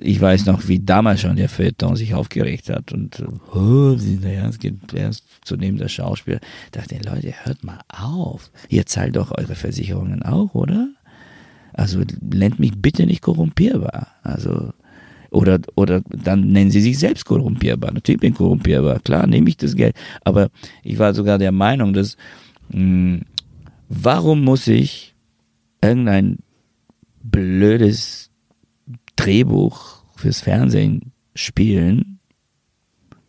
ich 0.01 0.19
weiß 0.19 0.45
noch, 0.45 0.67
wie 0.67 0.79
damals 0.79 1.21
schon 1.21 1.35
der 1.35 1.49
Feuilleton 1.49 1.95
sich 1.95 2.13
aufgeregt 2.13 2.69
hat 2.69 2.91
und 2.93 3.23
oh, 3.53 3.91
es 3.91 4.59
geht 4.59 4.93
erst 4.93 5.25
zu 5.43 5.57
der 5.57 5.87
Schauspieler. 5.87 6.39
Da 6.71 6.81
dachte 6.81 6.95
Leute, 7.07 7.33
hört 7.43 7.63
mal 7.63 7.81
auf. 7.89 8.49
Ihr 8.69 8.85
zahlt 8.85 9.15
doch 9.15 9.31
eure 9.37 9.55
Versicherungen 9.55 10.23
auch, 10.23 10.55
oder? 10.55 10.89
Also 11.73 12.01
nennt 12.21 12.59
mich 12.59 12.73
bitte 12.75 13.05
nicht 13.05 13.21
korrumpierbar. 13.21 14.07
Also 14.23 14.73
oder, 15.31 15.59
oder 15.75 16.01
dann 16.09 16.47
nennen 16.47 16.71
sie 16.71 16.81
sich 16.81 16.97
selbst 16.97 17.25
korrumpierbar. 17.25 17.91
Natürlich 17.91 18.21
bin 18.21 18.31
ich 18.33 18.37
korrumpierbar, 18.37 18.99
klar, 18.99 19.27
nehme 19.27 19.49
ich 19.49 19.57
das 19.57 19.75
Geld. 19.75 19.95
Aber 20.23 20.49
ich 20.83 20.97
war 20.99 21.13
sogar 21.13 21.37
der 21.37 21.51
Meinung, 21.51 21.93
dass, 21.93 22.17
mh, 22.69 22.77
hm, 22.77 23.21
warum 23.89 24.43
muss 24.43 24.67
ich 24.67 25.15
irgendein 25.81 26.37
blödes 27.23 28.29
Drehbuch 29.15 30.03
fürs 30.15 30.41
Fernsehen 30.41 31.11
spielen, 31.35 32.19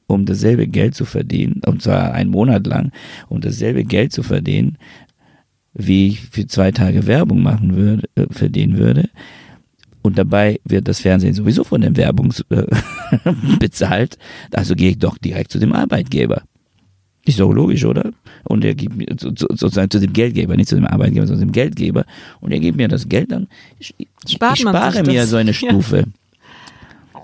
um 0.06 0.26
dasselbe 0.26 0.66
Geld 0.66 0.94
zu 0.94 1.04
verdienen, 1.04 1.62
und 1.66 1.82
zwar 1.82 2.12
einen 2.12 2.30
Monat 2.30 2.66
lang, 2.66 2.92
um 3.28 3.40
dasselbe 3.40 3.84
Geld 3.84 4.12
zu 4.12 4.22
verdienen, 4.22 4.76
wie 5.72 6.08
ich 6.08 6.20
für 6.20 6.46
zwei 6.46 6.72
Tage 6.72 7.06
Werbung 7.06 7.42
machen 7.42 7.76
würde, 7.76 8.08
äh, 8.16 8.26
verdienen 8.30 8.76
würde, 8.76 9.08
und 10.02 10.18
dabei 10.18 10.60
wird 10.64 10.88
das 10.88 11.00
Fernsehen 11.00 11.34
sowieso 11.34 11.64
von 11.64 11.80
der 11.80 11.96
Werbung 11.96 12.32
äh, 12.50 12.64
bezahlt. 13.58 14.18
Also 14.52 14.74
gehe 14.74 14.90
ich 14.90 14.98
doch 14.98 15.18
direkt 15.18 15.52
zu 15.52 15.58
dem 15.58 15.72
Arbeitgeber. 15.72 16.42
Ist 17.26 17.38
doch 17.38 17.52
logisch, 17.52 17.84
oder? 17.84 18.12
Und 18.44 18.64
er 18.64 18.74
gibt 18.74 18.96
mir 18.96 19.06
sozusagen 19.18 19.90
zu 19.90 20.00
dem 20.00 20.12
Geldgeber, 20.12 20.56
nicht 20.56 20.68
zu 20.68 20.74
dem 20.74 20.86
Arbeitgeber, 20.86 21.26
sondern 21.26 21.40
zu 21.40 21.46
dem 21.46 21.52
Geldgeber. 21.52 22.06
Und 22.40 22.52
er 22.52 22.60
gibt 22.60 22.78
mir 22.78 22.88
das 22.88 23.08
Geld, 23.08 23.30
dann 23.30 23.46
ich, 23.78 23.94
Spart 24.26 24.54
ich 24.54 24.62
spare 24.62 25.02
mir 25.04 25.26
so 25.26 25.36
eine 25.36 25.52
Stufe. 25.52 26.06
Ja. 27.14 27.20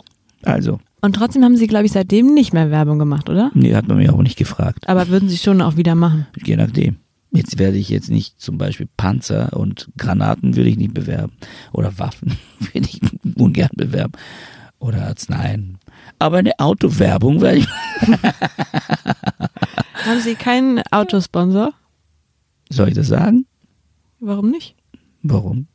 Also. 0.53 0.81
Und 1.01 1.17
trotzdem 1.17 1.45
haben 1.45 1.57
Sie, 1.57 1.67
glaube 1.67 1.87
ich, 1.87 1.93
seitdem 1.93 2.35
nicht 2.35 2.53
mehr 2.53 2.71
Werbung 2.71 2.99
gemacht, 2.99 3.29
oder? 3.31 3.51
Nee, 3.55 3.75
hat 3.75 3.89
man 3.89 3.97
mir 3.97 4.13
auch 4.13 4.23
nicht 4.23 4.37
gefragt. 4.37 4.89
Aber 4.89 5.09
würden 5.09 5.29
Sie 5.29 5.39
schon 5.39 5.63
auch 5.63 5.77
wieder 5.77 5.95
machen? 5.95 6.27
Je 6.45 6.57
nachdem. 6.57 6.97
Jetzt 7.33 7.59
werde 7.59 7.77
ich 7.77 7.89
jetzt 7.89 8.11
nicht 8.11 8.41
zum 8.41 8.57
Beispiel 8.59 8.89
Panzer 8.97 9.53
und 9.57 9.89
Granaten 9.97 10.57
würde 10.57 10.71
ich 10.71 10.77
nicht 10.77 10.95
bewerben. 10.95 11.33
Oder 11.73 11.99
Waffen 11.99 12.39
würde 12.73 12.89
ich 12.89 13.01
ungern 13.37 13.71
bewerben. 13.75 14.13
Oder 14.79 15.07
Arzneien. 15.07 15.79
Aber 16.19 16.39
eine 16.39 16.59
Autowerbung 16.59 17.41
werde 17.41 17.59
ich. 17.59 17.69
Haben 20.05 20.21
Sie 20.21 20.35
keinen 20.35 20.83
Autosponsor? 20.91 21.73
Soll 22.71 22.89
ich 22.89 22.95
das 22.95 23.09
sagen? 23.09 23.47
Warum 24.21 24.51
nicht? 24.51 24.77
Warum? 25.23 25.67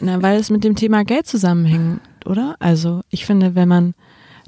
Na, 0.00 0.22
weil 0.22 0.38
es 0.38 0.50
mit 0.50 0.64
dem 0.64 0.76
Thema 0.76 1.04
Geld 1.04 1.26
zusammenhängt, 1.26 2.00
oder? 2.24 2.56
Also 2.58 3.02
ich 3.10 3.26
finde, 3.26 3.54
wenn 3.54 3.68
man 3.68 3.94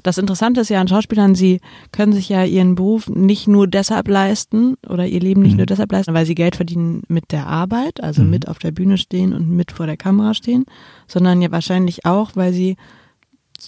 das 0.03 0.17
Interessante 0.17 0.61
ist 0.61 0.69
ja 0.69 0.81
an 0.81 0.87
Schauspielern, 0.87 1.35
sie 1.35 1.59
können 1.91 2.13
sich 2.13 2.29
ja 2.29 2.43
ihren 2.43 2.75
Beruf 2.75 3.07
nicht 3.09 3.47
nur 3.47 3.67
deshalb 3.67 4.07
leisten 4.07 4.75
oder 4.87 5.05
ihr 5.05 5.19
Leben 5.19 5.41
nicht 5.41 5.53
mhm. 5.53 5.57
nur 5.57 5.65
deshalb 5.65 5.91
leisten, 5.91 6.13
weil 6.13 6.25
sie 6.25 6.35
Geld 6.35 6.55
verdienen 6.55 7.03
mit 7.07 7.31
der 7.31 7.47
Arbeit, 7.47 8.01
also 8.03 8.23
mhm. 8.23 8.29
mit 8.29 8.47
auf 8.47 8.59
der 8.59 8.71
Bühne 8.71 8.97
stehen 8.97 9.33
und 9.33 9.49
mit 9.49 9.71
vor 9.71 9.85
der 9.85 9.97
Kamera 9.97 10.33
stehen, 10.33 10.65
sondern 11.07 11.41
ja 11.41 11.51
wahrscheinlich 11.51 12.05
auch, 12.05 12.31
weil 12.35 12.53
sie 12.53 12.77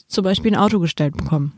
zum 0.08 0.24
Beispiel 0.24 0.54
ein 0.54 0.60
Auto 0.60 0.80
gestellt 0.80 1.16
bekommen. 1.16 1.54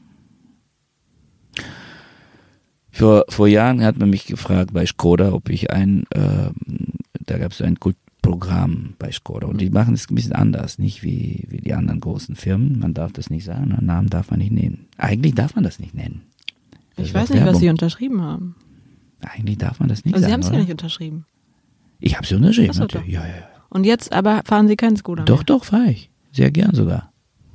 Vor, 2.92 3.26
vor 3.28 3.48
Jahren 3.48 3.84
hat 3.84 3.98
man 3.98 4.10
mich 4.10 4.26
gefragt 4.26 4.72
bei 4.74 4.86
Skoda, 4.86 5.34
ob 5.34 5.50
ich 5.50 5.72
ein, 5.72 6.06
äh, 6.12 6.50
da 7.26 7.38
gab 7.38 7.52
es 7.52 7.62
ein 7.62 7.80
Kult 7.80 7.98
Programm 8.26 8.94
bei 9.00 9.12
Skoda. 9.12 9.48
Und 9.48 9.62
die 9.62 9.70
machen 9.70 9.94
es 9.94 10.10
ein 10.10 10.16
bisschen 10.16 10.34
anders, 10.34 10.78
nicht 10.80 11.04
wie, 11.04 11.46
wie 11.50 11.58
die 11.62 11.74
anderen 11.74 12.00
großen 12.00 12.36
Firmen. 12.36 12.80
Man 12.80 12.94
darf 12.94 13.12
das 13.14 13.30
nicht 13.30 13.44
sagen, 13.46 13.72
einen 13.72 13.86
Namen 13.86 14.10
darf 14.10 14.32
man 14.32 14.40
nicht 14.40 14.52
nennen. 14.52 14.88
Eigentlich 14.98 15.36
darf 15.36 15.56
man 15.56 15.64
das 15.64 15.80
nicht 15.80 15.94
nennen. 15.94 16.22
Das 16.96 17.08
ich 17.08 17.14
weiß 17.14 17.30
nicht, 17.30 17.40
Werbung. 17.40 17.54
was 17.54 17.60
sie 17.60 17.70
unterschrieben 17.70 18.22
haben. 18.22 18.56
Eigentlich 19.22 19.58
darf 19.58 19.80
man 19.80 19.90
das 19.90 20.06
nicht 20.06 20.14
Also 20.16 20.28
sagen. 20.28 20.30
Sie 20.30 20.34
haben 20.34 20.52
es 20.54 20.58
ja 20.58 20.64
nicht 20.64 20.72
unterschrieben. 20.72 21.26
Ich 22.00 22.16
habe 22.16 22.26
sie 22.28 22.36
unterschrieben, 22.36 22.70
Ach 22.72 22.76
so, 22.76 22.82
natürlich. 22.82 23.08
Ja, 23.08 23.22
ja, 23.22 23.28
ja. 23.28 23.48
Und 23.70 23.86
jetzt 23.86 24.12
aber 24.14 24.42
fahren 24.46 24.68
Sie 24.68 24.76
keinen 24.76 24.96
Scooter 24.98 25.24
Doch, 25.26 25.38
mehr? 25.38 25.46
doch, 25.46 25.66
fahre 25.66 25.90
ich. 25.92 26.10
Sehr 26.32 26.52
gern 26.52 26.74
sogar. 26.74 27.12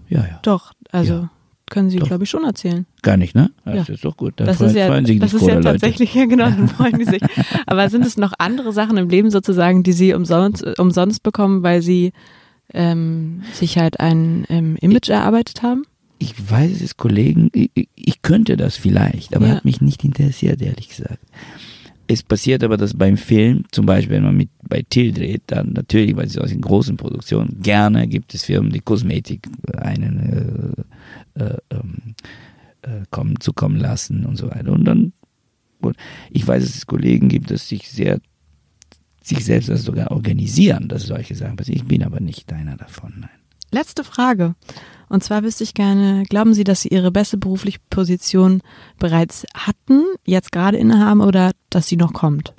Ja, 0.08 0.20
ja. 0.26 0.38
Doch, 0.42 0.72
also 0.90 1.12
Ja. 1.14 1.30
können 1.66 1.90
Sie, 1.90 1.98
glaube 1.98 2.24
ich, 2.24 2.30
schon 2.30 2.44
erzählen. 2.44 2.86
Gar 3.02 3.16
nicht, 3.16 3.34
ne? 3.34 3.50
Ja. 3.64 3.76
Das 3.76 3.88
ist 3.88 4.04
doch 4.04 4.16
gut. 4.16 4.34
Da 4.36 4.44
Das 4.44 4.56
freuen, 4.58 4.70
ist 4.70 4.76
ja, 4.76 4.86
freuen 4.86 5.06
sich 5.06 5.16
die 5.16 5.20
das 5.20 5.34
ist 5.34 5.46
ja 5.46 5.60
tatsächlich, 5.60 6.14
ja 6.14 6.26
genau, 6.26 6.44
dann 6.50 6.68
freuen 6.68 6.98
die 6.98 7.04
sich. 7.04 7.22
Aber 7.66 7.88
sind 7.88 8.04
es 8.04 8.16
noch 8.16 8.32
andere 8.38 8.72
Sachen 8.72 8.96
im 8.96 9.08
Leben 9.08 9.30
sozusagen, 9.30 9.82
die 9.82 9.92
Sie 9.92 10.12
umsonst, 10.14 10.62
äh, 10.64 10.74
umsonst 10.78 11.22
bekommen, 11.22 11.62
weil 11.62 11.82
Sie 11.82 12.12
ähm, 12.72 13.42
sich 13.52 13.78
halt 13.78 14.00
ein 14.00 14.44
ähm, 14.48 14.76
Image 14.80 15.08
erarbeitet 15.08 15.62
haben? 15.62 15.84
Ich 16.18 16.34
weiß 16.50 16.82
es, 16.82 16.96
Kollegen, 16.96 17.48
ich, 17.54 17.70
ich- 17.74 17.88
ich 17.96 18.22
könnte 18.22 18.56
das 18.56 18.76
vielleicht, 18.76 19.34
aber 19.34 19.46
Ja. 19.48 19.54
hat 19.56 19.64
mich 19.64 19.80
nicht 19.80 20.04
interessiert, 20.04 20.60
ehrlich 20.60 20.88
gesagt. 20.88 21.18
Es 22.06 22.22
passiert 22.24 22.62
aber, 22.64 22.76
dass 22.76 22.92
beim 22.94 23.16
Film, 23.16 23.64
zum 23.70 23.86
Beispiel, 23.86 24.16
wenn 24.16 24.24
man 24.24 24.36
mit 24.36 24.50
bei 24.68 24.82
Till 24.88 25.12
dreht, 25.12 25.42
dann 25.46 25.72
natürlich, 25.74 26.16
weil 26.16 26.26
es 26.26 26.36
aus 26.36 26.50
den 26.50 26.60
großen 26.60 26.96
Produktionen, 26.96 27.58
gerne 27.62 28.06
gibt 28.08 28.34
es 28.34 28.42
Firmen, 28.44 28.70
die 28.72 28.80
Kosmetik 28.80 29.48
einen 29.78 30.84
äh, 31.36 31.42
äh, 31.44 31.56
ähm, 31.70 32.14
äh, 32.82 33.02
kommen, 33.10 33.40
zukommen 33.40 33.76
lassen 33.76 34.24
und 34.26 34.36
so 34.36 34.50
weiter. 34.50 34.72
Und 34.72 34.84
dann, 34.84 35.12
gut, 35.80 35.96
ich 36.30 36.46
weiß, 36.46 36.62
dass 36.62 36.76
es 36.76 36.86
Kollegen 36.86 37.28
gibt, 37.28 37.50
dass 37.50 37.68
sich 37.68 37.90
sehr 37.90 38.20
sich 39.22 39.44
selbst 39.44 39.68
das 39.68 39.82
sogar 39.82 40.12
organisieren, 40.12 40.88
dass 40.88 41.02
solche 41.02 41.34
Sachen 41.34 41.56
passieren. 41.56 41.82
Ich 41.82 41.86
bin 41.86 42.02
aber 42.02 42.20
nicht 42.20 42.52
einer 42.52 42.76
davon, 42.76 43.12
nein. 43.20 43.30
Letzte 43.70 44.02
Frage. 44.02 44.54
Und 45.08 45.22
zwar 45.22 45.44
wüsste 45.44 45.62
ich 45.62 45.74
gerne, 45.74 46.24
glauben 46.28 46.54
Sie, 46.54 46.64
dass 46.64 46.80
Sie 46.80 46.88
Ihre 46.88 47.12
beste 47.12 47.36
berufliche 47.36 47.78
Position 47.90 48.62
bereits 48.98 49.44
hatten, 49.54 50.04
jetzt 50.24 50.52
gerade 50.52 50.78
innehaben 50.78 51.20
oder 51.20 51.52
dass 51.68 51.86
sie 51.86 51.96
noch 51.96 52.12
kommt? 52.12 52.54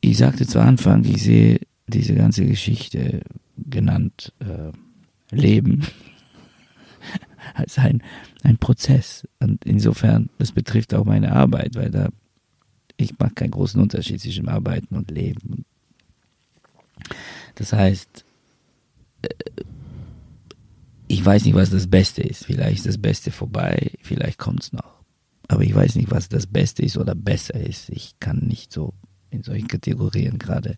ich 0.00 0.18
sagte 0.18 0.46
zu 0.46 0.60
Anfang, 0.60 1.04
ich 1.04 1.22
sehe 1.22 1.60
diese 1.86 2.14
ganze 2.14 2.44
Geschichte 2.46 3.22
genannt 3.56 4.32
äh, 4.40 4.72
Leben 5.34 5.86
als 7.54 7.78
ein, 7.78 8.02
ein 8.42 8.58
Prozess. 8.58 9.26
Und 9.40 9.64
insofern, 9.64 10.30
das 10.38 10.52
betrifft 10.52 10.94
auch 10.94 11.04
meine 11.04 11.32
Arbeit, 11.32 11.74
weil 11.74 11.90
da 11.90 12.08
ich 12.98 13.18
mache 13.18 13.34
keinen 13.34 13.52
großen 13.52 13.80
Unterschied 13.80 14.20
zwischen 14.20 14.48
Arbeiten 14.48 14.94
und 14.96 15.10
Leben. 15.10 15.64
Das 17.54 17.72
heißt, 17.72 18.24
äh, 19.22 19.28
ich 21.06 21.24
weiß 21.24 21.46
nicht, 21.46 21.54
was 21.54 21.70
das 21.70 21.86
Beste 21.86 22.22
ist. 22.22 22.44
Vielleicht 22.44 22.78
ist 22.78 22.86
das 22.86 22.98
Beste 22.98 23.30
vorbei, 23.30 23.92
vielleicht 24.02 24.38
kommt 24.38 24.64
es 24.64 24.72
noch. 24.72 24.98
Aber 25.46 25.62
ich 25.62 25.74
weiß 25.74 25.94
nicht, 25.94 26.10
was 26.10 26.28
das 26.28 26.46
Beste 26.46 26.82
ist 26.82 26.98
oder 26.98 27.14
besser 27.14 27.54
ist. 27.54 27.88
Ich 27.88 28.20
kann 28.20 28.40
nicht 28.40 28.70
so 28.72 28.92
in 29.30 29.42
solchen 29.42 29.68
Kategorien 29.68 30.38
gerade 30.38 30.76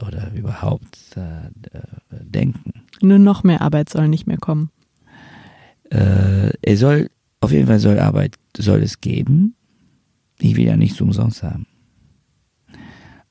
oder 0.00 0.30
überhaupt 0.32 1.16
äh, 1.16 1.46
äh, 1.46 1.82
denken. 2.10 2.84
Nur 3.00 3.18
noch 3.18 3.42
mehr 3.42 3.62
Arbeit 3.62 3.88
soll 3.88 4.08
nicht 4.08 4.26
mehr 4.26 4.36
kommen. 4.36 4.70
Äh, 5.90 6.52
es 6.62 6.80
soll, 6.80 7.10
auf 7.40 7.52
jeden 7.52 7.66
Fall 7.66 7.78
soll 7.78 7.98
Arbeit, 7.98 8.36
soll 8.56 8.82
es 8.82 9.00
geben. 9.00 9.54
Ich 10.38 10.56
will 10.56 10.66
ja 10.66 10.76
nichts 10.76 11.00
umsonst 11.00 11.42
haben. 11.42 11.66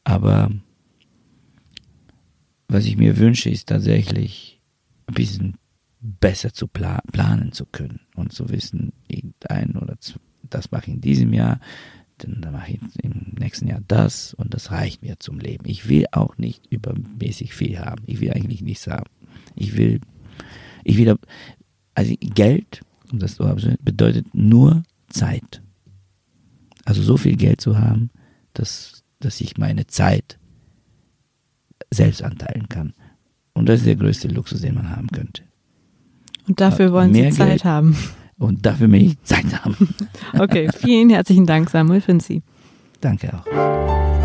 Aber 0.04 0.52
was 2.68 2.86
ich 2.86 2.98
mir 2.98 3.18
wünsche, 3.18 3.50
ist 3.50 3.70
tatsächlich 3.70 4.62
ein 5.08 5.14
bisschen 5.14 5.58
besser 6.00 6.54
zu 6.54 6.68
pla 6.68 7.02
planen 7.12 7.52
zu 7.52 7.66
können 7.66 8.02
und 8.16 8.32
zu 8.32 8.50
wissen, 8.50 8.94
ein 9.50 9.76
oder 9.76 10.00
zwei, 10.00 10.20
das 10.44 10.72
mache 10.72 10.84
ich 10.88 10.94
in 10.96 11.02
diesem 11.02 11.34
Jahr, 11.34 11.60
dann 12.18 12.40
mache 12.52 12.74
ich 12.74 12.80
im 13.04 13.34
nächsten 13.38 13.68
Jahr 13.68 13.82
das 13.88 14.34
und 14.34 14.54
das 14.54 14.72
reicht 14.72 15.02
mir 15.02 15.20
zum 15.20 15.40
Leben. 15.40 15.66
Ich 15.68 15.90
will 15.90 16.06
auch 16.12 16.38
nicht 16.38 16.66
übermäßig 16.68 17.54
viel 17.54 17.80
haben. 17.80 18.04
Ich 18.06 18.22
will 18.22 18.32
eigentlich 18.32 18.62
nichts 18.62 18.88
haben. 18.88 19.10
Ich 19.56 19.76
will, 19.76 20.00
ich 20.84 20.98
will, 20.98 21.18
also 21.96 22.14
Geld, 22.20 22.82
um 23.12 23.20
das 23.20 23.36
zu 23.36 23.48
haben, 23.48 23.78
bedeutet 23.82 24.28
nur 24.34 24.84
Zeit. 25.10 25.62
Also 26.84 27.02
so 27.02 27.18
viel 27.18 27.36
Geld 27.36 27.62
zu 27.62 27.80
haben, 27.80 28.12
dass, 28.54 29.04
dass 29.20 29.42
ich 29.42 29.58
meine 29.58 29.88
Zeit 29.88 30.38
selbst 31.92 32.22
anteilen 32.22 32.70
kann. 32.70 32.94
Und 33.54 33.68
das 33.70 33.80
ist 33.80 33.88
der 33.88 33.96
größte 33.96 34.28
Luxus, 34.28 34.62
den 34.62 34.76
man 34.76 34.90
haben 34.90 35.08
könnte. 35.08 35.44
Und 36.48 36.60
dafür 36.60 36.92
wollen 36.92 37.14
Sie 37.14 37.30
Zeit 37.32 37.48
Geld. 37.48 37.66
haben. 37.66 37.98
Und 38.38 38.66
dafür 38.66 38.92
will 38.92 39.02
ich 39.02 39.24
Zeit 39.24 39.64
haben. 39.64 39.90
Okay, 40.38 40.70
vielen 40.78 41.10
herzlichen 41.10 41.46
Dank, 41.46 41.70
Samuel 41.70 42.02
Finzi. 42.02 42.44
Danke 43.00 43.34
auch. 43.34 44.25